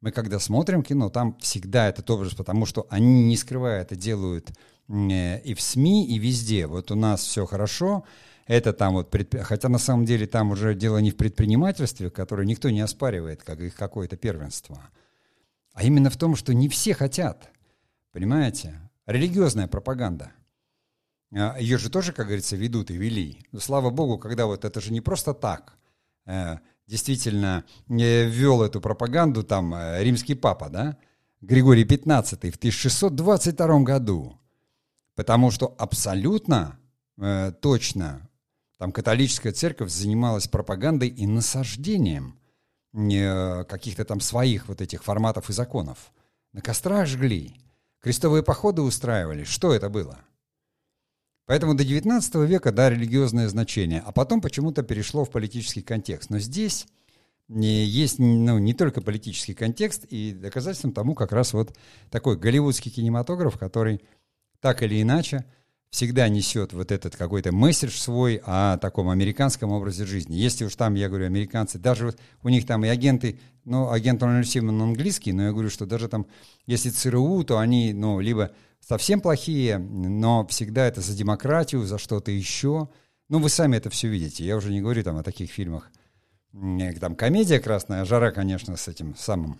мы 0.03 0.11
когда 0.11 0.37
смотрим 0.37 0.83
кино, 0.83 1.09
там 1.09 1.37
всегда 1.39 1.87
этот 1.87 2.09
образ, 2.09 2.33
потому 2.33 2.65
что 2.65 2.85
они, 2.89 3.23
не 3.23 3.37
скрывая, 3.37 3.83
это 3.83 3.95
делают 3.95 4.51
э, 4.89 5.39
и 5.39 5.53
в 5.53 5.61
СМИ, 5.61 6.05
и 6.07 6.19
везде. 6.19 6.67
Вот 6.67 6.91
у 6.91 6.95
нас 6.95 7.21
все 7.21 7.45
хорошо, 7.45 8.03
это 8.45 8.73
там 8.73 8.93
вот, 8.93 9.09
предпри... 9.09 9.41
хотя 9.41 9.69
на 9.69 9.77
самом 9.77 10.05
деле 10.05 10.27
там 10.27 10.51
уже 10.51 10.75
дело 10.75 10.97
не 10.97 11.11
в 11.11 11.17
предпринимательстве, 11.17 12.09
которое 12.09 12.45
никто 12.45 12.69
не 12.69 12.81
оспаривает, 12.81 13.43
как 13.43 13.59
их 13.59 13.75
какое-то 13.75 14.17
первенство, 14.17 14.89
а 15.73 15.83
именно 15.83 16.09
в 16.09 16.17
том, 16.17 16.35
что 16.35 16.53
не 16.53 16.69
все 16.69 16.93
хотят, 16.93 17.49
понимаете? 18.11 18.79
Религиозная 19.05 19.67
пропаганда. 19.67 20.31
А, 21.35 21.57
Ее 21.59 21.77
же 21.77 21.89
тоже, 21.89 22.13
как 22.13 22.27
говорится, 22.27 22.55
ведут 22.55 22.91
и 22.91 22.97
вели. 22.97 23.45
Но 23.51 23.59
слава 23.59 23.89
богу, 23.89 24.17
когда 24.17 24.45
вот 24.45 24.65
это 24.65 24.79
же 24.81 24.93
не 24.93 25.01
просто 25.01 25.33
так 25.33 25.77
э,– 26.25 26.57
действительно 26.87 27.63
ввел 27.87 28.61
эту 28.61 28.81
пропаганду, 28.81 29.43
там, 29.43 29.73
э, 29.73 30.03
римский 30.03 30.35
папа, 30.35 30.69
да, 30.69 30.97
Григорий 31.41 31.85
XV 31.85 32.51
в 32.51 32.55
1622 32.55 33.79
году. 33.81 34.39
Потому 35.15 35.51
что 35.51 35.75
абсолютно 35.77 36.79
э, 37.17 37.51
точно 37.61 38.29
там 38.83 38.91
католическая 38.91 39.53
церковь 39.53 39.89
занималась 39.89 40.49
пропагандой 40.49 41.07
и 41.07 41.25
насаждением 41.25 42.37
э, 42.93 43.63
каких-то 43.63 44.03
там 44.03 44.19
своих 44.19 44.67
вот 44.67 44.81
этих 44.81 45.05
форматов 45.05 45.49
и 45.49 45.53
законов. 45.53 46.11
На 46.51 46.59
кострах 46.59 47.07
жгли. 47.07 47.55
крестовые 48.01 48.43
походы 48.43 48.81
устраивали. 48.81 49.45
Что 49.45 49.73
это 49.73 49.87
было? 49.87 50.19
Поэтому 51.45 51.75
до 51.75 51.85
XIX 51.85 52.45
века, 52.45 52.73
да, 52.73 52.89
религиозное 52.89 53.47
значение, 53.47 54.03
а 54.05 54.11
потом 54.11 54.41
почему-то 54.41 54.83
перешло 54.83 55.23
в 55.23 55.31
политический 55.31 55.81
контекст. 55.81 56.29
Но 56.29 56.39
здесь 56.39 56.85
есть 57.47 58.19
ну, 58.19 58.57
не 58.57 58.73
только 58.73 58.99
политический 58.99 59.53
контекст, 59.53 60.03
и 60.09 60.33
доказательством 60.33 60.91
тому 60.91 61.15
как 61.15 61.31
раз 61.31 61.53
вот 61.53 61.73
такой 62.09 62.35
голливудский 62.35 62.91
кинематограф, 62.91 63.57
который 63.57 64.01
так 64.59 64.83
или 64.83 65.01
иначе 65.01 65.45
всегда 65.93 66.27
несет 66.27 66.73
вот 66.73 66.91
этот 66.91 67.15
какой-то 67.15 67.51
месседж 67.51 67.91
свой 67.91 68.41
о 68.43 68.79
таком 68.79 69.09
американском 69.09 69.71
образе 69.71 70.07
жизни. 70.07 70.33
Если 70.35 70.65
уж 70.65 70.75
там, 70.75 70.95
я 70.95 71.07
говорю, 71.07 71.27
американцы, 71.27 71.77
даже 71.77 72.07
вот 72.07 72.17
у 72.41 72.49
них 72.49 72.65
там 72.65 72.83
и 72.83 72.87
агенты, 72.87 73.39
ну, 73.63 73.91
агент 73.91 74.19
007 74.19 74.67
он 74.69 74.81
английский, 74.81 75.33
но 75.33 75.43
я 75.43 75.51
говорю, 75.51 75.69
что 75.69 75.85
даже 75.85 76.07
там, 76.07 76.25
если 76.65 76.89
ЦРУ, 76.89 77.43
то 77.43 77.59
они, 77.59 77.93
ну, 77.93 78.19
либо 78.19 78.53
совсем 78.79 79.21
плохие, 79.21 79.77
но 79.77 80.47
всегда 80.47 80.87
это 80.87 81.01
за 81.01 81.15
демократию, 81.15 81.85
за 81.85 81.99
что-то 81.99 82.31
еще. 82.31 82.89
Ну, 83.29 83.37
вы 83.37 83.49
сами 83.49 83.77
это 83.77 83.91
все 83.91 84.07
видите. 84.07 84.43
Я 84.43 84.57
уже 84.57 84.71
не 84.71 84.81
говорю 84.81 85.03
там 85.03 85.17
о 85.17 85.23
таких 85.23 85.51
фильмах. 85.51 85.91
Там 86.99 87.15
комедия 87.15 87.59
«Красная 87.59 88.03
жара», 88.03 88.31
конечно, 88.31 88.77
с 88.77 88.87
этим 88.87 89.15
самым, 89.15 89.59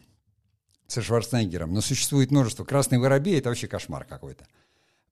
со 0.88 1.03
Шварценеггером, 1.03 1.75
но 1.75 1.81
существует 1.81 2.31
множество. 2.31 2.65
«Красный 2.65 2.97
воробей»— 2.97 3.38
это 3.39 3.49
вообще 3.49 3.67
кошмар 3.67 4.03
какой-то. 4.05 4.47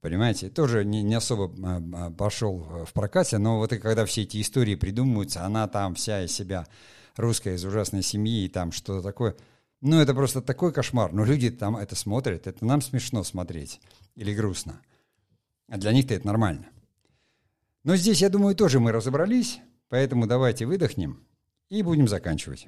Понимаете, 0.02 0.50
тоже 0.50 0.84
не, 0.84 1.04
не 1.04 1.14
особо 1.14 1.54
а, 1.64 2.10
пошел 2.12 2.86
в 2.88 2.92
прокате, 2.92 3.38
но 3.38 3.60
вот 3.60 3.72
и 3.72 3.78
когда 3.78 4.06
все 4.06 4.24
эти 4.24 4.42
истории 4.42 4.74
придумываются, 4.74 5.46
она 5.46 5.68
там 5.68 5.94
вся 5.94 6.24
из 6.26 6.32
себя 6.32 6.66
русская, 7.16 7.54
из 7.54 7.64
ужасной 7.64 8.02
семьи, 8.02 8.46
и 8.46 8.50
там 8.50 8.72
что-то 8.72 9.04
такое. 9.04 9.36
Ну, 9.80 10.00
это 10.00 10.14
просто 10.14 10.42
такой 10.42 10.74
кошмар. 10.74 11.14
Но 11.14 11.24
люди 11.24 11.52
там 11.52 11.78
это 11.78 11.96
смотрят, 11.96 12.48
это 12.48 12.66
нам 12.66 12.82
смешно 12.82 13.24
смотреть 13.24 13.80
или 14.16 14.34
грустно. 14.34 14.82
А 15.68 15.78
для 15.78 15.92
них-то 15.92 16.16
это 16.16 16.26
нормально. 16.26 16.68
Но 17.84 17.96
здесь, 17.96 18.22
я 18.22 18.30
думаю, 18.30 18.56
тоже 18.56 18.80
мы 18.80 18.92
разобрались, 18.92 19.60
поэтому 19.90 20.28
давайте 20.28 20.66
выдохнем 20.66 21.24
и 21.70 21.82
будем 21.84 22.08
заканчивать. 22.08 22.68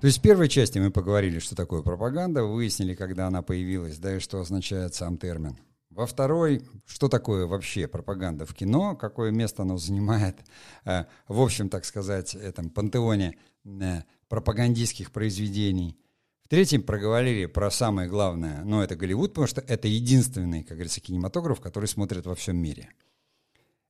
То 0.00 0.06
есть 0.06 0.18
в 0.18 0.22
первой 0.22 0.48
части 0.48 0.78
мы 0.78 0.90
поговорили, 0.90 1.40
что 1.40 1.54
такое 1.54 1.82
пропаганда, 1.82 2.44
выяснили, 2.44 2.94
когда 2.94 3.26
она 3.26 3.42
появилась, 3.42 3.98
да 3.98 4.16
и 4.16 4.18
что 4.18 4.40
означает 4.40 4.94
сам 4.94 5.18
термин. 5.18 5.58
Во 5.90 6.06
второй, 6.06 6.62
что 6.86 7.08
такое 7.08 7.46
вообще 7.46 7.86
пропаганда 7.86 8.46
в 8.46 8.54
кино, 8.54 8.96
какое 8.96 9.30
место 9.30 9.62
оно 9.62 9.76
занимает, 9.76 10.38
э, 10.86 11.04
в 11.28 11.40
общем, 11.42 11.68
так 11.68 11.84
сказать, 11.84 12.34
этом 12.34 12.70
пантеоне 12.70 13.36
э, 13.64 14.02
пропагандистских 14.28 15.10
произведений. 15.12 15.98
В 16.44 16.48
третьем 16.48 16.82
проговорили 16.82 17.44
про 17.44 17.70
самое 17.70 18.08
главное, 18.08 18.62
но 18.64 18.82
это 18.82 18.96
Голливуд, 18.96 19.32
потому 19.32 19.48
что 19.48 19.60
это 19.60 19.86
единственный, 19.86 20.62
как 20.62 20.78
говорится, 20.78 21.00
кинематограф, 21.00 21.60
который 21.60 21.86
смотрит 21.86 22.24
во 22.24 22.34
всем 22.34 22.56
мире. 22.56 22.88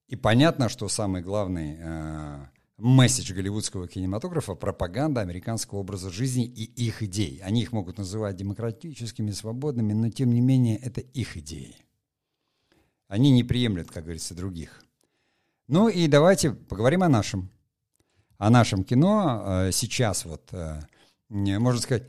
И 0.09 0.17
понятно, 0.17 0.69
что 0.69 0.89
самый 0.89 1.23
главный 1.23 1.77
э, 1.79 2.47
месседж 2.81 3.33
голливудского 3.33 3.87
кинематографа– 3.87 4.55
пропаганда 4.57 5.21
американского 5.21 5.79
образа 5.79 6.11
жизни 6.11 6.45
и 6.45 6.65
их 6.65 7.03
идей. 7.03 7.41
Они 7.43 7.63
их 7.63 7.73
могут 7.73 7.99
называть 7.99 8.37
демократическими, 8.37 9.31
свободными, 9.31 9.93
но 9.93 10.11
тем 10.11 10.33
не 10.33 10.41
менее 10.41 10.79
это 10.79 11.01
их 11.01 11.37
идеи. 11.37 11.77
Они 13.09 13.31
не 13.31 13.45
приемлют, 13.45 13.91
как 13.91 14.05
говорится, 14.05 14.35
других. 14.35 14.83
Ну 15.69 15.89
и 15.89 16.07
давайте 16.07 16.53
поговорим 16.53 17.03
о 17.03 17.09
нашем. 17.09 17.51
О 18.39 18.51
нашем 18.51 18.85
кино 18.85 19.43
э, 19.45 19.73
сейчас 19.73 20.25
вот, 20.25 20.49
э, 20.53 20.81
можно 21.29 21.81
сказать, 21.81 22.09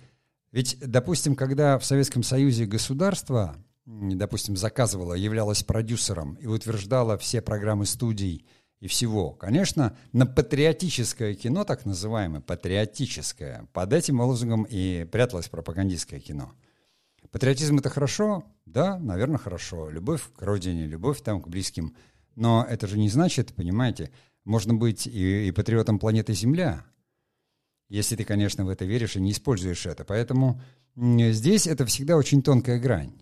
ведь, 0.52 0.78
допустим, 0.80 1.36
когда 1.36 1.78
в 1.78 1.86
Советском 1.86 2.24
Союзе 2.24 2.66
государство, 2.66 3.56
допустим, 3.86 4.56
заказывало, 4.56 5.14
являлось 5.14 5.64
продюсером 5.64 6.36
и 6.36 6.48
утверждало 6.48 7.18
все 7.18 7.42
программы 7.42 7.86
студий– 7.86 8.46
и 8.82 8.88
всего. 8.88 9.32
Конечно, 9.32 9.96
на 10.12 10.26
патриотическое 10.26 11.36
кино, 11.36 11.64
так 11.64 11.86
называемое, 11.86 12.42
патриотическое, 12.42 13.68
под 13.72 13.94
этим 13.94 14.20
лозунгом 14.20 14.64
и 14.70 15.06
пряталось 15.06 15.48
пропагандистское 15.48 16.20
кино. 16.20 16.52
Патриотизм 17.32 17.78
это 17.78 17.90
хорошо? 17.90 18.44
Да, 18.66 19.00
наверное, 19.00 19.38
хорошо. 19.38 19.90
Любовь 19.90 20.24
к 20.36 20.42
родине, 20.42 20.88
любовь 20.88 21.22
там 21.22 21.42
к 21.42 21.48
близким. 21.48 21.96
Но 22.36 22.66
это 22.68 22.88
же 22.88 22.98
не 22.98 23.08
значит, 23.08 23.54
понимаете, 23.54 24.12
можно 24.44 24.74
быть 24.74 25.06
и, 25.06 25.48
и 25.48 25.52
патриотом 25.52 26.00
планеты 26.00 26.34
Земля, 26.34 26.84
если 27.88 28.16
ты, 28.16 28.24
конечно, 28.24 28.66
в 28.66 28.70
это 28.70 28.84
веришь 28.84 29.16
и 29.16 29.22
не 29.22 29.32
используешь 29.32 29.86
это. 29.86 30.04
Поэтому 30.04 30.60
здесь 30.96 31.68
это 31.68 31.86
всегда 31.86 32.18
очень 32.18 32.42
тонкая 32.42 32.80
грань. 32.80 33.14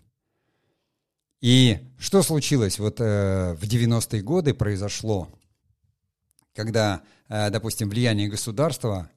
И 1.42 1.78
что 1.98 2.22
случилось? 2.22 2.78
Вот 2.78 3.00
э, 3.00 3.54
в 3.54 3.62
90-е 3.64 4.22
годы 4.22 4.54
произошло 4.54 5.28
когда, 6.54 7.02
э, 7.28 7.50
допустим, 7.50 7.88
влияние 7.88 8.28
государства 8.28 9.10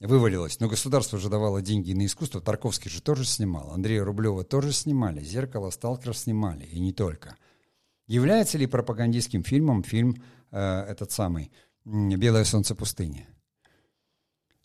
вывалилось, 0.00 0.58
но 0.60 0.68
государство 0.68 1.18
же 1.18 1.28
давало 1.28 1.62
деньги 1.62 1.92
на 1.92 2.06
искусство, 2.06 2.40
Тарковский 2.40 2.90
же 2.90 3.00
тоже 3.00 3.24
снимал, 3.24 3.72
Андрея 3.72 4.04
Рублева 4.04 4.44
тоже 4.44 4.72
снимали, 4.72 5.22
«Зеркало», 5.22 5.70
«Сталкер» 5.70 6.16
снимали, 6.16 6.64
и 6.64 6.80
не 6.80 6.92
только. 6.92 7.36
Является 8.06 8.58
ли 8.58 8.66
пропагандистским 8.66 9.44
фильмом 9.44 9.84
фильм 9.84 10.22
э, 10.50 10.58
этот 10.58 11.12
самый 11.12 11.52
«Белое 11.84 12.44
солнце 12.44 12.74
пустыни»? 12.74 13.28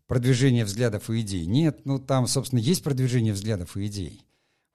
Продвижение 0.07 0.63
взглядов 0.65 1.09
и 1.09 1.19
идей. 1.19 1.45
Нет, 1.45 1.85
ну 1.85 1.99
там, 1.99 2.27
собственно, 2.27 2.59
есть 2.59 2.83
продвижение 2.83 3.33
взглядов 3.33 3.75
и 3.75 3.85
идей 3.87 4.26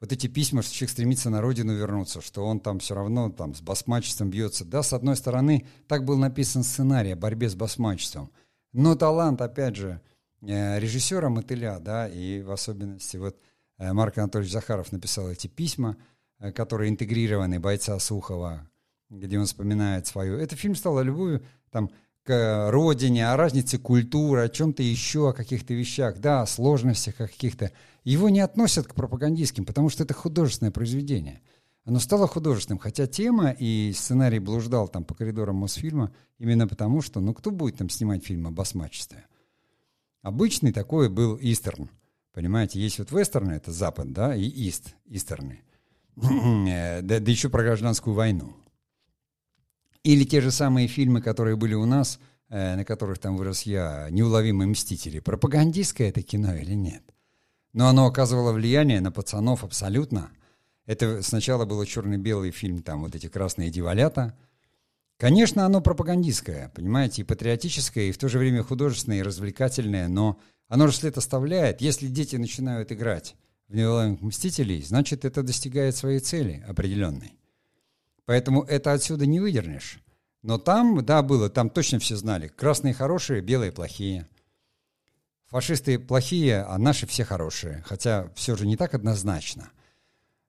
вот 0.02 0.12
эти 0.12 0.26
письма, 0.26 0.62
что 0.62 0.74
человек 0.74 0.90
стремится 0.90 1.30
на 1.30 1.40
родину 1.40 1.76
вернуться, 1.76 2.20
что 2.20 2.44
он 2.44 2.58
там 2.58 2.80
все 2.80 2.96
равно 2.96 3.30
там 3.30 3.54
с 3.54 3.60
басмачеством 3.60 4.30
бьется. 4.30 4.64
Да, 4.64 4.82
с 4.82 4.92
одной 4.92 5.14
стороны, 5.14 5.64
так 5.86 6.04
был 6.04 6.16
написан 6.18 6.64
сценарий 6.64 7.12
о 7.12 7.16
борьбе 7.16 7.48
с 7.48 7.54
басмачеством. 7.54 8.32
Но 8.72 8.96
талант, 8.96 9.40
опять 9.40 9.76
же, 9.76 10.00
э, 10.40 10.80
режиссера 10.80 11.28
Мотыля, 11.28 11.78
да, 11.78 12.08
и 12.08 12.42
в 12.42 12.50
особенности 12.50 13.16
вот 13.16 13.38
э, 13.78 13.92
Марк 13.92 14.18
Анатольевич 14.18 14.52
Захаров 14.52 14.90
написал 14.90 15.30
эти 15.30 15.46
письма, 15.46 15.96
э, 16.40 16.50
которые 16.50 16.90
интегрированы 16.90 17.60
бойца 17.60 17.96
Сухова, 18.00 18.68
где 19.08 19.38
он 19.38 19.46
вспоминает 19.46 20.08
свою. 20.08 20.36
Это 20.36 20.56
фильм 20.56 20.74
стал 20.74 20.98
о 20.98 21.04
любви, 21.04 21.46
там, 21.70 21.92
к 22.24 22.70
родине, 22.70 23.30
о 23.30 23.36
разнице 23.36 23.78
культуры, 23.78 24.42
о 24.42 24.48
чем-то 24.48 24.82
еще, 24.82 25.30
о 25.30 25.32
каких-то 25.32 25.74
вещах, 25.74 26.18
да, 26.18 26.42
о 26.42 26.46
сложностях 26.46 27.14
каких-то. 27.16 27.70
Его 28.04 28.28
не 28.28 28.40
относят 28.40 28.86
к 28.86 28.94
пропагандистским, 28.94 29.64
потому 29.64 29.88
что 29.88 30.04
это 30.04 30.14
художественное 30.14 30.72
произведение. 30.72 31.40
Оно 31.84 31.98
стало 31.98 32.28
художественным, 32.28 32.78
хотя 32.78 33.06
тема 33.06 33.50
и 33.50 33.92
сценарий 33.94 34.38
блуждал 34.38 34.88
там 34.88 35.04
по 35.04 35.14
коридорам 35.14 35.56
Мосфильма 35.56 36.12
именно 36.38 36.68
потому, 36.68 37.02
что, 37.02 37.20
ну, 37.20 37.34
кто 37.34 37.50
будет 37.50 37.76
там 37.76 37.88
снимать 37.88 38.24
фильм 38.24 38.46
об 38.46 38.60
осмачестве? 38.60 39.26
Обычный 40.22 40.72
такой 40.72 41.08
был 41.08 41.36
истерн. 41.40 41.90
Понимаете, 42.32 42.80
есть 42.80 42.98
вот 42.98 43.10
вестерны, 43.10 43.52
это 43.52 43.72
Запад, 43.72 44.12
да, 44.12 44.34
и 44.34 44.44
ист, 44.44 44.94
истерны. 45.06 45.60
да, 46.16 47.00
да 47.02 47.30
еще 47.30 47.48
про 47.48 47.62
гражданскую 47.62 48.14
войну. 48.14 48.54
Или 50.04 50.24
те 50.24 50.40
же 50.40 50.50
самые 50.50 50.88
фильмы, 50.88 51.20
которые 51.20 51.56
были 51.56 51.74
у 51.74 51.84
нас, 51.84 52.18
э, 52.48 52.76
на 52.76 52.84
которых 52.84 53.18
там 53.18 53.36
вырос 53.36 53.62
я, 53.62 54.08
«Неуловимые 54.10 54.68
мстители». 54.68 55.20
Пропагандистское 55.20 56.08
это 56.08 56.22
кино 56.22 56.54
или 56.54 56.74
нет? 56.74 57.11
Но 57.72 57.88
оно 57.88 58.06
оказывало 58.06 58.52
влияние 58.52 59.00
на 59.00 59.10
пацанов 59.10 59.64
абсолютно. 59.64 60.30
Это 60.86 61.22
сначала 61.22 61.64
было 61.64 61.86
черно-белый 61.86 62.50
фильм, 62.50 62.82
там 62.82 63.02
вот 63.02 63.14
эти 63.14 63.28
красные 63.28 63.70
диволята. 63.70 64.36
Конечно, 65.16 65.64
оно 65.64 65.80
пропагандистское, 65.80 66.70
понимаете, 66.74 67.22
и 67.22 67.24
патриотическое, 67.24 68.04
и 68.04 68.12
в 68.12 68.18
то 68.18 68.28
же 68.28 68.38
время 68.38 68.62
художественное, 68.62 69.18
и 69.18 69.22
развлекательное, 69.22 70.08
но 70.08 70.40
оно 70.68 70.88
же 70.88 70.96
след 70.96 71.16
оставляет. 71.16 71.80
Если 71.80 72.08
дети 72.08 72.36
начинают 72.36 72.90
играть 72.92 73.36
в 73.68 73.74
«Неуловимых 73.74 74.20
мстителей», 74.22 74.82
значит, 74.82 75.24
это 75.24 75.42
достигает 75.42 75.96
своей 75.96 76.18
цели 76.18 76.64
определенной. 76.66 77.38
Поэтому 78.24 78.62
это 78.62 78.92
отсюда 78.92 79.26
не 79.26 79.40
выдернешь. 79.40 80.00
Но 80.42 80.58
там, 80.58 81.04
да, 81.04 81.22
было, 81.22 81.48
там 81.48 81.70
точно 81.70 81.98
все 81.98 82.16
знали. 82.16 82.48
Красные 82.48 82.94
хорошие, 82.94 83.40
белые 83.40 83.70
плохие. 83.70 84.28
Фашисты 85.52 85.98
плохие, 85.98 86.62
а 86.62 86.78
наши 86.78 87.06
все 87.06 87.26
хорошие. 87.26 87.82
Хотя 87.84 88.30
все 88.34 88.56
же 88.56 88.66
не 88.66 88.78
так 88.78 88.94
однозначно. 88.94 89.70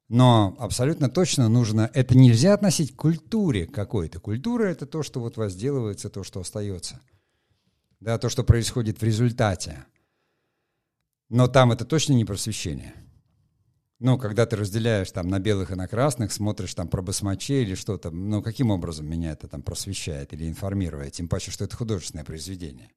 Но 0.07 0.55
абсолютно 0.57 1.09
точно 1.09 1.49
нужно... 1.49 1.91
Это 1.93 2.15
нельзя 2.15 2.53
относить 2.53 2.93
к 2.93 3.01
культуре 3.01 3.67
какой-то. 3.67 4.21
Культура— 4.21 4.63
это 4.71 4.85
то, 4.85 5.03
что 5.03 5.19
вот 5.19 5.35
возделывается, 5.35 6.09
то, 6.09 6.23
что 6.23 6.39
остается. 6.39 7.01
Да, 7.99 8.17
то, 8.17 8.29
что 8.29 8.45
происходит 8.45 9.01
в 9.01 9.03
результате. 9.03 9.85
Но 11.27 11.49
там 11.49 11.73
это 11.73 11.83
точно 11.83 12.13
не 12.13 12.23
просвещение. 12.23 12.93
Ну, 13.99 14.17
когда 14.17 14.45
ты 14.45 14.55
разделяешь 14.55 15.11
там 15.11 15.27
на 15.27 15.39
белых 15.39 15.71
и 15.71 15.75
на 15.75 15.89
красных, 15.89 16.31
смотришь 16.31 16.75
там 16.75 16.87
про 16.87 17.01
басмачей 17.01 17.63
или 17.63 17.75
что-то, 17.75 18.09
ну, 18.09 18.41
каким 18.41 18.71
образом 18.71 19.05
меня 19.05 19.33
это 19.33 19.49
там 19.49 19.63
просвещает 19.63 20.31
или 20.31 20.47
информирует, 20.47 21.11
тем 21.11 21.27
паче, 21.27 21.51
что 21.51 21.65
это 21.65 21.75
художественное 21.75 22.23
произведение. 22.23 22.89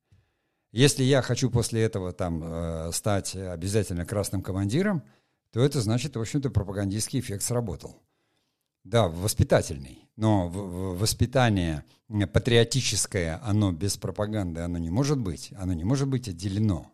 Если 0.77 1.05
я 1.05 1.23
хочу 1.23 1.51
после 1.51 1.81
этого 1.81 2.13
там 2.13 2.43
э, 2.45 2.91
стать 2.93 3.35
обязательно 3.35 4.05
красным 4.05 4.43
командиром, 4.43 5.03
то 5.51 5.61
это 5.61 5.81
значит, 5.81 6.17
в 6.17 6.21
общем-то, 6.21 6.51
пропагандистский 6.51 7.21
эффект 7.21 7.45
сработал. 7.45 8.03
Да, 8.85 9.09
воспитательный. 9.09 10.07
Но 10.17 10.49
воспитание 10.49 11.83
патриотическое, 12.31 13.41
оно 13.43 13.73
без 13.73 13.97
пропаганды, 13.97 14.61
оно 14.61 14.77
не 14.77 14.91
может 14.91 15.19
быть. 15.19 15.51
Оно 15.57 15.73
не 15.73 15.85
может 15.85 16.09
быть 16.09 16.29
отделено. 16.29 16.93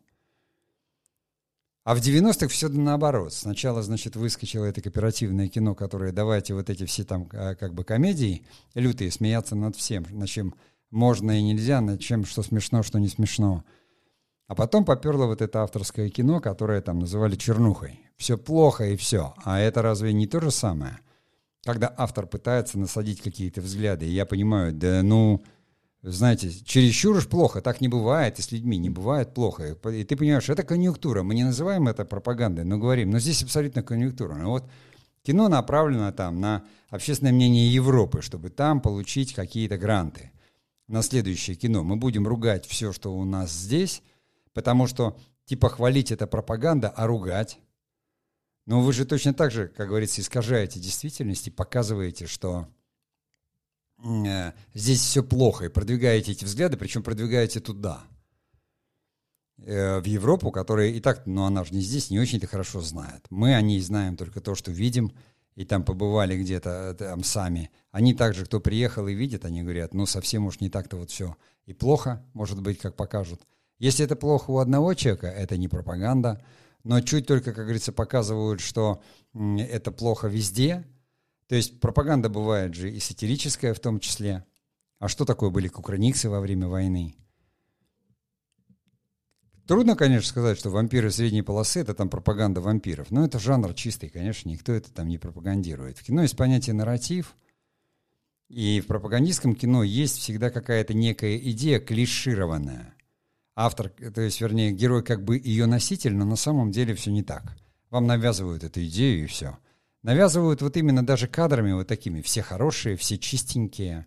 А 1.83 1.97
в 1.97 1.99
90-х 1.99 2.47
все 2.47 2.69
наоборот. 2.69 3.33
Сначала, 3.33 3.83
значит, 3.83 4.15
выскочило 4.15 4.65
это 4.65 4.81
кооперативное 4.81 5.49
кино, 5.49 5.75
которое 5.75 6.13
давайте 6.13 6.55
вот 6.55 6.71
эти 6.71 6.87
все 6.87 7.03
там 7.03 7.29
а, 7.33 7.57
как 7.57 7.75
бы 7.75 7.83
комедии 7.83 8.47
лютые, 8.75 9.11
смеяться 9.11 9.57
над 9.57 9.75
всем, 9.75 10.07
над 10.11 10.29
чем 10.29 10.55
можно 10.93 11.39
и 11.39 11.43
нельзя, 11.43 11.81
над 11.81 12.01
чем 12.01 12.25
что 12.25 12.43
смешно, 12.43 12.83
что 12.83 13.01
не 13.01 13.09
смешно. 13.09 13.65
А 14.47 14.55
потом 14.55 14.85
поперло 14.85 15.27
вот 15.27 15.41
это 15.41 15.63
авторское 15.63 16.11
кино, 16.11 16.41
которое 16.41 16.83
там 16.83 16.99
называли 16.99 17.35
чернухой. 17.35 18.01
Все 18.19 18.37
плохо 18.37 18.85
и 18.85 18.97
все. 18.97 19.35
А 19.45 19.59
это 19.59 19.81
разве 19.81 20.13
не 20.13 20.27
то 20.27 20.41
же 20.41 20.51
самое? 20.51 20.99
Когда 21.65 21.93
автор 21.97 22.27
пытается 22.27 22.79
насадить 22.79 23.23
какие-то 23.23 23.63
взгляды, 23.63 24.05
я 24.05 24.27
понимаю, 24.27 24.75
да 24.75 25.03
ну, 25.03 25.43
знаете, 26.03 26.53
чересчур 26.65 27.17
уж 27.17 27.27
плохо, 27.27 27.63
так 27.63 27.81
не 27.81 27.89
бывает, 27.89 28.39
и 28.39 28.43
с 28.43 28.53
людьми 28.53 28.77
не 28.77 28.91
бывает 28.91 29.33
плохо. 29.33 29.79
И 29.89 30.05
ты 30.05 30.17
понимаешь, 30.17 30.51
это 30.51 30.65
конъюнктура, 30.65 31.23
мы 31.23 31.35
не 31.35 31.45
называем 31.45 31.89
это 31.89 32.05
пропагандой, 32.05 32.65
но 32.65 32.77
говорим, 32.77 33.11
но 33.11 33.19
здесь 33.19 33.43
абсолютно 33.43 33.83
конъюнктура. 33.83 34.35
Ну 34.35 34.51
вот 34.51 34.69
кино 35.23 35.49
направлено 35.49 36.13
там 36.13 36.41
на 36.41 36.65
общественное 36.91 37.33
мнение 37.33 37.73
Европы, 37.73 38.21
чтобы 38.21 38.51
там 38.51 38.83
получить 38.83 39.33
какие-то 39.33 39.79
гранты 39.79 40.32
на 40.93 41.03
следующее 41.03 41.57
кино. 41.57 41.83
Мы 41.83 41.97
будем 41.97 42.27
ругать 42.27 42.67
все, 42.67 42.93
что 42.93 43.13
у 43.13 43.25
нас 43.25 43.51
здесь, 43.51 44.03
потому 44.53 44.87
что 44.87 45.19
типа 45.45 45.69
хвалить 45.69 46.13
это 46.13 46.27
пропаганда, 46.27 46.89
а 46.89 47.07
ругать. 47.07 47.59
Но 48.67 48.81
вы 48.81 48.93
же 48.93 49.05
точно 49.05 49.35
так 49.35 49.51
же, 49.51 49.69
как 49.69 49.89
говорится, 49.89 50.21
искажаете 50.21 50.79
действительность 50.79 51.49
и 51.49 51.51
показываете, 51.51 52.27
что 52.27 52.69
Э, 54.05 54.53
здесь 54.75 55.01
все 55.01 55.23
плохо, 55.23 55.67
и 55.67 55.69
продвигаете 55.69 56.33
эти 56.33 56.45
взгляды, 56.45 56.77
причем 56.77 57.03
продвигаете 57.03 57.61
туда, 57.61 58.03
э, 59.59 60.01
в 60.01 60.05
Европу, 60.05 60.51
которая 60.51 60.89
и 60.89 61.01
так, 61.01 61.25
ну 61.27 61.45
она 61.45 61.65
же 61.65 61.75
не 61.75 61.81
здесь, 61.81 62.11
не 62.11 62.19
очень-то 62.19 62.47
хорошо 62.47 62.81
знает. 62.81 63.25
Мы 63.31 63.55
о 63.55 63.61
ней 63.61 63.81
знаем 63.81 64.17
только 64.17 64.41
то, 64.41 64.55
что 64.55 64.73
видим, 64.73 65.13
и 65.55 65.65
там 65.65 65.85
побывали 65.85 66.37
где-то 66.41 66.71
э, 66.71 66.95
там 66.95 67.23
сами. 67.25 67.71
Они 67.91 68.15
также, 68.15 68.45
кто 68.45 68.61
приехал 68.61 69.07
и 69.09 69.15
видит, 69.15 69.45
они 69.45 69.63
говорят, 69.63 69.95
ну 69.95 70.07
совсем 70.07 70.47
уж 70.47 70.61
не 70.61 70.71
так-то 70.71 70.97
вот 70.97 71.11
все. 71.11 71.37
И 71.67 71.73
плохо, 71.73 72.25
может 72.33 72.61
быть, 72.61 72.79
как 72.79 72.97
покажут. 72.97 73.43
Если 73.79 74.05
это 74.05 74.17
плохо 74.17 74.51
у 74.51 74.59
одного 74.59 74.95
человека, 74.95 75.27
это 75.27 75.57
не 75.57 75.69
пропаганда, 75.69 76.43
но 76.85 77.01
чуть 77.01 77.27
только, 77.27 77.53
как 77.53 77.65
говорится, 77.65 77.93
показывают, 77.93 78.61
что 78.61 79.03
это 79.35 79.93
плохо 79.93 80.29
везде, 80.29 80.85
то 81.49 81.55
есть 81.55 81.81
пропаганда 81.81 82.29
бывает 82.29 82.75
же 82.75 82.91
и 82.91 82.99
сатирическая 82.99 83.75
в 83.75 83.81
том 83.81 84.01
числе. 84.01 84.45
А 84.99 85.09
что 85.09 85.25
такое 85.25 85.51
были 85.51 85.69
кукрыниксы 85.69 86.31
во 86.31 86.41
время 86.41 86.69
войны? 86.69 87.17
Трудно, 89.73 89.97
конечно, 89.97 90.29
сказать, 90.29 90.59
что 90.59 90.69
вампиры 90.69 91.11
средней 91.11 91.41
полосы— 91.41 91.81
это 91.81 91.95
там 91.95 92.11
пропаганда 92.11 92.61
вампиров. 92.61 93.11
Но 93.11 93.25
это 93.25 93.39
жанр 93.39 93.73
чистый, 93.73 94.11
конечно, 94.11 94.51
никто 94.51 94.71
это 94.71 94.93
там 94.93 95.09
не 95.09 95.17
пропагандирует. 95.17 95.97
В 95.97 96.03
кино 96.03 96.21
есть 96.21 96.37
понятие 96.37 96.75
нарратив, 96.75 97.35
и 98.51 98.83
в 98.83 98.87
пропагандистском 98.87 99.55
кино 99.55 99.83
есть 99.83 100.19
всегда 100.19 100.51
какая-то 100.51 100.93
некая 100.93 101.39
идея 101.39 101.81
клишированная. 101.81 102.93
Автор, 103.57 103.89
то 103.89 104.21
есть, 104.21 104.43
вернее, 104.43 104.73
герой 104.73 105.03
как 105.03 105.25
бы 105.25 105.39
ее 105.39 105.65
носитель, 105.65 106.15
но 106.15 106.27
на 106.27 106.37
самом 106.37 106.71
деле 106.71 106.95
все 106.95 107.11
не 107.11 107.23
так. 107.23 107.57
Вам 107.89 108.07
навязывают 108.07 108.65
эту 108.65 108.85
идею 108.85 109.25
и 109.25 109.27
все— 109.27 109.57
навязывают 110.03 110.61
вот 110.61 110.77
именно 110.77 111.05
даже 111.05 111.29
кадрами 111.29 111.73
вот 111.73 111.87
такими, 111.87 112.21
все 112.21 112.43
хорошие, 112.43 112.97
все 112.97 113.17
чистенькие. 113.17 114.07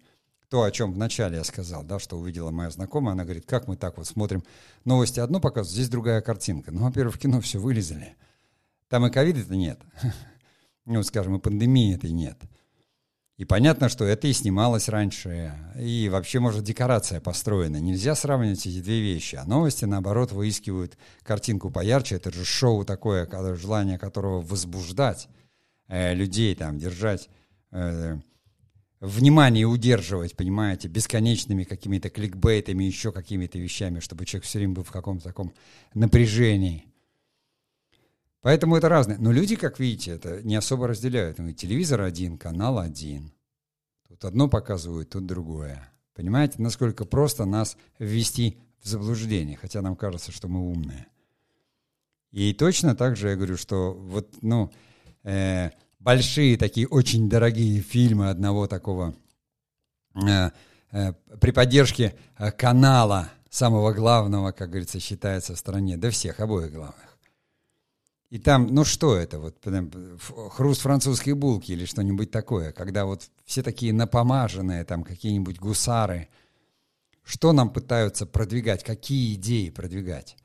То, 0.50 0.64
о 0.64 0.72
чем 0.72 0.94
вначале 0.94 1.38
я 1.38 1.44
сказал, 1.44 1.84
да, 1.84 2.00
что 2.00 2.18
увидела 2.18 2.52
моя 2.52 2.70
знакомая, 2.70 3.14
она 3.14 3.24
говорит, 3.24 3.46
как 3.46 3.68
мы 3.68 3.78
так 3.78 3.98
вот 3.98 4.08
смотрим 4.08 4.44
новости 4.84 5.20
одно 5.20 5.40
показывают, 5.40 5.74
здесь 5.74 5.90
другая 5.90 6.22
картинка. 6.22 6.72
Ну, 6.72 6.84
во-первых, 6.84 7.16
в 7.16 7.20
кино 7.20 7.42
все 7.42 7.60
вылезали. 7.60 8.16
Там 8.88 9.06
и 9.08 9.12
ковида-то 9.12 9.56
нет. 9.56 9.80
Ну, 10.88 11.02
скажем, 11.02 11.36
и 11.36 11.40
пандемии 11.40 11.96
этой 11.96 12.12
нет. 12.12 12.38
И 13.38 13.44
понятно, 13.44 13.90
что 13.90 14.06
это 14.06 14.28
и 14.28 14.34
снималось 14.34 14.88
раньше, 14.88 15.52
и 15.78 16.08
вообще, 16.10 16.40
может, 16.40 16.64
декорация 16.64 17.20
построена. 17.20 17.78
Нельзя 17.78 18.16
сравнивать 18.16 18.66
эти 18.66 18.82
две 18.82 19.02
вещи. 19.02 19.36
А 19.36 19.44
новости, 19.46 19.84
наоборот, 19.84 20.32
выискивают 20.32 20.98
картинку 21.22 21.70
поярче. 21.70 22.16
Это 22.16 22.32
же 22.32 22.46
шоу 22.46 22.86
такое, 22.86 23.28
желание 23.56 23.98
которого 23.98 24.40
возбуждать 24.40 25.28
э, 25.90 26.14
людей 26.14 26.56
там 26.56 26.78
держать, 26.78 27.30
э, 27.72 28.20
внимание 29.06 29.66
удерживать, 29.66 30.36
понимаете, 30.36 30.88
бесконечными 30.88 31.64
какими-то 31.64 32.10
кликбейтами, 32.10 32.84
еще 32.84 33.12
какими-то 33.12 33.60
вещами, 33.60 34.00
чтобы 34.00 34.26
человек 34.26 34.46
все 34.46 34.60
время 34.60 34.74
был 34.74 34.84
в 34.84 34.92
каком-то 34.92 35.24
таком 35.24 35.54
напряжении. 35.94 36.86
Поэтому 38.42 38.76
это 38.76 38.90
разное. 38.90 39.18
Но 39.18 39.32
люди, 39.32 39.56
как 39.56 39.80
видите, 39.80 40.12
это 40.12 40.44
не 40.44 40.56
особо 40.56 40.88
разделяют. 40.88 41.40
Ну, 41.40 41.52
телевизор 41.52 42.02
один, 42.02 42.38
канал 42.38 42.80
один. 42.80 43.32
Тут 44.08 44.24
одно 44.26 44.48
показывают, 44.48 45.10
тут 45.10 45.26
другое. 45.26 45.92
Понимаете, 46.14 46.62
насколько 46.62 47.06
просто 47.06 47.46
нас 47.46 47.78
ввести 47.98 48.60
в 48.82 48.88
заблуждение, 48.88 49.58
хотя 49.58 49.82
нам 49.82 49.96
кажется, 49.96 50.32
что 50.32 50.48
мы 50.48 50.62
умные. 50.62 51.08
И 52.32 52.54
точно 52.54 52.96
так 52.96 53.16
же 53.16 53.30
я 53.30 53.36
говорю, 53.36 53.58
что 53.58 53.94
вот, 53.94 54.30
ну, 54.42 54.72
э, 55.24 55.72
большие 56.06 56.56
такие 56.56 56.88
очень 56.88 57.28
дорогие 57.28 57.82
фильмы 57.82 58.30
одного 58.30 58.68
такого 58.68 59.16
э, 60.14 60.52
э, 60.92 61.14
при 61.42 61.52
поддержке 61.52 62.16
э, 62.38 62.52
канала 62.52 63.32
самого 63.50 63.92
главного, 63.92 64.52
как 64.52 64.70
говорится, 64.70 65.00
считается 65.00 65.56
в 65.56 65.58
стране, 65.58 65.98
да 65.98 66.12
всех, 66.12 66.40
обоих 66.40 66.72
главных. 66.72 67.18
И 68.30 68.38
там, 68.38 68.68
ну 68.68 68.86
что 68.86 69.16
это, 69.16 69.40
вот 69.40 69.58
хруст 70.52 70.82
французской 70.82 71.34
булки 71.34 71.72
или 71.72 71.86
что-нибудь 71.86 72.30
такое, 72.30 72.72
когда 72.72 73.06
вот 73.06 73.30
все 73.46 73.64
такие 73.64 73.92
напомаженные, 73.92 74.84
там 74.84 75.04
какие-нибудь 75.04 75.58
гусары, 75.58 76.28
что 77.24 77.52
нам 77.52 77.72
пытаются 77.72 78.28
продвигать, 78.28 78.84
какие 78.84 79.34
идеи 79.34 79.70
продвигать? 79.70 80.38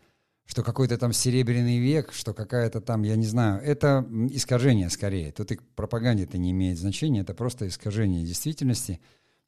Что 0.51 0.65
какой-то 0.65 0.99
там 0.99 1.13
серебряный 1.13 1.79
век, 1.79 2.13
что 2.13 2.35
какая-то 2.35 2.81
там, 2.81 3.05
я 3.05 3.15
не 3.15 3.25
знаю, 3.25 3.63
это 3.63 4.05
искажение 4.33 4.91
скорее. 4.91 5.31
Тут 5.31 5.53
и 5.53 5.61
пропаганде 5.77 6.25
это 6.25 6.39
не 6.39 6.51
имеет 6.51 6.77
значения, 6.77 7.21
это 7.21 7.35
просто 7.35 7.69
искажение 7.69 8.25
действительности, 8.25 9.01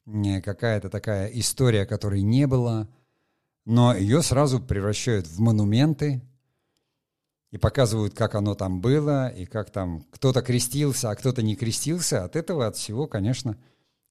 какая-то 0.05 0.89
такая 0.89 1.27
история, 1.27 1.85
которой 1.85 2.21
не 2.21 2.47
было, 2.47 2.87
но 3.65 3.93
ее 3.93 4.21
сразу 4.21 4.61
превращают 4.61 5.27
в 5.27 5.41
монументы 5.41 6.21
и 7.51 7.57
показывают, 7.57 8.13
как 8.13 8.35
оно 8.35 8.55
там 8.55 8.79
было, 8.79 9.27
и 9.27 9.45
как 9.45 9.71
там 9.71 10.05
кто-то 10.09 10.41
крестился, 10.41 11.09
а 11.09 11.15
кто-то 11.17 11.41
не 11.41 11.57
крестился. 11.57 12.23
От 12.23 12.37
этого, 12.37 12.65
от 12.65 12.77
всего, 12.77 13.07
конечно, 13.07 13.57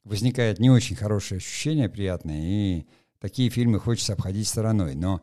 возникает 0.05 0.59
не 0.59 0.69
очень 0.69 0.97
хорошее 0.97 1.39
ощущение 1.39 1.89
приятное, 1.89 2.43
и 2.43 2.87
такие 3.19 3.49
фильмы 3.49 3.81
хочется 3.81 4.13
обходить 4.13 4.47
стороной. 4.47 4.95
Но 4.95 5.23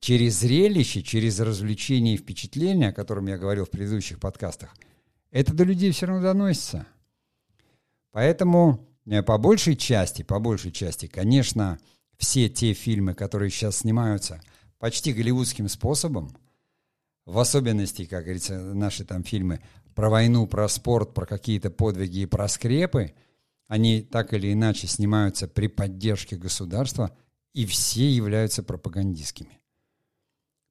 через 0.00 0.40
зрелище, 0.40 1.02
через 1.02 1.40
развлечение 1.40 2.14
и 2.14 2.18
впечатление, 2.18 2.90
о 2.90 2.92
котором 2.92 3.26
я 3.26 3.38
говорил 3.38 3.64
в 3.64 3.70
предыдущих 3.70 4.20
подкастах, 4.20 4.74
это 5.30 5.54
до 5.54 5.64
людей 5.64 5.90
все 5.92 6.06
равно 6.06 6.22
доносится. 6.22 6.86
Поэтому 8.12 8.86
э, 9.06 9.22
по 9.22 9.38
большей 9.38 9.76
части, 9.76 10.22
по 10.22 10.38
большей 10.38 10.72
части, 10.72 11.06
конечно, 11.06 11.78
все 12.18 12.48
те 12.48 12.74
фильмы, 12.74 13.14
которые 13.14 13.50
сейчас 13.50 13.78
снимаются 13.78 14.42
почти 14.78 15.12
голливудским 15.12 15.68
способом, 15.68 16.36
в 17.24 17.38
особенности, 17.38 18.06
как 18.06 18.24
говорится, 18.24 18.58
наши 18.58 19.04
там 19.04 19.22
фильмы 19.22 19.60
про 19.94 20.10
войну, 20.10 20.46
про 20.46 20.68
спорт, 20.68 21.14
про 21.14 21.26
какие-то 21.26 21.70
подвиги 21.70 22.20
и 22.20 22.26
про 22.26 22.48
скрепы, 22.48 23.14
они 23.68 24.02
так 24.02 24.34
или 24.34 24.52
иначе 24.52 24.88
снимаются 24.88 25.46
при 25.46 25.68
поддержке 25.68 26.36
государства, 26.36 27.16
и 27.52 27.66
все 27.66 28.10
являются 28.10 28.62
пропагандистскими 28.62 29.59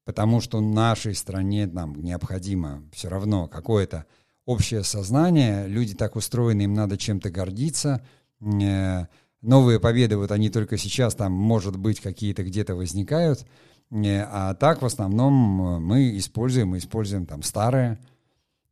потому 0.10 0.42
что 0.42 0.60
нашей 0.60 1.14
стране 1.14 1.68
нам 1.68 1.94
необходимо 2.02 2.82
все 2.92 3.10
равно 3.10 3.48
какое-то 3.48 4.08
общее 4.48 4.84
сознание, 4.84 5.68
люди 5.68 5.94
так 5.94 6.16
устроены, 6.16 6.64
им 6.64 6.74
надо 6.74 6.98
чем-то 6.98 7.30
гордиться, 7.30 8.04
э, 8.42 9.06
новые 9.44 9.80
победы, 9.80 10.18
вот 10.18 10.32
они 10.32 10.50
только 10.50 10.78
сейчас 10.80 11.14
там, 11.14 11.32
может 11.32 11.78
быть, 11.78 12.00
какие-то 12.00 12.44
где-то 12.44 12.74
возникают, 12.74 13.46
э, 13.92 14.22
а 14.24 14.56
так 14.56 14.82
в 14.82 14.86
основном 14.88 15.76
э, 15.76 15.80
мы 15.80 16.18
используем, 16.18 16.70
мы 16.70 16.80
используем 16.80 17.28
там 17.28 17.44
старое, 17.44 18.00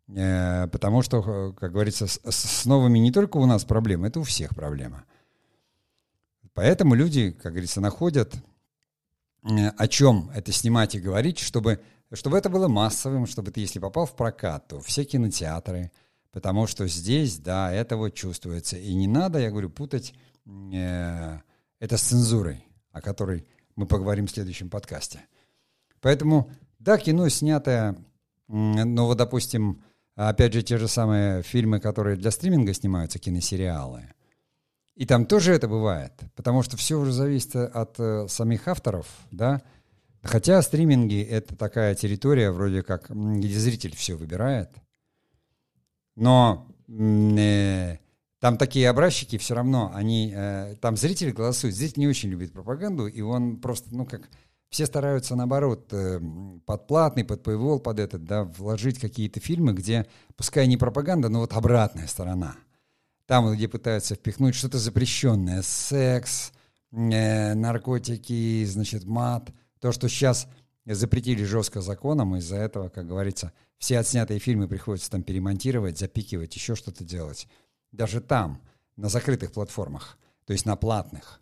потому 0.07 1.03
что, 1.03 1.53
как 1.53 1.71
говорится, 1.71 2.07
с, 2.07 2.19
с 2.23 2.65
новыми 2.65 2.97
не 2.97 3.11
только 3.11 3.37
у 3.37 3.45
нас 3.45 3.63
проблемы, 3.63 4.07
это 4.07 4.21
у 4.21 4.23
всех 4.23 4.55
проблема. 4.55 5.03
Поэтому 6.55 6.95
люди, 6.95 7.29
как 7.29 7.51
говорится, 7.51 7.79
находят 7.79 8.33
о 9.43 9.87
чем 9.87 10.29
это 10.33 10.51
снимать 10.51 10.95
и 10.95 10.99
говорить, 10.99 11.39
чтобы, 11.39 11.81
чтобы 12.13 12.37
это 12.37 12.49
было 12.49 12.67
массовым, 12.67 13.25
чтобы 13.25 13.51
ты, 13.51 13.61
если 13.61 13.79
попал 13.79 14.05
в 14.05 14.15
прокат, 14.15 14.67
то 14.67 14.79
все 14.81 15.03
кинотеатры, 15.03 15.91
потому 16.31 16.67
что 16.67 16.87
здесь, 16.87 17.37
да, 17.37 17.71
это 17.71 17.97
вот 17.97 18.13
чувствуется. 18.13 18.77
И 18.77 18.93
не 18.93 19.07
надо, 19.07 19.39
я 19.39 19.49
говорю, 19.49 19.69
путать 19.69 20.13
э, 20.73 21.39
это 21.79 21.97
с 21.97 22.01
цензурой, 22.01 22.65
о 22.91 23.01
которой 23.01 23.47
мы 23.75 23.85
поговорим 23.85 24.27
в 24.27 24.31
следующем 24.31 24.69
подкасте. 24.69 25.21
Поэтому, 26.01 26.51
да, 26.79 26.97
кино 26.97 27.29
снятое, 27.29 27.97
ну 28.47 29.05
вот, 29.05 29.17
допустим, 29.17 29.83
опять 30.15 30.53
же, 30.53 30.63
те 30.63 30.77
же 30.77 30.87
самые 30.87 31.43
фильмы, 31.43 31.79
которые 31.79 32.17
для 32.17 32.31
стриминга 32.31 32.73
снимаются, 32.73 33.19
киносериалы. 33.19 34.13
И 34.97 35.05
там 35.05 35.27
тоже 35.27 35.53
это 35.53 35.67
бывает, 35.67 36.11
потому 36.35 36.63
что 36.63 36.75
все 36.75 36.95
уже 36.95 37.11
зависит 37.11 37.55
от 37.55 37.99
э, 37.99 38.25
самих 38.27 38.67
авторов, 38.67 39.05
да. 39.29 39.61
Хотя 40.23 40.59
стриминги— 40.63 41.21
это 41.29 41.55
такая 41.55 41.93
территория, 41.93 42.49
вроде 42.49 42.81
как, 42.81 43.11
где 43.11 43.59
зритель 43.59 43.95
все 43.95 44.15
выбирает. 44.15 44.71
Но 46.15 46.67
э, 46.89 47.97
там 48.39 48.57
такие 48.57 48.89
образчики 48.89 49.37
все 49.37 49.53
равно, 49.53 49.91
они, 49.93 50.33
э, 50.35 50.75
там 50.81 50.97
зритель 50.97 51.31
голосует, 51.31 51.75
зритель 51.75 51.99
не 51.99 52.07
очень 52.07 52.29
любит 52.29 52.51
пропаганду, 52.51 53.05
и 53.05 53.21
он 53.21 53.57
просто, 53.57 53.95
ну 53.95 54.03
как, 54.07 54.27
все 54.69 54.87
стараются 54.87 55.35
наоборот 55.35 55.93
э, 55.93 56.19
под 56.65 56.87
платный, 56.87 57.23
под 57.23 57.45
paywall, 57.45 57.79
под 57.79 57.99
этот, 57.99 58.23
да, 58.25 58.45
вложить 58.45 58.97
какие-то 58.97 59.39
фильмы, 59.41 59.73
где, 59.73 60.07
пускай 60.35 60.65
не 60.65 60.75
пропаганда, 60.75 61.29
но 61.29 61.41
вот 61.41 61.53
обратная 61.53 62.07
сторона. 62.07 62.55
Там, 63.27 63.53
где 63.53 63.67
пытаются 63.67 64.15
впихнуть 64.15 64.55
что-то 64.55 64.79
запрещенное, 64.79 65.61
секс, 65.61 66.51
э, 66.91 67.53
наркотики, 67.53 68.65
значит, 68.65 69.03
мат, 69.05 69.51
то, 69.79 69.91
что 69.91 70.09
сейчас 70.09 70.47
запретили 70.85 71.43
жестко 71.43 71.81
законом, 71.81 72.35
из-за 72.37 72.55
этого, 72.55 72.89
как 72.89 73.05
говорится, 73.05 73.53
все 73.77 73.99
отснятые 73.99 74.39
фильмы 74.39 74.67
приходится 74.67 75.11
там 75.11 75.21
перемонтировать, 75.21 75.99
запикивать, 75.99 76.55
еще 76.55 76.75
что-то 76.75 77.03
делать 77.03 77.47
даже 77.91 78.21
там, 78.21 78.61
на 78.95 79.09
закрытых 79.09 79.51
платформах, 79.51 80.17
то 80.45 80.53
есть 80.53 80.65
на 80.65 80.75
платных. 80.75 81.41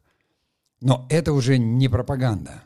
Но 0.82 1.08
это 1.10 1.34
уже 1.34 1.58
не 1.58 1.88
пропаганда. 1.88 2.64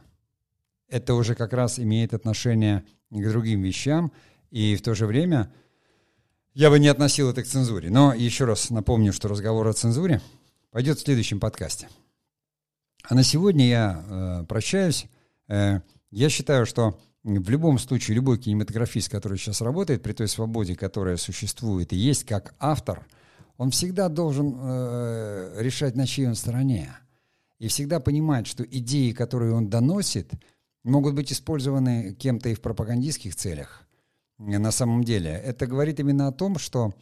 Это 0.88 1.14
уже 1.14 1.36
как 1.36 1.54
раз 1.54 1.80
имеет 1.80 2.14
отношение 2.14 2.86
к 3.10 3.30
другим 3.30 3.62
вещам, 3.62 4.12
и 4.50 4.76
в 4.76 4.82
то 4.82 4.96
же 4.96 5.06
время 5.06 5.54
я 6.60 6.70
бы 6.70 6.80
не 6.80 6.88
относил 6.88 7.30
это 7.30 7.44
к 7.44 7.48
цензуре. 7.48 7.90
Но 7.90 8.14
еще 8.14 8.46
раз 8.46 8.70
напомню, 8.70 9.14
что 9.14 9.28
разговор 9.28 9.68
о 9.68 9.74
цензуре 9.74 10.22
пойдет 10.72 11.00
в 11.00 11.04
следующем 11.04 11.40
подкасте. 11.40 11.90
А 13.04 13.16
на 13.16 13.24
сегодня 13.24 13.68
я 13.68 14.06
э, 14.42 14.46
прощаюсь. 14.48 15.06
Э, 15.48 15.82
я 16.12 16.30
считаю, 16.30 16.66
что 16.66 17.00
в 17.24 17.50
любом 17.50 17.80
случае 17.80 18.16
любой 18.16 18.38
кинематографист, 18.38 19.10
который 19.10 19.38
сейчас 19.38 19.62
работает 19.62 20.04
при 20.04 20.14
той 20.14 20.28
свободе, 20.28 20.76
которая 20.76 21.18
существует 21.18 21.94
и 21.94 21.98
есть 21.98 22.26
как 22.26 22.56
автор– 22.60 23.06
он 23.60 23.72
всегда 23.72 24.08
должен 24.08 24.56
э, 24.58 25.56
решать, 25.58 25.94
на 25.98 26.08
чьей 26.08 26.30
он 26.30 26.36
стороне. 26.36 26.96
И 27.60 27.68
всегда 27.68 28.00
понимать, 28.00 28.48
что 28.48 28.64
идеи, 28.64 29.12
которые 29.12 29.54
он 29.54 29.70
доносит, 29.70 30.32
могут 30.86 31.14
быть 31.14 31.34
использованы 31.34 32.14
кем-то 32.14 32.48
и 32.48 32.54
в 32.54 32.62
пропагандистских 32.62 33.36
целях. 33.36 33.86
На 34.40 34.72
самом 34.72 35.04
деле, 35.04 35.30
это 35.32 35.68
говорит 35.68 36.00
именно 36.00 36.28
о 36.28 36.32
том, 36.32 36.58
что 36.58 36.94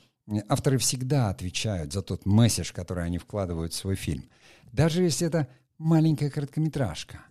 авторы 0.50 0.78
всегда 0.78 1.30
отвечают 1.30 1.94
за 1.94 2.02
тот 2.02 2.26
месседж, 2.26 2.74
который 2.74 3.06
они 3.06 3.18
вкладывают 3.18 3.74
в 3.74 3.78
свой 3.78 3.96
фильм. 3.96 4.26
Даже 4.74 5.04
если 5.04 5.28
это 5.28 5.48
маленькая 5.78 6.30
короткометражка. 6.30 7.22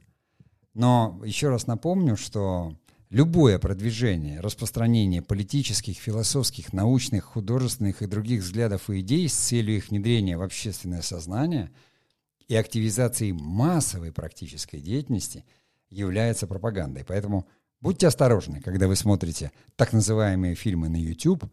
Но 0.74 1.20
еще 1.24 1.48
раз 1.48 1.66
напомню, 1.66 2.16
что 2.16 2.76
Любое 3.10 3.60
продвижение, 3.60 4.40
распространение 4.40 5.22
политических, 5.22 5.96
философских, 5.96 6.72
научных, 6.72 7.24
художественных 7.24 8.02
и 8.02 8.06
других 8.06 8.42
взглядов 8.42 8.90
и 8.90 8.98
идей 9.00 9.28
с 9.28 9.34
целью 9.34 9.76
их 9.76 9.90
внедрения 9.90 10.36
в 10.36 10.42
общественное 10.42 11.02
сознание 11.02 11.70
и 12.48 12.56
активизации 12.56 13.30
массовой 13.30 14.10
практической 14.10 14.80
деятельности 14.80 15.44
является 15.88 16.48
пропагандой. 16.48 17.04
Поэтому 17.06 17.46
будьте 17.80 18.06
осторожны, 18.06 18.60
когда 18.60 18.88
вы 18.88 18.96
смотрите 18.96 19.52
так 19.76 19.92
называемые 19.92 20.54
фильмы 20.54 20.88
на 20.88 20.96
YouTube 20.96 21.44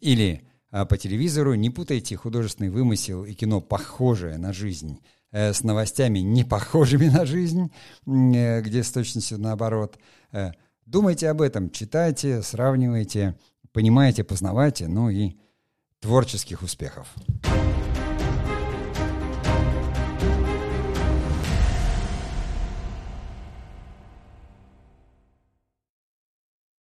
или 0.00 0.42
а, 0.70 0.84
по 0.84 0.96
телевизору, 0.96 1.54
не 1.54 1.70
путайте 1.70 2.16
художественный 2.16 2.70
вымысел 2.70 3.24
и 3.24 3.34
кино, 3.34 3.60
похожее 3.60 4.38
на 4.38 4.52
жизнь, 4.52 5.00
э, 5.32 5.52
с 5.52 5.62
новостями, 5.62 6.20
не 6.20 6.44
похожими 6.44 7.06
на 7.06 7.24
жизнь, 7.26 7.70
э, 8.06 8.60
где 8.60 8.82
с 8.82 8.90
точностью 8.90 9.38
наоборот 9.38 9.98
э,– 10.32 10.52
Думайте 10.90 11.28
об 11.30 11.40
этом, 11.40 11.70
читайте, 11.70 12.42
сравнивайте, 12.42 13.36
понимайте, 13.70 14.24
познавайте, 14.24 14.88
ну 14.88 15.08
и 15.08 15.36
творческих 16.00 16.62
успехов. 16.62 17.14